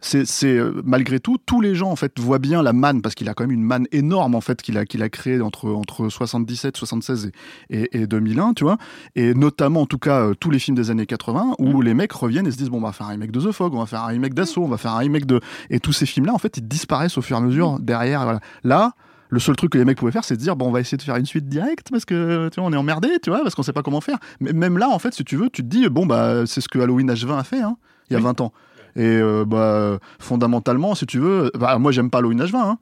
c'est 0.00 0.46
euh, 0.46 0.80
malgré 0.84 1.20
tout, 1.20 1.36
tous 1.44 1.60
les 1.60 1.74
gens 1.74 1.90
en 1.90 1.96
fait 1.96 2.18
voient 2.18 2.38
bien 2.38 2.62
la 2.62 2.72
manne 2.72 3.02
parce 3.02 3.14
qu'il 3.14 3.28
a 3.28 3.34
quand 3.34 3.44
même 3.44 3.52
une 3.52 3.62
manne 3.62 3.86
énorme 3.92 4.34
en 4.34 4.40
fait 4.40 4.62
qu'il 4.62 4.78
a 4.78 4.86
qu'il 4.86 5.02
a 5.02 5.08
créé 5.08 5.40
entre 5.40 5.70
entre 5.70 6.08
77, 6.08 6.76
76 6.76 7.30
et, 7.70 7.82
et, 7.82 8.02
et 8.02 8.06
2001, 8.06 8.54
tu 8.54 8.64
vois. 8.64 8.78
Et 9.14 9.34
notamment 9.34 9.82
en 9.82 9.86
tout 9.86 9.98
cas 9.98 10.20
euh, 10.20 10.34
tous 10.34 10.50
les 10.50 10.58
films 10.58 10.76
des 10.76 10.90
années 10.90 11.06
80 11.06 11.54
où 11.58 11.82
les 11.82 11.94
mecs 11.94 12.12
reviennent 12.12 12.46
et 12.46 12.50
se 12.50 12.56
disent 12.56 12.70
bon 12.70 12.78
on 12.78 12.82
va 12.82 12.92
faire 12.92 13.06
un 13.06 13.10
remake 13.10 13.30
de 13.30 13.40
The 13.40 13.52
Fog, 13.52 13.74
on 13.74 13.80
va 13.80 13.86
faire 13.86 14.02
un 14.02 14.08
remake 14.08 14.34
d'Assaut, 14.34 14.62
on 14.62 14.68
va 14.68 14.78
faire 14.78 14.92
un 14.92 14.98
remake 14.98 15.26
de 15.26 15.40
et 15.68 15.80
tous 15.80 15.92
ces 15.92 16.06
films 16.06 16.26
là 16.26 16.34
en 16.34 16.38
fait 16.38 16.56
ils 16.56 16.66
disparaissent 16.66 17.18
au 17.18 17.22
fur 17.22 17.36
et 17.36 17.40
à 17.40 17.42
mesure 17.42 17.78
derrière. 17.78 18.22
Voilà. 18.24 18.40
Là 18.64 18.92
le 19.30 19.38
seul 19.38 19.54
truc 19.54 19.70
que 19.72 19.78
les 19.78 19.84
mecs 19.84 19.96
pouvaient 19.98 20.10
faire, 20.10 20.24
c'est 20.24 20.36
de 20.36 20.40
dire 20.40 20.56
bon, 20.56 20.66
on 20.66 20.72
va 20.72 20.80
essayer 20.80 20.98
de 20.98 21.02
faire 21.02 21.14
une 21.14 21.24
suite 21.24 21.48
directe 21.48 21.86
parce 21.92 22.04
que 22.04 22.48
tu 22.48 22.58
vois, 22.60 22.68
on 22.68 22.72
est 22.72 22.76
emmerdé, 22.76 23.10
tu 23.22 23.30
vois, 23.30 23.42
parce 23.42 23.54
qu'on 23.54 23.62
sait 23.62 23.72
pas 23.72 23.82
comment 23.82 24.00
faire. 24.00 24.18
Mais 24.40 24.52
même 24.52 24.76
là, 24.76 24.88
en 24.88 24.98
fait, 24.98 25.14
si 25.14 25.24
tu 25.24 25.36
veux, 25.36 25.48
tu 25.50 25.62
te 25.62 25.68
dis 25.68 25.88
bon 25.88 26.04
bah 26.04 26.46
c'est 26.46 26.60
ce 26.60 26.68
que 26.68 26.80
Halloween 26.80 27.08
H20 27.12 27.38
a 27.38 27.44
fait, 27.44 27.60
hein, 27.60 27.76
il 28.08 28.14
y 28.14 28.16
a 28.16 28.18
Oui. 28.18 28.24
20 28.24 28.40
ans. 28.40 28.52
Et 29.00 29.02
euh, 29.02 29.46
bah 29.46 29.98
fondamentalement, 30.18 30.94
si 30.94 31.06
tu 31.06 31.18
veux, 31.20 31.50
bah, 31.58 31.78
moi 31.78 31.90
j'aime 31.90 32.10
pas 32.10 32.18
Halloween 32.18 32.42
H20, 32.42 32.56
hein, 32.56 32.78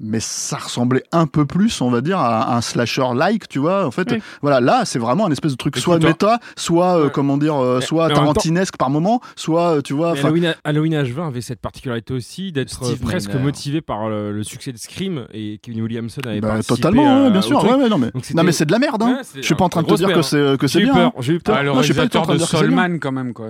mais 0.00 0.18
ça 0.20 0.56
ressemblait 0.56 1.04
un 1.12 1.26
peu 1.26 1.46
plus, 1.46 1.80
on 1.80 1.88
va 1.90 2.00
dire, 2.00 2.18
à 2.18 2.56
un 2.56 2.60
slasher-like, 2.60 3.48
tu 3.48 3.58
vois. 3.60 3.86
En 3.86 3.90
fait, 3.92 4.10
Oui. 4.10 4.18
voilà, 4.42 4.60
là, 4.60 4.84
c'est 4.84 4.98
vraiment 4.98 5.26
un 5.26 5.30
espèce 5.30 5.52
de 5.52 5.56
truc 5.56 5.76
soit 5.76 5.98
toi- 6.00 6.08
méta, 6.10 6.40
soit 6.56 6.98
euh, 6.98 7.04
Ouais. 7.04 7.10
comment 7.12 7.36
dire, 7.38 7.54
euh, 7.56 7.78
Mais- 7.78 7.86
soit 7.86 8.08
tarantinesque 8.10 8.76
par 8.76 8.90
moment, 8.90 9.20
soit 9.36 9.76
euh, 9.76 9.80
tu 9.82 9.92
vois. 9.94 10.12
Halloween, 10.18 10.54
Halloween 10.64 10.94
H20 10.94 11.28
avait 11.28 11.40
cette 11.40 11.60
particularité 11.60 12.12
aussi 12.12 12.50
d'être 12.52 12.82
euh, 12.84 12.96
presque 13.00 13.34
motivé 13.34 13.80
par 13.80 14.08
le, 14.08 14.32
le 14.32 14.42
succès 14.42 14.72
de 14.72 14.78
Scream 14.78 15.26
et 15.32 15.58
Kevin 15.62 15.82
Williamson 15.82 16.20
avait 16.26 16.40
bah, 16.40 16.48
participé 16.48 16.74
totalement, 16.76 17.08
à- 17.16 17.22
ouais, 17.24 17.30
bien 17.30 17.42
sûr. 17.42 17.62
ouais, 17.64 17.74
ouais, 17.74 17.88
non, 17.88 17.98
mais, 17.98 18.10
non, 18.34 18.42
mais 18.42 18.52
c'est 18.52 18.66
de 18.66 18.72
la 18.72 18.78
merde. 18.80 19.02
Hein. 19.02 19.16
Ouais, 19.18 19.22
c'est 19.22 19.38
je 19.42 19.46
suis 19.46 19.54
pas 19.54 19.64
en 19.64 19.68
train 19.68 19.82
de 19.82 19.86
te 19.86 19.94
dire 19.94 20.12
que 20.12 20.22
c'est 20.22 20.58
que 20.58 20.66
c'est 20.66 20.80
J'ai 20.80 20.86
eu 20.86 20.90
bien. 20.90 20.94
peur, 20.94 21.12
j'ai 21.20 21.32
eu 21.34 21.38
peur. 21.40 21.56
Ah, 21.58 21.62
le 21.62 21.70
Non, 21.70 21.78
je 21.78 21.82
suis 21.84 21.94
pas 21.94 22.02
du 22.02 22.08
tout 22.10 22.18
en 22.18 22.22
réalisateur 22.22 22.22
train 22.24 22.32
de 22.32 22.38
de 22.38 22.38
dire 22.38 22.50
que 22.50 22.56
c'est 22.56 22.68
bien. 22.68 22.76
Solman 22.76 22.98
quand 22.98 23.12
même 23.12 23.32
quoi. 23.32 23.46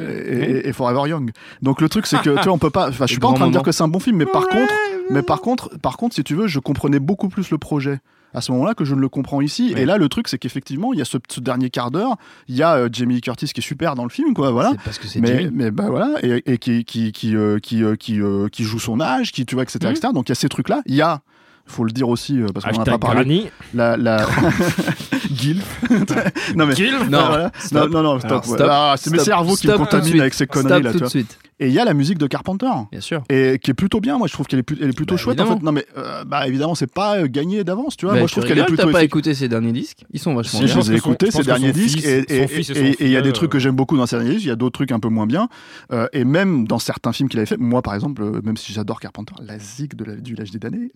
Et, 0.00 0.72
Forever 0.72 1.08
Young. 1.10 1.30
Donc 1.60 1.80
le 1.80 1.88
truc 1.88 2.06
c'est 2.06 2.18
que 2.22 2.30
tu 2.38 2.44
vois 2.44 2.52
on 2.52 2.58
peut 2.58 2.70
pas. 2.70 2.88
Enfin, 2.88 3.06
je 3.06 3.12
suis 3.12 3.20
pas 3.20 3.28
en 3.28 3.34
train 3.34 3.46
de 3.46 3.52
dire 3.52 3.62
que 3.62 3.72
c'est 3.72 3.82
un 3.82 3.88
bon 3.88 4.00
film, 4.00 4.16
mais 4.16 4.26
par 4.26 4.46
contre, 4.48 4.72
mais 5.10 5.22
par 5.22 5.40
contre, 5.40 5.70
par 5.80 5.96
contre, 5.96 6.14
si 6.14 6.24
tu 6.24 6.34
veux, 6.34 6.46
je 6.46 6.58
comprenais 6.58 6.98
beaucoup 7.00 7.28
plus 7.28 7.50
le 7.50 7.58
projet 7.58 8.00
à 8.34 8.40
ce 8.40 8.50
moment-là 8.52 8.72
que 8.74 8.84
je 8.86 8.94
ne 8.94 9.00
le 9.00 9.10
comprends 9.10 9.42
ici. 9.42 9.74
Et 9.76 9.84
là, 9.84 9.98
le 9.98 10.08
truc 10.08 10.26
c'est 10.26 10.38
qu'effectivement, 10.38 10.94
il 10.94 10.98
y 10.98 11.02
a 11.02 11.04
ce, 11.04 11.18
ce 11.28 11.38
dernier 11.40 11.68
quart 11.68 11.90
d'heure, 11.90 12.16
il 12.48 12.56
y 12.56 12.62
a 12.62 12.76
euh, 12.76 12.88
Jamie 12.90 13.20
Curtis 13.20 13.46
qui 13.48 13.60
est 13.60 13.62
super 13.62 13.94
dans 13.94 14.04
le 14.04 14.08
film, 14.10 14.32
quoi. 14.32 14.50
Voilà. 14.50 14.70
C'est 14.70 14.80
parce 14.84 14.98
que 14.98 15.06
c'est 15.06 15.20
Mais, 15.20 15.50
mais 15.52 15.70
bah 15.70 15.88
voilà, 15.90 16.14
et, 16.22 16.42
et 16.50 16.56
qui, 16.56 16.84
qui, 16.86 17.12
qui, 17.12 17.36
euh, 17.36 17.58
qui, 17.58 17.82
euh, 17.84 17.94
qui, 17.96 18.20
qui 18.50 18.64
joue 18.64 18.78
son 18.78 19.00
âge, 19.02 19.32
qui, 19.32 19.44
tu 19.44 19.54
vois, 19.54 19.64
etc., 19.64 19.80
Mhm. 19.84 19.90
etc. 19.90 20.08
Donc 20.14 20.28
il 20.28 20.30
y 20.30 20.32
a 20.32 20.36
ces 20.36 20.48
trucs-là. 20.48 20.80
Il 20.86 20.94
y 20.94 21.02
a, 21.02 21.20
faut 21.66 21.84
le 21.84 21.92
dire 21.92 22.08
aussi, 22.08 22.40
parce 22.54 22.64
qu'on 22.64 22.80
en 22.80 22.82
a 22.82 22.84
pas 22.86 22.98
parlé, 22.98 23.16
Granny. 23.20 23.50
la, 23.74 23.96
la... 23.98 24.26
Gilf. 25.42 25.82
non 26.56 26.66
mais 26.66 26.74
Gilf 26.74 27.08
Non, 27.10 27.26
voilà. 27.26 27.50
non, 27.72 27.88
non, 27.88 28.02
non, 28.02 28.18
stop. 28.20 28.46
Ouais. 28.46 28.58
Ah, 28.68 28.94
c'est 28.98 29.10
mes 29.10 29.18
cerveaux 29.18 29.56
qui 29.56 29.66
me 29.68 29.76
contaminent 29.76 30.20
avec 30.20 30.34
ces 30.34 30.46
conneries 30.46 30.80
Stop 30.80 30.84
là. 30.84 30.90
tout 30.92 30.98
tu 30.98 30.98
de 30.98 31.04
vois. 31.04 31.10
suite, 31.10 31.38
Et 31.60 31.66
il 31.68 31.72
y 31.72 31.78
a 31.78 31.84
la 31.84 31.94
musique 31.94 32.18
de 32.18 32.26
Carpenter. 32.26 32.66
bien 32.90 33.00
sûr. 33.00 33.22
Et 33.28 33.58
qui 33.62 33.70
est 33.70 33.74
plutôt 33.74 34.00
bien, 34.00 34.18
moi 34.18 34.26
je 34.28 34.32
trouve 34.32 34.46
qu'elle 34.46 34.60
est, 34.60 34.62
plus- 34.62 34.78
elle 34.80 34.90
est 34.90 34.96
plutôt 34.96 35.14
Bah, 35.16 35.20
chouette 35.20 35.40
en 35.40 35.44
évidemment. 35.44 35.58
fait. 35.60 35.64
Non 35.66 35.72
mais 35.72 35.86
euh, 35.98 36.24
bah 36.24 36.46
évidemment 36.46 36.74
c'est 36.74 36.92
pas 36.92 37.18
euh, 37.18 37.26
gagné 37.28 37.64
d'avance, 37.64 37.96
tu 37.96 38.06
vois. 38.06 38.14
Bah, 38.14 38.20
moi 38.20 38.28
je 38.28 38.32
trouve 38.32 38.44
qu'elle 38.44 38.58
est 38.58 38.64
plutôt 38.64 38.86
T'as 38.86 38.92
pas 38.92 39.04
écouté 39.04 39.34
ses 39.34 39.48
derniers 39.48 39.72
disques? 39.72 40.04
Ils 40.12 40.20
sont 40.20 40.34
vachement 40.34 40.60
Si, 40.60 40.66
je 40.66 40.68
je 40.68 40.72
bien. 40.72 40.76
pense 40.80 40.88
les 40.88 40.94
ai 40.94 40.98
écoutés, 40.98 41.26
je 41.32 41.38
que 41.38 41.42
derniers 41.42 41.72
disques, 41.72 42.04
et 42.04 42.24
il 42.30 43.10
y 43.10 43.16
a 43.16 43.20
des 43.20 43.22
filleul, 43.22 43.32
trucs 43.32 43.50
que 43.50 43.56
euh, 43.56 43.60
j'aime 43.60 43.76
beaucoup 43.76 43.96
dans 43.96 44.06
ces 44.06 44.16
derniers 44.16 44.30
disques, 44.32 44.44
il 44.44 44.48
y 44.48 44.52
a 44.52 44.56
d'autres 44.56 44.74
trucs 44.74 44.92
un 44.92 45.00
peu 45.00 45.08
moins 45.08 45.26
bien. 45.26 45.48
Euh, 45.92 46.06
et 46.12 46.24
même 46.24 46.66
dans 46.66 46.78
certains 46.78 47.12
films 47.12 47.28
qu'il 47.28 47.38
avait 47.40 47.46
fait, 47.46 47.58
moi 47.58 47.82
par 47.82 47.94
exemple, 47.94 48.22
euh, 48.22 48.40
même 48.44 48.56
si 48.56 48.72
j'adore 48.72 49.00
Carpenter, 49.00 49.34
la 49.42 49.58
zig 49.58 49.94
du 49.94 50.34
l'âge 50.34 50.50
des 50.50 50.58
damnés, 50.58 50.90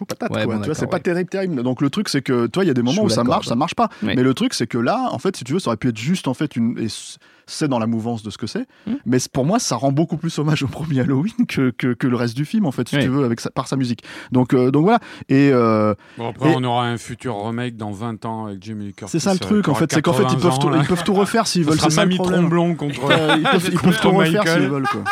chaud 0.00 0.04
patate 0.06 0.30
Ouais, 0.34 0.44
quoi. 0.44 0.54
bon, 0.56 0.60
tu 0.60 0.66
vois, 0.66 0.74
c'est 0.74 0.86
pas 0.86 0.98
terrible, 1.00 1.28
terrible. 1.28 1.62
Donc 1.62 1.80
le 1.82 1.90
truc 1.90 2.08
c'est 2.08 2.22
que, 2.22 2.46
toi, 2.46 2.64
il 2.64 2.68
y 2.68 2.70
a 2.70 2.74
des 2.74 2.82
moments 2.82 3.02
où 3.04 3.08
ça 3.10 3.24
marche, 3.24 3.46
ça 3.46 3.54
marche 3.54 3.74
pas. 3.74 3.88
Oui. 4.02 4.12
Mais 4.16 4.22
le 4.22 4.34
truc 4.34 4.54
c'est 4.54 4.66
que 4.66 4.78
là, 4.78 5.08
en 5.12 5.18
fait, 5.18 5.36
si 5.36 5.44
tu 5.44 5.52
veux, 5.52 5.58
ça 5.58 5.68
aurait 5.70 5.76
pu 5.76 5.88
être 5.88 5.98
juste 5.98 6.26
en 6.28 6.34
fait 6.34 6.56
une. 6.56 6.78
et 6.78 6.86
c'est 7.46 7.66
dans 7.66 7.80
la 7.80 7.88
mouvance 7.88 8.22
de 8.22 8.30
ce 8.30 8.38
que 8.38 8.46
c'est. 8.46 8.68
Mm. 8.86 8.92
Mais 9.06 9.18
pour 9.32 9.44
moi, 9.44 9.58
ça 9.58 9.74
rend 9.74 9.90
beaucoup 9.90 10.16
plus 10.16 10.38
hommage 10.38 10.62
au 10.62 10.68
premier 10.68 11.00
Halloween 11.00 11.32
que, 11.48 11.70
que, 11.70 11.94
que 11.94 12.06
le 12.06 12.14
reste 12.14 12.36
du 12.36 12.44
film, 12.44 12.64
en 12.64 12.70
fait, 12.70 12.88
si 12.88 12.94
Oui. 12.94 13.02
tu 13.02 13.08
veux, 13.08 13.24
avec 13.24 13.40
sa, 13.40 13.50
par 13.50 13.66
sa 13.66 13.74
musique. 13.74 14.04
Donc, 14.30 14.54
euh, 14.54 14.70
donc 14.70 14.84
voilà. 14.84 15.00
Et. 15.28 15.50
euh, 15.52 15.92
Bon, 16.16 16.28
après, 16.28 16.50
Et- 16.52 16.54
on 16.56 16.62
aura 16.62 16.86
un 16.86 16.96
futur 16.96 17.44
remake 17.44 17.76
dans 17.76 17.90
20 17.90 18.24
ans 18.24 18.46
avec 18.46 18.62
Jamie 18.62 18.84
Lee 18.86 18.92
Curtis. 18.94 19.10
c'est 19.10 19.18
ça 19.18 19.30
le 19.32 19.38
euh, 19.38 19.40
truc, 19.40 19.68
en 19.68 19.74
fait, 19.74 19.90
c'est 19.92 20.00
qu'en 20.00 20.12
fait, 20.12 20.22
ils 20.22 20.26
80 20.36 20.38
peuvent, 20.40 20.52
ans, 20.52 20.58
tout, 20.58 20.70
ils 20.80 20.86
peuvent 20.86 21.02
tout 21.02 21.14
refaire 21.14 21.48
s'ils 21.48 21.64
veulent. 21.66 21.80
C'est 21.80 21.90
ça 21.90 22.04
le 22.04 22.14
problème. 22.14 22.42
Tromblon 22.42 22.74
contre. 22.76 23.00
Ils 23.36 23.42
peuvent, 23.42 23.68
ils 23.72 23.78
peuvent 23.80 24.00
tout 24.00 24.10
refaire 24.12 24.46
s'ils 24.46 24.68
veulent, 24.68 24.86
quoi. 24.86 25.02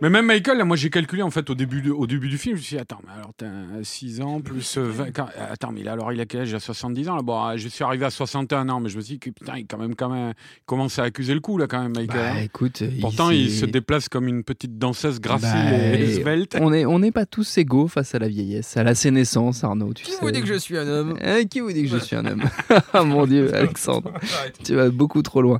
Mais 0.00 0.10
même 0.10 0.26
Michael, 0.26 0.58
là, 0.58 0.64
moi 0.64 0.76
j'ai 0.76 0.90
calculé 0.90 1.22
en 1.22 1.30
fait 1.30 1.50
au 1.50 1.54
début, 1.56 1.82
de- 1.82 1.90
au 1.90 2.06
début 2.06 2.28
du 2.28 2.38
film, 2.38 2.54
je 2.54 2.60
me 2.60 2.64
suis 2.64 2.76
dit, 2.76 2.80
attends, 2.80 3.00
mais 3.04 3.12
alors 3.14 3.32
t'as 3.36 3.46
6 3.82 4.20
ans 4.20 4.40
plus 4.40 4.78
euh, 4.78 4.88
20. 4.88 5.10
quand- 5.10 5.26
Attends, 5.50 5.72
mais 5.72 5.82
là, 5.82 5.92
alors 5.92 6.12
il 6.12 6.20
a 6.20 6.24
quel 6.26 6.42
âge? 6.42 6.50
Il 6.50 6.54
a 6.54 6.60
70 6.60 7.08
ans 7.08 7.16
là? 7.16 7.22
Bon, 7.22 7.56
je 7.56 7.66
suis 7.68 7.82
arrivé 7.82 8.04
à 8.04 8.10
61 8.10 8.68
ans, 8.68 8.78
mais 8.78 8.88
je 8.90 8.96
me 8.96 9.02
suis 9.02 9.14
dit 9.14 9.18
que 9.18 9.30
putain, 9.30 9.56
il, 9.56 9.66
quand 9.66 9.76
même, 9.78 9.96
quand 9.96 10.08
même, 10.08 10.34
il 10.36 10.64
commence 10.66 10.98
à 11.00 11.02
accuser 11.02 11.34
le 11.34 11.40
coup 11.40 11.58
là 11.58 11.66
quand 11.66 11.82
même, 11.82 11.92
Michael. 11.96 12.16
Bah, 12.20 12.30
hein. 12.36 12.42
écoute, 12.44 12.82
Pourtant, 13.00 13.30
il, 13.30 13.50
se 13.50 13.66
déplace 13.66 14.08
comme 14.08 14.28
une 14.28 14.44
petite 14.44 14.78
danseuse 14.78 15.20
gracile 15.20 15.48
Bah, 15.52 15.94
et 15.98 16.12
svelte. 16.20 16.56
On 16.60 16.70
n'est 16.70 16.86
on 16.86 17.00
n'est 17.00 17.10
pas 17.12 17.26
tous 17.26 17.58
égaux 17.58 17.88
face 17.88 18.14
à 18.14 18.20
la 18.20 18.28
vieillesse, 18.28 18.76
à 18.76 18.84
la 18.84 18.94
sénescence, 18.94 19.64
Arnaud. 19.64 19.94
Tu 19.94 20.04
Qui 20.04 20.12
sais. 20.12 20.18
vous 20.22 20.30
dit 20.30 20.40
que 20.42 20.46
je 20.46 20.54
suis 20.54 20.78
un 20.78 20.86
homme? 20.86 21.18
Hein, 21.22 21.44
qui 21.50 21.58
vous 21.60 21.72
dit 21.72 21.82
que 21.82 21.88
je 21.88 21.98
suis 21.98 22.14
un 22.14 22.24
homme? 22.24 22.42
Ah 22.92 23.02
mon 23.02 23.26
dieu, 23.26 23.52
Alexandre, 23.54 24.12
tu 24.64 24.74
vas 24.76 24.90
beaucoup 24.90 25.22
trop 25.22 25.42
loin. 25.42 25.58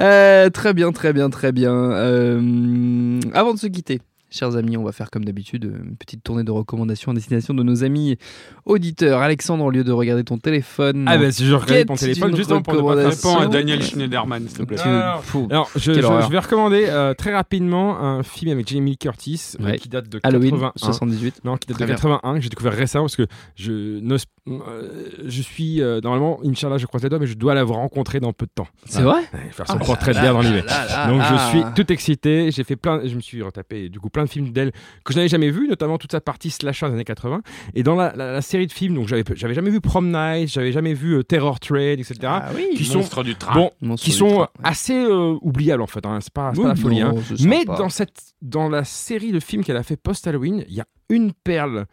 Euh, 0.00 0.48
très 0.50 0.74
bien, 0.74 0.92
très 0.92 1.12
bien, 1.12 1.28
très 1.28 1.50
bien. 1.52 1.72
Euh, 1.74 3.20
avant 3.34 3.52
de 3.54 3.58
se 3.58 3.66
quitter, 3.66 3.79
chers 4.30 4.56
amis, 4.56 4.76
on 4.76 4.84
va 4.84 4.92
faire 4.92 5.10
comme 5.10 5.24
d'habitude 5.24 5.64
une 5.64 5.96
petite 5.96 6.22
tournée 6.22 6.44
de 6.44 6.50
recommandations 6.50 7.12
à 7.12 7.14
destination 7.14 7.52
de 7.52 7.62
nos 7.62 7.84
amis 7.84 8.16
auditeurs. 8.64 9.20
Alexandre, 9.20 9.64
au 9.64 9.70
lieu 9.70 9.84
de 9.84 9.92
regarder 9.92 10.24
ton 10.24 10.38
téléphone, 10.38 11.04
Ah 11.08 11.18
bah 11.18 11.32
si 11.32 11.46
je 11.46 11.54
regarde 11.54 11.88
mon 11.88 11.96
téléphone 11.96 12.36
justement 12.36 12.62
pour 12.62 12.74
ne 12.74 12.80
pas 12.80 13.08
Réponds 13.10 13.38
à. 13.38 13.46
Daniel 13.46 13.82
Schneiderman, 13.82 14.46
s'il 14.48 14.58
te 14.58 14.62
plaît. 14.62 14.76
Ah. 14.80 15.20
Alors, 15.50 15.70
je, 15.76 15.92
vais 16.30 16.38
recommander 16.38 16.86
euh, 16.88 17.14
très 17.14 17.34
rapidement 17.34 18.00
un 18.00 18.22
film 18.22 18.52
avec 18.52 18.68
Jamie 18.68 18.96
Curtis 18.96 19.54
euh, 19.60 19.76
qui 19.76 19.88
date 19.88 20.08
de 20.08 20.20
Halloween 20.22 20.52
81. 20.52 20.72
78. 20.76 21.44
Non, 21.44 21.56
qui 21.56 21.66
date 21.68 21.76
Très 21.76 21.84
de 21.84 21.90
bien. 21.90 21.96
81, 21.96 22.34
que 22.36 22.40
j'ai 22.40 22.48
découvert 22.48 22.72
récemment 22.72 23.04
parce 23.04 23.16
que 23.16 23.26
je, 23.56 23.72
euh, 23.72 24.16
je 25.24 25.42
suis 25.42 25.80
euh, 25.82 26.00
normalement, 26.02 26.40
Inch'Allah, 26.44 26.78
je 26.78 26.86
croise 26.86 27.02
les 27.02 27.08
doigts, 27.08 27.18
mais 27.18 27.26
je 27.26 27.34
dois 27.34 27.54
l'avoir 27.54 27.78
rencontré 27.80 28.20
dans 28.20 28.32
peu 28.32 28.46
de 28.46 28.50
temps. 28.54 28.66
C'est 28.86 29.02
vrai 29.02 29.20
Ouais, 29.32 29.50
faire 29.52 29.66
son 29.66 29.78
Ah 29.80 29.84
portrait 29.84 30.12
de 30.14 30.20
bière 30.20 30.32
dans 30.34 30.40
l'hiver. 30.40 30.64
là 30.66 31.06
Donc 31.08 31.22
je 31.22 31.48
suis 31.50 31.62
tout 31.74 31.92
excité. 31.92 32.50
J'ai 32.50 32.64
fait 32.64 32.76
plein, 32.76 33.00
je 33.06 33.14
me 33.14 33.20
suis 33.20 33.42
retapé 33.42 33.88
du 33.88 34.00
coup 34.00 34.10
plein 34.10 34.24
de 34.24 34.28
films 34.28 34.50
d'elle 34.50 34.72
que 35.04 35.12
je 35.12 35.18
n'avais 35.18 35.28
jamais 35.28 35.50
vu, 35.50 35.68
notamment 35.68 35.98
toute 35.98 36.12
sa 36.12 36.20
partie 36.20 36.50
slasher 36.50 36.86
des 36.88 36.94
années 36.94 37.04
80. 37.04 37.42
Et 37.74 37.82
dans 37.82 37.94
la, 37.94 38.12
la- 38.16 38.32
la 38.32 38.42
série 38.42 38.66
de 38.66 38.72
films, 38.72 38.94
donc 38.94 39.08
j'avais 39.08 39.24
jamais 39.54 39.70
vu 39.70 39.80
Prom 39.80 40.10
Night, 40.10 40.48
j'avais 40.48 40.72
jamais 40.72 40.94
vu 40.94 41.14
euh, 41.18 41.22
Terror 41.22 41.60
Train, 41.60 41.92
etc. 41.98 42.16
Ah 42.24 42.48
oui, 42.54 42.68
qui 42.76 42.84
sont 42.84 42.98
Monstre 42.98 43.22
du 43.22 43.34
train. 43.36 43.54
bon, 43.54 43.70
Monstre 43.80 44.04
qui 44.04 44.12
sont 44.12 44.28
train, 44.28 44.42
euh, 44.42 44.46
assez 44.64 44.94
euh, 44.94 45.36
oubliables 45.42 45.82
en 45.82 45.86
fait. 45.86 46.04
hein. 46.06 46.18
C'est 46.20 46.32
pas, 46.32 46.52
la 46.56 46.74
folie. 46.76 47.00
non, 47.00 47.18
hein. 47.18 47.34
Mais 47.44 47.64
dans 47.64 47.88
cette, 47.88 48.20
dans 48.42 48.68
la 48.68 48.84
série 48.84 49.32
de 49.32 49.40
films 49.40 49.64
qu'elle 49.64 49.76
a 49.76 49.82
fait 49.82 49.96
post 49.96 50.26
Halloween, 50.26 50.64
il 50.68 50.74
y 50.74 50.80
a 50.80 50.86
une 51.08 51.32
perle 51.32 51.86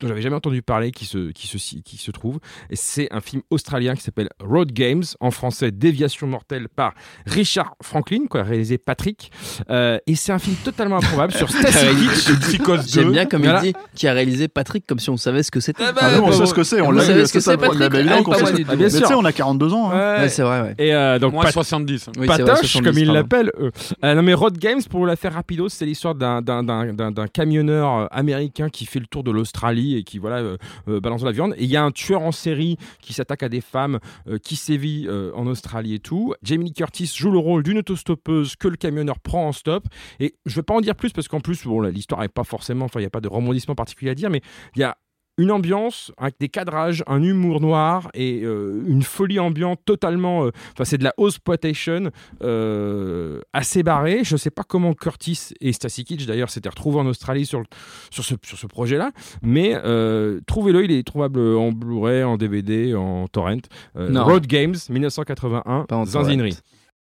dont 0.00 0.08
j'avais 0.08 0.22
jamais 0.22 0.36
entendu 0.36 0.62
parler 0.62 0.90
qui 0.90 1.04
se, 1.04 1.30
qui 1.32 1.46
se, 1.46 1.56
qui 1.82 1.96
se 1.96 2.10
trouve. 2.10 2.38
Et 2.70 2.76
c'est 2.76 3.08
un 3.12 3.20
film 3.20 3.42
australien 3.50 3.94
qui 3.94 4.02
s'appelle 4.02 4.28
Road 4.42 4.72
Games, 4.72 5.02
en 5.20 5.30
français 5.30 5.70
Déviation 5.70 6.26
mortelle 6.26 6.68
par 6.68 6.94
Richard 7.26 7.74
Franklin, 7.82 8.26
quoi, 8.28 8.42
réalisé 8.42 8.78
Patrick. 8.78 9.30
Euh, 9.70 9.98
et 10.06 10.14
c'est 10.14 10.32
un 10.32 10.38
film 10.38 10.56
totalement 10.64 10.96
improbable 10.96 11.32
sur 11.32 11.48
Stacy 11.50 11.86
Keach. 11.86 12.38
Psychose 12.40 12.86
2. 12.86 13.00
J'aime 13.02 13.12
bien 13.12 13.26
comme 13.26 13.42
Voilà. 13.42 13.60
il 13.64 13.72
dit 13.72 13.78
qui 13.94 14.08
a 14.08 14.12
réalisé 14.12 14.48
Patrick 14.48 14.86
comme 14.86 14.98
si 14.98 15.10
on 15.10 15.16
savait 15.16 15.42
ce 15.42 15.50
que 15.50 15.60
c'était. 15.60 15.84
Ah 15.86 15.92
bah, 15.92 16.00
Ah, 16.04 16.16
nous, 16.16 16.22
on 16.24 16.32
sait 16.32 16.46
ce 16.46 16.54
que 16.54 16.62
c'est, 16.64 16.80
on 16.80 16.90
l'a 16.90 17.04
vu. 17.04 17.26
ce 17.26 17.32
que 17.32 17.40
ça, 17.40 17.52
c'est, 17.58 17.64
évidemment 17.66 18.22
Ah, 18.32 18.38
moi 18.40 18.50
tout. 18.50 18.56
Bien 18.56 18.76
Mais 18.76 18.84
tu 18.84 18.90
sais, 18.90 19.06
sûr. 19.06 19.18
on 19.18 19.24
a 19.24 19.32
42 19.32 19.72
ans. 19.72 19.90
hein. 19.90 20.16
Ouais. 20.16 20.22
Ouais, 20.22 20.28
c'est 20.28 20.42
vrai, 20.42 20.60
ouais. 20.62 20.74
Et 20.78 20.94
euh, 20.94 21.18
donc 21.18 21.32
Moins 21.34 21.44
Pat- 21.44 21.52
70. 21.52 22.08
Oui, 22.18 22.26
vrai, 22.26 22.38
Patoche, 22.38 22.60
70, 22.68 22.82
comme 22.82 22.98
il 22.98 23.04
pardon. 23.06 23.20
l'appelle. 23.20 23.52
eux. 23.60 23.70
Euh, 24.04 24.14
non, 24.14 24.22
mais 24.22 24.34
Road 24.34 24.56
Games, 24.58 24.80
pour 24.88 25.00
vous 25.00 25.06
la 25.06 25.16
faire 25.16 25.34
rapido, 25.34 25.68
c'est 25.68 25.86
l'histoire 25.86 26.14
d'un- 26.14 26.42
d'un- 26.42 26.62
d'un 26.62 26.92
d'un- 26.92 27.10
d'un 27.10 27.26
camionneur 27.26 28.08
américain 28.10 28.68
qui 28.68 28.86
fait 28.86 28.98
le 29.00 29.06
tour 29.06 29.22
de 29.24 29.30
l'Australie 29.30 29.89
et 29.96 30.04
qui 30.04 30.18
voilà 30.18 30.38
euh, 30.38 30.56
euh, 30.88 31.00
balance 31.00 31.22
de 31.22 31.26
la 31.26 31.32
viande. 31.32 31.54
Et 31.56 31.64
il 31.64 31.70
y 31.70 31.76
a 31.76 31.84
un 31.84 31.90
tueur 31.90 32.22
en 32.22 32.32
série 32.32 32.76
qui 33.00 33.12
s'attaque 33.12 33.42
à 33.42 33.48
des 33.48 33.60
femmes, 33.60 33.98
euh, 34.28 34.38
qui 34.38 34.56
sévit 34.56 35.08
en 35.34 35.46
Australie 35.46 35.94
et 35.94 35.98
tout. 35.98 36.34
Jamie 36.42 36.72
Curtis 36.72 37.12
joue 37.14 37.30
le 37.30 37.38
rôle 37.38 37.62
d'une 37.62 37.78
autostoppeuse 37.78 38.56
que 38.56 38.68
le 38.68 38.76
camionneur 38.76 39.18
prend 39.18 39.48
en 39.48 39.52
stop. 39.52 39.84
Et 40.18 40.34
je 40.46 40.56
vais 40.56 40.62
pas 40.62 40.74
en 40.74 40.80
dire 40.80 40.94
plus 40.94 41.12
parce 41.12 41.28
qu'en 41.28 41.40
plus, 41.40 41.64
bon, 41.64 41.80
l'histoire 41.82 42.22
est 42.22 42.28
pas 42.28 42.44
forcément, 42.44 42.84
enfin, 42.84 43.00
il 43.00 43.02
n'y 43.02 43.06
a 43.06 43.10
pas 43.10 43.20
de 43.20 43.28
rebondissement 43.28 43.74
particulier 43.74 44.10
à 44.10 44.14
dire, 44.14 44.30
mais 44.30 44.40
il 44.76 44.80
y 44.80 44.84
a 44.84 44.96
une 45.40 45.50
ambiance 45.50 46.12
avec 46.18 46.34
des 46.38 46.48
cadrages, 46.48 47.02
un 47.06 47.22
humour 47.22 47.60
noir 47.60 48.10
et 48.14 48.42
euh, 48.44 48.82
une 48.86 49.02
folie 49.02 49.38
ambiante 49.38 49.80
totalement. 49.84 50.44
euh, 50.44 50.50
Enfin, 50.72 50.84
c'est 50.84 50.98
de 50.98 51.04
la 51.04 51.14
house 51.18 51.38
potation 51.38 52.10
euh, 52.42 53.40
assez 53.52 53.82
barrée. 53.82 54.20
Je 54.24 54.36
sais 54.36 54.50
pas 54.50 54.62
comment 54.62 54.92
Curtis 54.94 55.50
et 55.60 55.72
Stacy 55.72 56.04
Kitsch 56.04 56.26
d'ailleurs 56.26 56.50
s'étaient 56.50 56.68
retrouvés 56.68 56.98
en 56.98 57.06
Australie 57.06 57.46
sur, 57.46 57.60
le- 57.60 57.66
sur 58.10 58.24
ce, 58.24 58.34
sur 58.44 58.58
ce 58.58 58.66
projet-là, 58.66 59.12
mais 59.42 59.72
euh, 59.84 60.40
trouvez-le, 60.46 60.84
il 60.84 60.92
est 60.92 61.06
trouvable 61.06 61.40
en 61.40 61.72
Blu-ray, 61.72 62.22
en 62.24 62.36
DVD, 62.36 62.94
en 62.94 63.26
torrent. 63.28 63.56
Euh, 63.96 64.08
Non. 64.10 64.24
Road 64.24 64.46
Games 64.46 64.74
1981, 64.88 65.86
Pas 65.88 65.96
en 65.96 66.04
Zinzinerie. 66.04 66.56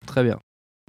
Très 0.06 0.24
bien. 0.24 0.40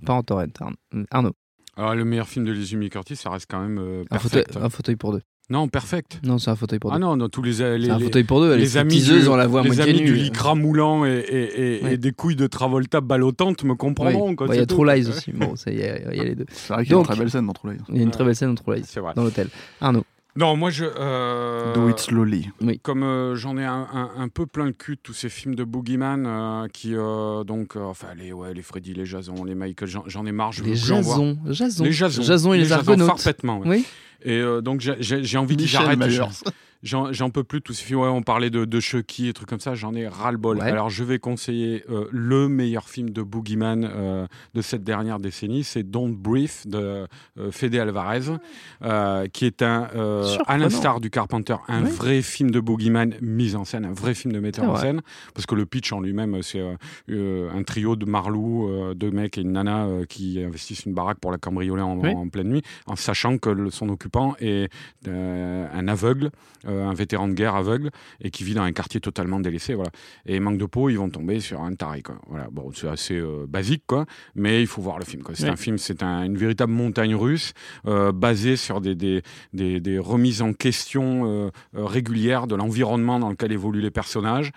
Pas 0.05 0.15
en 0.15 0.23
torrent. 0.23 0.47
Arnaud. 0.61 1.07
Arnaud. 1.11 1.33
Alors, 1.77 1.95
le 1.95 2.05
meilleur 2.05 2.29
film 2.29 2.45
de 2.45 2.55
Jamie 2.55 2.89
Curtis, 2.89 3.17
ça 3.17 3.31
reste 3.31 3.47
quand 3.51 3.61
même 3.61 3.79
euh, 3.79 4.05
Un 4.11 4.19
fauteuil, 4.19 4.45
perfect. 4.45 4.65
un 4.65 4.69
fauteuil 4.71 4.97
pour 4.97 5.13
deux. 5.13 5.23
Non, 5.51 5.69
perfect. 5.69 6.21
Non, 6.25 6.39
c'est 6.39 6.51
un 6.51 6.57
fauteuil 6.57 6.79
pour 6.79 6.91
deux. 6.91 6.97
Ah 6.97 6.99
non, 6.99 7.17
non, 7.17 7.29
tous 7.29 7.43
les, 7.43 7.51
les, 7.51 7.57
c'est 7.57 7.91
un 7.91 7.99
les- 7.99 8.05
fauteuil 8.05 8.25
pour 8.25 8.41
deux. 8.41 8.55
Les 8.57 8.77
amis 8.79 9.03
du, 9.03 9.29
on 9.29 9.37
la 9.37 9.47
voit 9.47 9.63
les 9.63 9.81
amis 9.81 10.01
nue. 10.01 10.05
du 10.07 10.15
lycra 10.15 10.55
moulant 10.55 11.05
et, 11.05 11.11
et- 11.19 11.79
et- 11.81 11.85
Ouais. 11.85 11.95
et 11.95 11.97
des 11.99 12.13
couilles 12.13 12.35
de 12.37 12.47
Travolta 12.47 13.03
ballottantes 13.03 13.63
me 13.65 13.75
comprendront. 13.75 14.33
Bah, 14.33 14.47
Il 14.53 14.57
y 14.57 14.59
a. 14.61 14.67
True 14.67 14.87
Lies 14.87 15.09
aussi. 15.09 15.33
Bon, 15.33 15.55
ça, 15.55 15.71
il 15.71 15.79
y, 15.79 15.83
a 15.83 16.13
il 16.13 16.17
y 16.17 16.21
a 16.21 16.25
les 16.25 16.35
deux. 16.35 16.47
C'est 16.51 16.73
vrai 16.73 16.85
qu'il 16.85 16.93
y 16.93 16.97
a 16.97 16.99
une 16.99 17.05
très 17.05 17.17
belle 17.17 17.31
scène 17.31 17.47
dans 17.47 17.53
True 17.53 17.73
Lies. 17.73 17.79
Il 17.91 17.97
y 17.97 18.01
a 18.01 18.03
une 18.05 18.11
très 18.11 18.25
belle 18.25 18.35
scène 18.37 18.55
dans 18.55 18.63
True 18.63 18.75
Lies, 18.77 18.85
C'est 18.87 19.01
vrai. 19.01 19.13
dans 19.15 19.23
l'hôtel. 19.25 19.49
Arnaud. 19.83 20.05
Non, 20.37 20.57
moi, 20.57 20.70
je. 20.70 20.85
euh, 20.85 21.73
Do 21.75 21.88
it 21.88 21.99
slowly. 21.99 22.51
Comme 22.83 23.05
euh, 23.05 23.37
j'en 23.37 23.57
ai 23.57 23.64
un, 23.64 23.87
un- 23.92 24.11
un 24.16 24.29
peu 24.29 24.47
plein 24.47 24.64
le 24.66 24.73
cul 24.73 24.97
de 24.97 25.01
tous 25.01 25.12
ces 25.12 25.29
films 25.29 25.55
de 25.55 25.62
Boogeyman 25.62 26.25
euh, 26.27 26.66
qui, 26.73 26.94
euh, 26.94 27.44
donc, 27.44 27.77
euh, 27.77 27.81
enfin, 27.85 28.09
les, 28.16 28.33
ouais, 28.33 28.53
les 28.53 28.62
Freddy, 28.62 28.94
les 28.94 29.07
Jason, 29.07 29.44
les 29.44 29.55
Michael, 29.55 29.88
j'en, 30.07 30.27
ai 30.27 30.33
marre. 30.33 30.51
Je 30.53 30.62
veux 30.62 30.70
Les. 30.70 30.77
Jason. 30.77 31.38
Jason. 31.51 31.85
Les 31.85 31.92
Jason. 31.92 32.23
Jason 32.23 32.53
et 32.53 32.59
les, 32.59 32.73
Argonautes. 32.73 33.07
Parfaitement. 33.09 33.61
ouais. 33.61 33.68
Oui. 33.68 33.85
Et 34.25 34.38
euh, 34.40 34.61
donc, 34.61 34.81
j'ai, 34.81 35.38
envie 35.38 35.57
de 35.57 35.62
Michel 35.62 35.83
j'arrête. 36.01 36.44
J'en, 36.85 37.31
peux 37.31 37.42
plus 37.44 37.61
de 37.61 37.64
tous 37.64 37.73
ces 37.73 37.85
films. 37.85 38.01
Ouais, 38.01 38.09
on 38.09 38.23
parlait 38.23 38.51
de, 38.51 38.64
de 38.66 38.81
Chucky 38.81 39.29
et 39.29 39.33
trucs 39.33 39.49
comme 39.49 39.59
ça. 39.61 39.75
J'en 39.75 39.94
ai 39.94 40.07
ras-le-bol. 40.07 40.59
Ouais. 40.59 40.64
Alors, 40.64 40.90
je 40.90 41.03
vais 41.03 41.18
conseiller 41.18 41.83
euh, 41.90 42.07
le 42.12 42.49
meilleur 42.49 42.88
film 42.88 43.11
de 43.11 43.23
Boogeyman 43.23 43.85
euh, 43.90 44.27
de 44.55 44.61
cette 44.62 44.85
dernière 44.85 45.18
décennie. 45.18 45.64
C'est 45.64 45.83
Don't 45.83 46.14
Breathe 46.14 46.66
de 46.66 47.07
euh, 47.38 47.51
Fede 47.51 47.75
Alvarez, 47.77 48.37
euh, 48.83 49.27
qui 49.29 49.47
est 49.47 49.62
un, 49.62 49.88
euh, 49.97 50.23
à 50.23 50.27
Surprenant. 50.27 50.59
l'instar 50.64 51.01
du 51.01 51.11
Carpenter, 51.11 51.57
un 51.68 51.81
vrai 51.83 52.20
film 52.23 52.51
de 52.51 52.61
Boogeyman 52.61 53.14
mis 53.23 53.55
en 53.57 53.64
scène, 53.64 53.85
un 53.87 53.92
vrai 53.92 54.14
film 54.14 54.33
de 54.35 54.40
metteur 54.40 54.64
C'est 54.66 54.70
en 54.70 54.77
scène. 54.77 55.01
Parce 55.35 55.47
que 55.47 55.55
le 55.55 55.64
pitch 55.66 55.92
en 55.92 56.01
lui-même, 56.01 56.42
c'est 56.42 56.61
euh, 56.61 56.75
euh, 57.11 57.51
un 57.55 57.62
trio 57.62 57.97
de 57.97 58.05
marlous, 58.05 58.68
euh, 58.68 58.94
deux 58.94 59.11
mecs 59.11 59.38
et 59.38 59.40
une 59.40 59.53
nana 59.53 59.87
euh, 59.87 60.05
qui 60.05 60.42
investissent 60.42 60.85
une 60.85 60.94
baraque 60.94 61.18
pour 61.18 61.33
la 61.33 61.38
cambrioler 61.38 61.83
en, 61.83 61.97
Oui. 61.99 62.11
en 62.11 62.29
pleine 62.29 62.49
nuit, 62.49 62.62
en 62.87 62.97
sachant 62.97 63.38
que 63.38 63.49
le- 63.49 63.70
son 63.70 63.88
occupant 63.88 64.35
est 64.38 64.70
euh, 65.09 65.66
un 65.73 65.88
aveugle, 65.88 66.31
euh, 66.75 66.87
un 66.87 66.95
vétéran 66.95 67.29
de 67.29 67.35
guerre 67.35 67.55
aveugle, 67.55 67.91
et 68.21 68.31
qui 68.31 68.45
vit 68.45 68.55
dans 68.55 68.63
un 68.63 68.73
quartier 68.73 69.01
totalement 69.01 69.41
délaissé. 69.41 69.75
Voilà. 69.75 69.91
Et 70.27 70.41
manque 70.41 70.59
de 70.59 70.67
peau, 70.67 70.89
ils 70.91 70.97
vont 70.99 71.09
tomber 71.11 71.41
sur 71.41 71.63
un 71.63 71.75
taré. 71.75 72.03
Quoi. 72.03 72.17
Voilà. 72.29 72.49
Bon, 72.51 72.71
c'est 72.75 72.89
assez 72.89 73.15
euh, 73.19 73.47
basique, 73.49 73.85
quoi, 73.87 74.07
mais 74.35 74.61
il 74.61 74.67
faut 74.67 74.83
voir 74.83 74.99
le 74.99 75.05
film. 75.05 75.23
quoi. 75.23 75.35
C'est 75.35 75.49
un 75.49 75.57
film, 75.57 75.79
c'est 75.79 76.03
un- 76.03 76.25
une 76.25 76.37
véritable 76.37 76.73
montagne 76.73 77.15
russe, 77.15 77.53
euh, 77.87 78.13
basée 78.13 78.57
sur 78.57 78.81
des, 78.81 78.95
des, 78.95 79.23
des, 79.53 79.81
des 79.81 79.99
remises 79.99 80.43
en 80.43 80.53
question 80.53 81.51
régulières 81.75 82.47
de 82.47 82.55
l'environnement 82.55 83.19
dans 83.19 83.31
lequel 83.31 83.53
évoluent 83.53 83.81
les 83.81 83.91
personnages, 83.91 84.51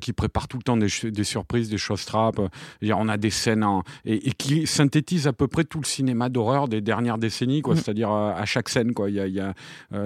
qui 0.00 0.12
préparent 0.12 0.48
tout 0.48 0.56
le 0.58 0.62
temps 0.62 0.76
des, 0.76 0.88
surprises, 1.24 1.68
des 1.68 1.78
choses 1.78 2.04
trappes. 2.04 2.40
On 2.82 3.08
a 3.08 3.16
des 3.16 3.30
scènes 3.30 3.64
en- 3.64 3.82
et, 4.04 4.28
et 4.28 4.32
qui 4.32 4.66
synthétisent 4.66 5.26
à 5.26 5.32
peu 5.32 5.46
près 5.48 5.64
tout 5.64 5.80
le 5.80 5.84
cinéma 5.86 6.28
d'horreur 6.28 6.68
des 6.68 6.80
dernières 6.80 7.18
décennies, 7.18 7.62
quoi. 7.62 7.74
Mhm. 7.74 7.80
C'est-à-dire 7.80 8.10
à 8.10 8.44
chaque 8.44 8.68
scène, 8.68 8.92
quoi. 8.94 9.08
Il 9.10 9.16
y 9.16 9.20
a, 9.20 9.26
y 9.26 9.40
a, 9.40 9.54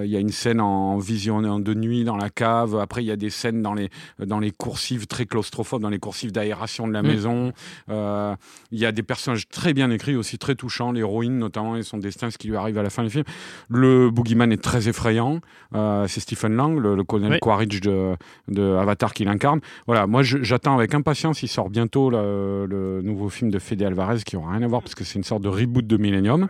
y 0.05 0.15
a 0.15 0.19
une 0.19 0.29
scène 0.29 0.59
en 0.61 0.97
vision 0.97 1.41
de 1.59 1.73
nuit 1.73 2.03
dans 2.03 2.17
la 2.17 2.29
cave. 2.29 2.75
Après, 2.79 3.03
il 3.03 3.07
y 3.07 3.11
a 3.11 3.15
des 3.15 3.29
scènes 3.29 3.61
dans 3.61 3.73
les 3.73 3.89
dans 4.19 4.39
les 4.39 4.51
coursives 4.51 5.07
très 5.07 5.25
claustrophobes, 5.25 5.81
dans 5.81 5.89
les 5.89 5.99
coursives 5.99 6.31
d'aération 6.31 6.87
de 6.87 6.93
la 6.93 7.01
Mhm. 7.01 7.07
maison. 7.07 7.53
Euh, 7.89 8.35
il 8.71 8.79
y 8.79 8.85
a 8.85 8.91
des 8.91 9.03
personnages 9.03 9.47
très 9.47 9.73
bien 9.73 9.89
écrits, 9.91 10.15
aussi 10.15 10.37
très 10.37 10.55
touchants. 10.55 10.91
L'héroïne, 10.91 11.37
notamment, 11.37 11.75
et 11.75 11.83
son 11.83 11.97
destin, 11.97 12.29
ce 12.29 12.37
qui 12.37 12.47
lui 12.47 12.55
arrive 12.55 12.77
à 12.77 12.83
la 12.83 12.89
fin 12.89 13.03
du 13.03 13.09
film. 13.09 13.23
Le 13.69 14.09
boogeyman 14.09 14.51
est 14.51 14.61
très 14.61 14.87
effrayant. 14.89 15.39
Euh, 15.75 16.07
c'est 16.07 16.19
Stephen 16.19 16.55
Lang, 16.55 16.79
le, 16.79 16.95
le 16.95 17.03
colonel 17.03 17.33
Oui. 17.33 17.39
Quaritch 17.39 17.81
de, 17.81 18.15
de 18.47 18.75
Avatar 18.75 19.13
qui 19.13 19.25
l'incarne. 19.25 19.59
Voilà, 19.87 20.07
moi 20.07 20.21
j'attends 20.23 20.75
avec 20.75 20.93
impatience. 20.93 21.43
Il 21.43 21.47
sort 21.47 21.69
bientôt 21.69 22.09
le 22.09 23.01
nouveau 23.03 23.29
film 23.29 23.49
de 23.51 23.59
Fede 23.59 23.81
Alvarez 23.83 24.19
qui 24.25 24.35
aura 24.37 24.51
rien 24.53 24.61
à 24.63 24.67
voir 24.67 24.81
parce 24.81 24.95
que 24.95 25.03
c'est 25.03 25.15
une 25.19 25.23
sorte 25.23 25.41
de 25.41 25.49
reboot 25.49 25.85
de 25.85 25.97
Millennium. 25.97 26.47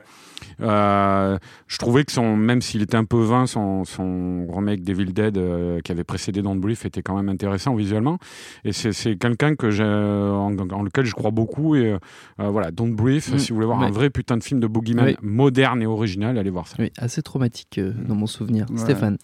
Euh, 0.61 1.37
je 1.67 1.77
trouvais 1.77 2.03
que 2.03 2.11
son, 2.11 2.35
même 2.35 2.61
s'il 2.61 2.81
était 2.81 2.97
un 2.97 3.05
peu 3.05 3.21
vain, 3.21 3.45
son, 3.47 3.83
son 3.85 4.47
remake 4.51 4.83
Devil 4.83 5.13
Dead 5.13 5.37
euh, 5.37 5.79
qui 5.81 5.91
avait 5.91 6.03
précédé 6.03 6.41
Don't 6.41 6.59
Brief 6.59 6.85
était 6.85 7.01
quand 7.01 7.15
même 7.15 7.29
intéressant 7.29 7.75
visuellement. 7.75 8.17
Et 8.63 8.71
c'est 8.73 8.91
c'est 8.93 9.15
quelqu'un 9.17 9.55
que 9.55 9.69
j'ai, 9.71 9.83
en, 9.83 10.55
en 10.57 10.83
lequel 10.83 11.05
je 11.05 11.13
crois 11.13 11.31
beaucoup. 11.31 11.75
Et 11.75 11.95
euh, 12.39 12.49
voilà, 12.49 12.71
Don't 12.71 12.95
Brief, 12.95 13.31
Mm. 13.33 13.37
si 13.39 13.49
vous 13.49 13.55
voulez 13.55 13.67
voir 13.67 13.79
Ouais. 13.79 13.87
un 13.87 13.91
vrai 13.91 14.09
putain 14.09 14.37
de 14.37 14.43
film 14.43 14.59
de 14.59 14.67
Boogeyman 14.67 15.05
Oui. 15.05 15.15
moderne 15.21 15.81
et 15.81 15.85
original, 15.85 16.37
allez 16.37 16.49
voir 16.49 16.67
ça. 16.67 16.75
Oui, 16.79 16.91
assez 16.97 17.21
traumatique 17.21 17.77
euh, 17.77 17.93
dans 18.07 18.15
mon 18.15 18.27
souvenir. 18.27 18.65
Ouais. 18.69 18.77
Stéphane. 18.77 19.17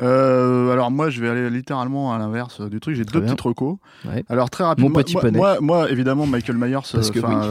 Euh, 0.00 0.70
alors 0.72 0.90
moi, 0.90 1.10
je 1.10 1.20
vais 1.20 1.28
aller 1.28 1.50
littéralement 1.50 2.12
à 2.12 2.18
l'inverse 2.18 2.60
du 2.60 2.80
truc. 2.80 2.96
J'ai 2.96 3.04
Très 3.04 3.14
deux 3.18 3.20
bien. 3.24 3.34
petites 3.34 3.40
recos. 3.42 3.76
Ouais. 4.06 4.24
Alors 4.28 4.48
très 4.50 4.64
rapidement, 4.64 4.90
Mon 4.90 4.94
petit 4.94 5.12
moi, 5.14 5.22
poney. 5.22 5.36
moi, 5.38 5.56
moi, 5.60 5.90
évidemment, 5.90 6.26
Michael 6.26 6.56
Myers 6.56 6.78
oui. 6.94 7.00
euh, 7.16 7.42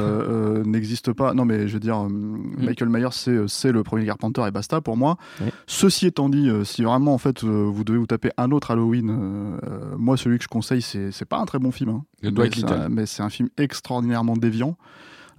euh, 0.60 0.64
n'existe 0.64 1.14
pas. 1.14 1.34
Non, 1.34 1.46
mais 1.46 1.68
je 1.68 1.74
veux 1.74 1.80
dire, 1.80 1.98
euh, 2.04 2.10
Mm. 2.10 2.66
Michael 2.66 2.90
Myers, 2.90 3.08
c'est 3.12 3.32
euh, 3.32 3.48
c'est 3.48 3.72
le 3.72 3.84
premier 3.84 4.06
Carpenter 4.06 4.44
et 4.48 4.52
basta 4.52 4.82
pour 4.82 4.98
moi. 4.98 5.18
Ouais. 5.42 5.52
Ceci 5.68 6.08
étant 6.08 6.30
dit, 6.30 6.50
euh, 6.50 6.64
si 6.64 6.84
vraiment 6.84 7.14
en 7.14 7.18
fait 7.18 7.44
euh, 7.44 7.70
vous 7.72 7.84
devez 7.84 7.98
vous 8.00 8.08
taper 8.08 8.32
un 8.38 8.52
autre 8.52 8.72
Halloween, 8.72 9.10
euh, 9.10 9.58
euh, 9.70 9.96
moi 9.98 10.18
celui 10.18 10.38
que 10.38 10.44
je 10.44 10.50
conseille, 10.50 10.82
c'est 10.82 11.12
c'est 11.12 11.26
pas 11.26 11.38
un 11.38 11.46
très 11.46 11.60
bon 11.60 11.72
film. 11.72 11.90
hein. 11.92 12.04
Le 12.22 12.30
Mais 12.30 12.36
Dwight 12.36 12.56
c'est 12.56 12.62
Little. 12.62 12.74
un- 12.82 12.90
Mais 12.90 13.06
c'est 13.06 13.22
un 13.24 13.30
film 13.30 13.50
extraordinairement 13.58 14.36
déviant. 14.36 14.76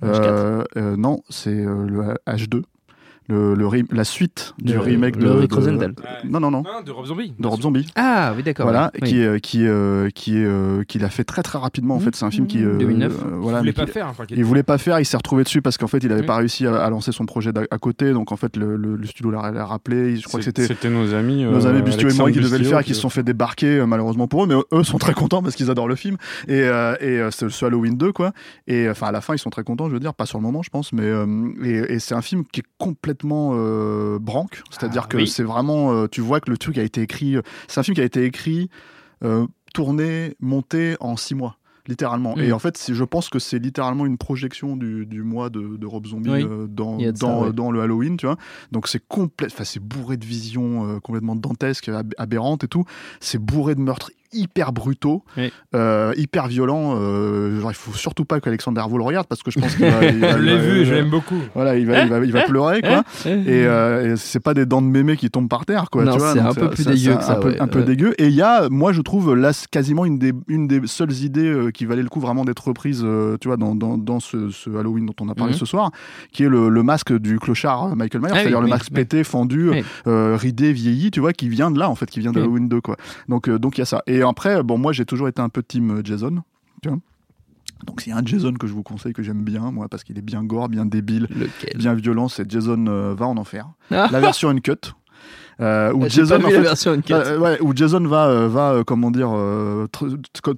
Le 0.03 0.09
H4. 0.09 0.23
Euh, 0.23 0.65
euh, 0.77 0.97
non, 0.97 1.23
c'est 1.29 1.51
euh, 1.55 1.87
le 1.87 2.15
H2. 2.27 2.63
Le, 3.31 3.55
la 3.93 4.05
suite 4.05 4.55
du 4.61 4.77
remake 4.79 5.17
de, 5.17 5.29
Rick. 5.29 5.53
Non, 6.29 6.41
non, 6.41 6.51
non. 6.51 6.63
Ah, 6.67 6.83
de 6.83 6.91
Rob 6.91 7.07
Zombie. 7.07 7.33
De 7.39 7.47
Rob 7.47 7.61
Zombie. 7.61 7.87
Ah 7.97 8.33
oui, 8.37 8.43
d'accord. 8.43 8.67
Voilà, 8.67 8.91
oui. 9.01 9.09
qui 9.09 9.21
est 9.23 9.41
qui 9.41 9.65
est 9.65 9.69
euh, 9.69 10.09
qui 10.11 10.37
est 10.39 10.45
euh, 10.45 10.83
qu'il 10.85 11.05
a 11.05 11.09
fait 11.11 11.25
très 11.25 11.43
très 11.43 11.59
rapidement. 11.59 11.95
En 11.95 12.01
fait, 12.01 12.15
c'est 12.17 12.25
un 12.25 12.31
film 12.31 12.47
qui 12.47 12.63
euh, 12.63 12.77
2009. 12.79 13.13
euh, 13.13 13.17
Il 13.33 13.37
voulait 13.61 13.73
pas 13.73 13.87
qui- 13.87 13.93
faire. 13.93 14.07
enfin, 14.09 14.25
qui- 14.27 14.35
il 14.35 14.45
voulait 14.45 14.63
pas 14.63 14.79
faire, 14.79 14.99
il 15.01 15.05
s'est 15.05 15.17
retrouvé 15.17 15.45
dessus 15.45 15.63
parce 15.63 15.79
qu'en 15.79 15.87
fait, 15.87 15.99
il 15.99 16.11
avait 16.13 16.23
Oui. 16.23 16.27
pas 16.27 16.37
réussi 16.37 16.67
à, 16.67 16.77
à 16.83 16.91
lancer 16.91 17.13
son 17.13 17.27
projet 17.27 17.51
à 17.71 17.79
côté. 17.79 18.13
Donc 18.13 18.33
en 18.33 18.37
fait, 18.37 18.57
le, 18.57 18.77
le- 18.77 18.97
le 18.97 19.07
studio 19.07 19.31
l'a 19.31 19.51
l'a 19.51 19.65
rappelé. 19.67 20.17
Je 20.17 20.25
crois 20.27 20.41
que 20.41 20.45
c'était 20.45 20.67
C'était 20.67 20.91
nos 20.91 21.15
amis. 21.15 21.45
nos 21.45 21.67
euh, 21.67 21.71
amis 21.71 21.83
Bustio 21.83 22.09
et 22.09 22.15
moi 22.15 22.31
qui 22.31 22.41
devaient 22.41 22.59
le 22.59 22.65
faire, 22.65 22.83
qui 22.85 22.95
se 22.95 23.01
sont 23.01 23.11
fait 23.11 23.23
débarquer 23.23 23.79
euh, 23.79 23.87
malheureusement 23.87 24.27
pour 24.29 24.45
eux, 24.45 24.47
mais 24.47 24.55
eux 24.73 24.83
sont 24.85 24.99
très 24.99 25.15
contents 25.15 25.43
parce 25.43 25.55
qu'ils 25.57 25.71
adorent 25.71 25.89
le 25.89 25.97
film. 25.97 26.17
Et, 26.49 26.63
euh, 26.63 26.95
et 27.01 27.19
euh, 27.21 27.31
c'est 27.31 27.49
ce 27.51 27.65
Halloween 27.65 27.97
2, 27.97 28.13
quoi. 28.13 28.33
Et 28.67 28.87
euh, 28.87 28.93
enfin, 28.93 29.09
à 29.09 29.13
la 29.13 29.21
fin, 29.21 29.35
ils 29.35 29.39
sont 29.39 29.51
très 29.51 29.63
contents, 29.65 29.89
je 29.89 29.93
veux 29.95 30.01
dire, 30.01 30.15
pas 30.15 30.27
sur 30.27 30.39
le 30.39 30.43
moment, 30.43 30.63
je 30.63 30.71
pense, 30.71 30.93
mais 30.93 31.03
euh, 31.05 31.27
et, 31.63 31.95
et 31.95 31.99
c'est 31.99 32.15
un 32.15 32.23
film 32.23 32.45
qui 32.53 32.61
est 32.61 32.65
complètement 32.79 33.20
euh, 33.25 34.19
branque, 34.21 34.63
c'est-à-dire 34.71 35.03
Ah, 35.05 35.09
que 35.09 35.17
oui. 35.19 35.27
c'est 35.29 35.43
vraiment, 35.43 35.93
euh, 35.93 36.07
tu 36.07 36.21
vois 36.21 36.41
que 36.41 36.51
le 36.51 36.59
truc 36.59 36.79
a 36.79 36.83
été 36.83 37.03
écrit, 37.03 37.37
euh, 37.37 37.43
c'est 37.69 37.81
un 37.81 37.83
film 37.83 37.95
qui 37.95 38.01
a 38.01 38.05
été 38.05 38.25
écrit, 38.25 38.69
tourné, 39.75 40.35
monté 40.41 40.97
en 41.01 41.17
six 41.17 41.35
mois. 41.35 41.57
Littéralement. 41.89 42.37
Mm. 42.37 42.41
Et 42.41 42.53
en 42.53 42.59
fait, 42.59 42.91
je 42.93 43.05
pense 43.05 43.31
que 43.31 43.39
c'est 43.39 43.59
littéralement 43.59 44.05
une 44.07 44.19
projection 44.19 44.77
du, 44.77 45.07
du 45.07 45.23
mois 45.23 45.49
de, 45.51 45.77
de 45.77 45.87
Rob 45.87 46.07
Zombie 46.07 46.31
Oui. 46.31 46.45
euh, 46.49 46.67
dans, 46.69 46.99
ça, 47.17 47.51
dans, 47.53 47.71
le 47.73 47.81
Halloween, 47.81 48.17
tu 48.17 48.27
vois. 48.27 48.37
Donc 48.71 48.87
c'est 48.87 49.03
complet, 49.09 49.49
enfin 49.51 49.65
c'est 49.65 49.81
bourré 49.81 50.17
de 50.17 50.25
visions 50.25 50.87
euh, 50.87 51.01
complètement 51.01 51.35
dantesques, 51.35 51.89
ab- 51.89 52.15
aberrantes 52.19 52.63
et 52.65 52.69
tout. 52.69 52.85
C'est 53.19 53.39
bourré 53.39 53.75
de 53.75 53.81
meurtres 53.81 54.13
hyper 54.33 54.73
brutaux, 54.73 55.25
Oui. 55.37 55.53
euh, 55.75 56.13
hyper 56.17 56.47
violents. 56.47 56.95
Euh, 56.97 57.61
genre 57.61 57.71
il 57.71 57.75
faut 57.77 57.93
surtout 57.93 58.25
pas 58.25 58.41
qu'Alexander 58.41 58.81
Arvo 58.81 58.97
le 58.99 59.05
regarde 59.05 59.27
parce 59.27 59.43
que 59.43 59.51
je 59.51 59.59
pense 59.59 59.75
qu'il 59.75 59.87
va, 59.87 60.05
il 60.05 60.19
va- 60.21 60.33
Je 60.33 60.43
l'ai 60.43 60.59
vu, 60.59 60.85
je 60.85 60.95
l'aime 60.95 61.11
beaucoup. 61.11 61.39
Voilà, 61.55 61.77
il 61.77 61.87
va, 61.87 62.03
il 62.05 62.09
va, 62.09 62.19
il 62.25 62.33
va 62.33 62.43
pleurer 62.43 62.81
quoi. 62.83 63.03
Eh 63.27 63.31
Et, 63.31 63.67
euh, 63.67 64.13
et 64.15 64.17
c'est 64.17 64.41
pas 64.41 64.55
des 64.55 64.67
dents 64.67 64.83
de 64.83 64.87
mémé 64.87 65.17
qui 65.17 65.31
tombent 65.31 65.49
par 65.49 65.67
terre, 65.67 65.91
quoi. 65.91 66.05
C'est 66.33 66.39
un 66.39 66.55
peu 66.55 66.71
plus 66.71 66.85
dégueu 66.87 67.13
c'est 67.13 67.17
que 67.19 67.25
ça, 67.25 67.33
Un 67.37 67.41
peu, 67.41 67.49
ouais. 67.51 67.61
un 67.61 67.67
peu 67.67 67.79
Ouais. 67.81 67.85
dégueu. 67.85 68.15
Et 68.19 68.27
il 68.29 68.35
y 68.35 68.43
a, 68.43 68.69
moi, 68.71 68.93
je 68.93 69.01
trouve 69.01 69.35
là 69.35 69.51
quasiment 69.71 70.05
une 70.05 70.19
des, 70.19 70.33
une 70.49 70.67
des 70.69 70.81
seules 70.87 71.13
idées 71.13 71.47
euh, 71.49 71.71
qui 71.71 71.85
valait 71.87 72.03
le 72.03 72.09
coup 72.09 72.21
vraiment 72.21 72.45
d'être 72.45 72.67
reprise, 72.69 73.03
euh, 73.05 73.37
tu 73.41 73.49
vois, 73.49 73.57
dans, 73.57 73.75
dans, 73.75 73.99
dans 73.99 74.21
ce, 74.21 74.51
ce 74.51 74.71
Halloween 74.71 75.07
dont 75.07 75.15
on 75.21 75.29
a 75.29 75.35
parlé 75.35 75.53
Mhm. 75.53 75.59
ce 75.59 75.67
soir, 75.67 75.91
qui 76.33 76.45
est 76.45 76.49
le, 76.49 76.69
le 76.69 76.83
masque 76.83 77.13
du 77.19 77.39
clochard 77.39 77.97
Michael 77.97 78.21
Myers, 78.23 78.31
Ah 78.31 78.35
oui, 78.35 78.41
c'est-à-dire 78.43 78.61
le 78.61 78.65
oui, 78.67 78.71
masque 78.71 78.87
oui. 78.91 78.95
pété, 78.97 79.25
fendu, 79.25 79.71
Oui. 79.71 79.85
euh, 80.07 80.37
ridé, 80.39 80.73
vieilli, 80.73 81.11
tu 81.11 81.21
vois, 81.21 81.33
qui 81.33 81.49
vient 81.49 81.71
de 81.71 81.79
là 81.79 81.89
en 81.91 81.95
fait, 81.95 82.07
qui 82.11 82.21
vient 82.21 82.33
de 82.33 82.39
Oui. 82.39 82.45
Halloween 82.45 82.69
2, 82.69 82.81
quoi. 82.81 82.97
Donc, 83.29 83.49
euh, 83.49 83.59
donc 83.59 83.79
il 83.79 83.81
y 83.81 83.83
a 83.83 83.87
ça. 83.87 84.03
Et 84.07 84.20
après, 84.29 84.63
bon, 84.63 84.79
moi, 84.79 84.93
j'ai 84.93 85.05
toujours 85.05 85.29
été 85.29 85.41
un 85.41 85.49
peu 85.49 85.63
team 85.63 85.91
euh, 85.99 86.01
Jason, 86.05 86.43
tu 86.83 86.89
vois. 86.89 86.99
Donc 87.87 88.03
s'il 88.03 88.11
y 88.11 88.13
a 88.13 88.19
un 88.19 88.25
Jason 88.25 88.53
que 88.53 88.67
je 88.67 88.75
vous 88.75 88.83
conseille, 88.83 89.15
que 89.15 89.23
j'aime 89.23 89.43
bien, 89.43 89.71
moi, 89.71 89.89
parce 89.89 90.05
qu'il 90.05 90.19
est 90.19 90.23
bien 90.23 90.45
gore, 90.45 90.69
bien 90.69 90.85
débile, 90.85 91.27
Lequel? 91.31 91.79
bien 91.79 91.95
violent, 91.95 92.29
c'est 92.29 92.51
Jason 92.51 92.87
euh, 92.89 93.15
va 93.15 93.27
en 93.27 93.39
enfer. 93.39 93.71
Ah. 93.91 94.09
La 94.13 94.21
version 94.21 94.51
uncut. 94.51 94.93
Euh, 95.61 95.93
où 95.93 96.05
Ah, 96.05 96.09
Jason, 96.09 96.37
en 96.37 96.49
fait, 96.49 97.13
euh, 97.13 97.39
ouais, 97.39 97.59
où 97.61 97.73
Jason 97.77 98.01
va, 98.07 98.29
euh, 98.29 98.49
va 98.49 98.71
euh, 98.73 98.83
comment 98.85 99.11
dire, 99.11 99.31
euh, 99.35 99.87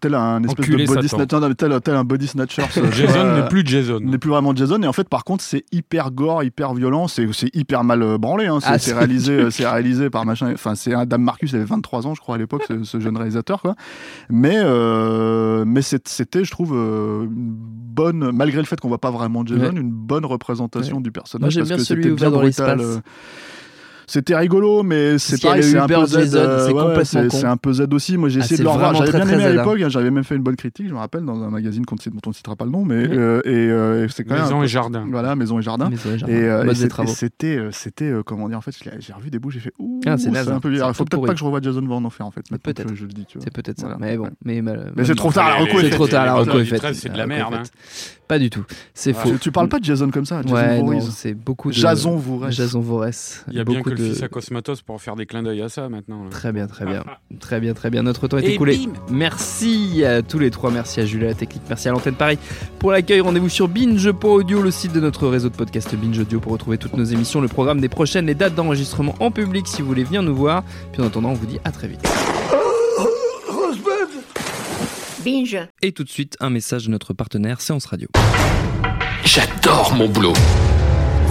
tel 0.00 0.14
un 0.14 0.42
espèce 0.44 0.68
de 0.68 0.86
body 0.86 1.08
snatcher, 1.08 1.40
non, 1.40 1.52
tel, 1.54 1.80
tel 1.80 1.94
un 1.96 2.04
body 2.04 2.26
snatcher. 2.28 2.62
tu 2.72 2.80
Jason 2.92 3.34
n'est 3.34 3.48
plus 3.48 3.66
Jason. 3.66 3.98
n'est 4.00 4.18
plus 4.18 4.30
vraiment 4.30 4.54
Jason 4.54 4.80
et 4.82 4.86
en 4.86 4.92
fait 4.92 5.08
par 5.08 5.24
contre 5.24 5.42
c'est 5.42 5.64
hyper 5.72 6.10
gore 6.12 6.44
hyper 6.44 6.72
violent 6.74 7.08
c'est 7.08 7.26
c'est 7.32 7.54
hyper 7.54 7.82
mal 7.84 8.16
branlé 8.18 8.46
hein. 8.46 8.58
c'est 8.60 8.68
Ah, 8.68 8.78
c'est 8.78 8.92
réalisé 8.92 9.46
c'est 9.50 9.66
réalisé 9.68 10.08
par 10.10 10.24
machin 10.24 10.52
enfin 10.54 10.74
c'est 10.76 10.94
un 10.94 11.04
Dame 11.04 11.22
Marcus 11.22 11.50
il 11.50 11.56
avait 11.56 11.64
23 11.64 12.06
ans 12.06 12.14
je 12.14 12.20
crois 12.20 12.36
à 12.36 12.38
l'époque 12.38 12.62
ce, 12.68 12.84
ce 12.84 13.00
jeune 13.00 13.16
réalisateur 13.16 13.60
quoi 13.60 13.74
mais 14.30 14.56
euh, 14.56 15.64
mais 15.66 15.82
c'était 15.82 16.44
je 16.44 16.50
trouve 16.50 16.74
euh, 16.74 17.24
une 17.24 17.30
bonne 17.56 18.30
malgré 18.32 18.58
le 18.58 18.64
fait 18.66 18.78
qu'on 18.78 18.88
voit 18.88 18.98
pas 19.00 19.10
vraiment 19.10 19.44
Jason 19.44 19.62
Ouais. 19.62 19.70
une 19.80 19.90
bonne 19.90 20.24
représentation 20.24 21.00
du 21.00 21.12
personnage 21.12 21.42
Moi, 21.42 21.50
j'aime 21.50 21.60
parce 21.62 21.68
bien 21.68 21.76
que 21.78 21.82
celui 21.84 22.02
c'était 22.04 22.14
bien 22.14 22.30
dans 22.30 22.38
brutal 22.38 22.78
l'espace. 22.78 23.00
C'était 24.06 24.36
rigolo, 24.36 24.82
mais 24.82 25.18
c'est 25.18 25.40
pareil, 25.40 25.62
c'est 25.62 25.78
un 25.78 25.86
peu 25.86 26.06
Z. 26.06 26.12
Jason, 26.18 26.38
euh, 26.38 26.58
c'est 26.66 26.72
ouais, 26.72 27.44
un 27.44 27.56
peu 27.56 27.72
Z 27.72 27.86
aussi. 27.92 28.16
Moi, 28.16 28.28
j'ai 28.28 28.40
Ah, 28.40 28.44
essayé 28.44 28.56
c'est 28.56 28.62
de 28.62 28.68
le 28.68 28.72
revoir. 28.72 28.94
J'avais 28.94 29.08
très, 29.10 29.18
bien 29.18 29.28
aimé 29.28 29.36
très 29.42 29.46
à 29.46 29.52
l'époque. 29.52 29.80
hein, 29.82 29.88
J'avais 29.88 30.10
même 30.10 30.24
fait 30.24 30.34
une 30.36 30.42
bonne 30.42 30.56
critique, 30.56 30.88
je 30.88 30.92
me 30.92 30.98
rappelle, 30.98 31.24
dans 31.24 31.42
un 31.42 31.50
magazine 31.50 31.82
dont 31.84 32.20
on 32.26 32.30
ne 32.30 32.34
citera 32.34 32.56
pas 32.56 32.64
le 32.64 32.70
nom, 32.70 32.84
mais 32.84 32.94
euh, 33.08 33.40
et 33.44 33.50
euh, 33.70 34.08
c'est 34.08 34.24
quand 34.24 34.34
même 34.34 34.42
Maison 34.44 34.62
et 34.62 34.68
jardin. 34.68 35.06
Voilà, 35.10 35.36
maison 35.36 35.58
et 35.58 35.62
jardin. 35.62 35.88
Maison 35.90 36.10
et 36.14 36.18
jardin. 36.18 37.06
c'était, 37.06 37.56
euh, 37.58 37.70
c'était, 37.72 38.12
comment 38.26 38.48
dire, 38.48 38.58
en 38.58 38.62
fait, 38.62 38.74
j'ai 38.98 39.12
revu 39.12 39.30
des 39.30 39.38
bouts, 39.38 39.50
j'ai 39.50 39.60
fait, 39.60 39.72
ouh, 39.78 40.00
Ah, 40.06 40.16
c'est 40.18 40.30
naze, 40.30 40.48
un 40.48 40.56
hein. 40.56 40.60
peu 40.60 40.70
bizarre. 40.70 40.90
Il 40.90 40.94
faut 40.94 41.04
peut-être 41.04 41.24
pas 41.26 41.32
que 41.32 41.38
je 41.38 41.44
revoie 41.44 41.60
Jason 41.60 41.82
va 41.86 41.94
en 41.94 42.04
enfer, 42.04 42.26
en 42.26 42.30
fait. 42.30 42.42
Peut-être. 42.62 42.94
Je 42.94 43.04
le 43.04 43.12
dis, 43.12 43.24
tu 43.26 43.38
vois. 43.38 43.44
C'est 43.44 43.52
peut-être 43.52 43.80
ça. 43.80 43.96
Mais 44.00 44.16
bon, 44.16 44.28
mais, 44.44 44.62
mal- 44.62 44.92
Mais 44.96 45.04
c'est 45.04 45.14
trop 45.14 45.32
tard, 45.32 45.48
la 45.48 45.64
reco 45.64 45.78
est 45.80 45.90
trop 45.90 46.06
tard, 46.06 46.26
la 46.26 46.34
reco 46.34 46.58
est 46.58 46.64
faite. 46.64 46.78
13, 46.80 46.98
c'est 46.98 47.12
de 47.12 47.18
la 47.18 47.26
merde. 47.26 47.54
hein. 47.54 47.62
Pas 48.28 48.38
du 48.38 48.48
tout. 48.48 48.64
C'est 48.94 49.12
faux. 49.12 49.32
Tu, 49.40 49.52
parles 49.52 49.68
pas 49.68 49.78
de 49.78 49.84
Jason 49.84 50.10
comme 50.10 50.24
ça, 50.24 50.40
Jason 50.42 50.84
Voorhees. 50.84 51.10
c'est 51.10 51.34
beaucoup 51.34 51.68
de. 51.68 51.74
Jason 51.74 52.16
Voorhees. 52.16 52.52
Jason 52.52 52.80
Voorhees. 52.80 53.44
Il 53.48 53.54
y 53.54 53.60
a 53.60 53.64
beaucoup 53.64 53.90
que 53.94 54.02
le 54.02 54.08
fils 54.10 54.22
à 54.22 54.28
Cosmatos 54.28 54.82
pour 54.82 55.00
faire 55.00 55.16
des 55.16 55.26
clins 55.26 55.42
d'œil 55.42 55.62
à 55.62 55.68
ça 55.68 55.88
maintenant. 55.88 56.24
là. 56.24 56.30
Très 56.30 56.52
bien, 56.52 56.66
très 56.66 56.84
bien. 56.84 57.04
Très 57.40 57.60
bien, 57.60 57.74
très 57.74 57.90
bien. 57.90 58.02
Notre 58.02 58.28
temps 58.28 58.38
est 58.38 58.44
Et 58.44 58.54
écoulé. 58.54 58.76
bim 58.76 58.92
Merci 59.10 60.04
à 60.04 60.22
tous 60.22 60.38
les 60.38 60.50
trois. 60.50 60.70
Merci 60.70 61.00
à 61.00 61.06
Julia 61.06 61.28
la 61.28 61.34
technique. 61.34 61.62
Merci 61.68 61.88
à 61.88 61.92
l'antenne 61.92 62.14
Paris 62.14 62.38
pour 62.78 62.92
l'accueil. 62.92 63.20
Rendez-vous 63.20 63.48
sur 63.48 63.68
binge.audio, 63.68 64.62
le 64.62 64.70
site 64.70 64.92
de 64.92 65.00
notre 65.00 65.26
réseau 65.28 65.48
de 65.48 65.56
podcast 65.56 65.94
Binge 65.94 66.18
Audio 66.18 66.40
pour 66.40 66.52
retrouver 66.52 66.78
toutes 66.78 66.96
nos 66.96 67.04
émissions, 67.04 67.40
le 67.40 67.48
programme 67.48 67.80
des 67.80 67.88
prochaines, 67.88 68.26
les 68.26 68.34
dates 68.34 68.54
d'enregistrement 68.54 69.14
en 69.20 69.30
public 69.30 69.66
si 69.66 69.82
vous 69.82 69.88
voulez 69.88 70.04
venir 70.04 70.22
nous 70.22 70.34
voir. 70.34 70.62
Puis 70.92 71.02
en 71.02 71.06
attendant, 71.06 71.30
on 71.30 71.34
vous 71.34 71.46
dit 71.46 71.58
à 71.64 71.72
très 71.72 71.88
vite. 71.88 72.06
Binge. 75.24 75.58
Et 75.82 75.92
tout 75.92 76.04
de 76.04 76.08
suite, 76.08 76.36
un 76.40 76.50
message 76.50 76.86
de 76.86 76.90
notre 76.90 77.12
partenaire 77.14 77.60
Séance 77.60 77.86
Radio. 77.86 78.08
J'adore 79.24 79.94
mon 79.94 80.08
boulot. 80.08 80.32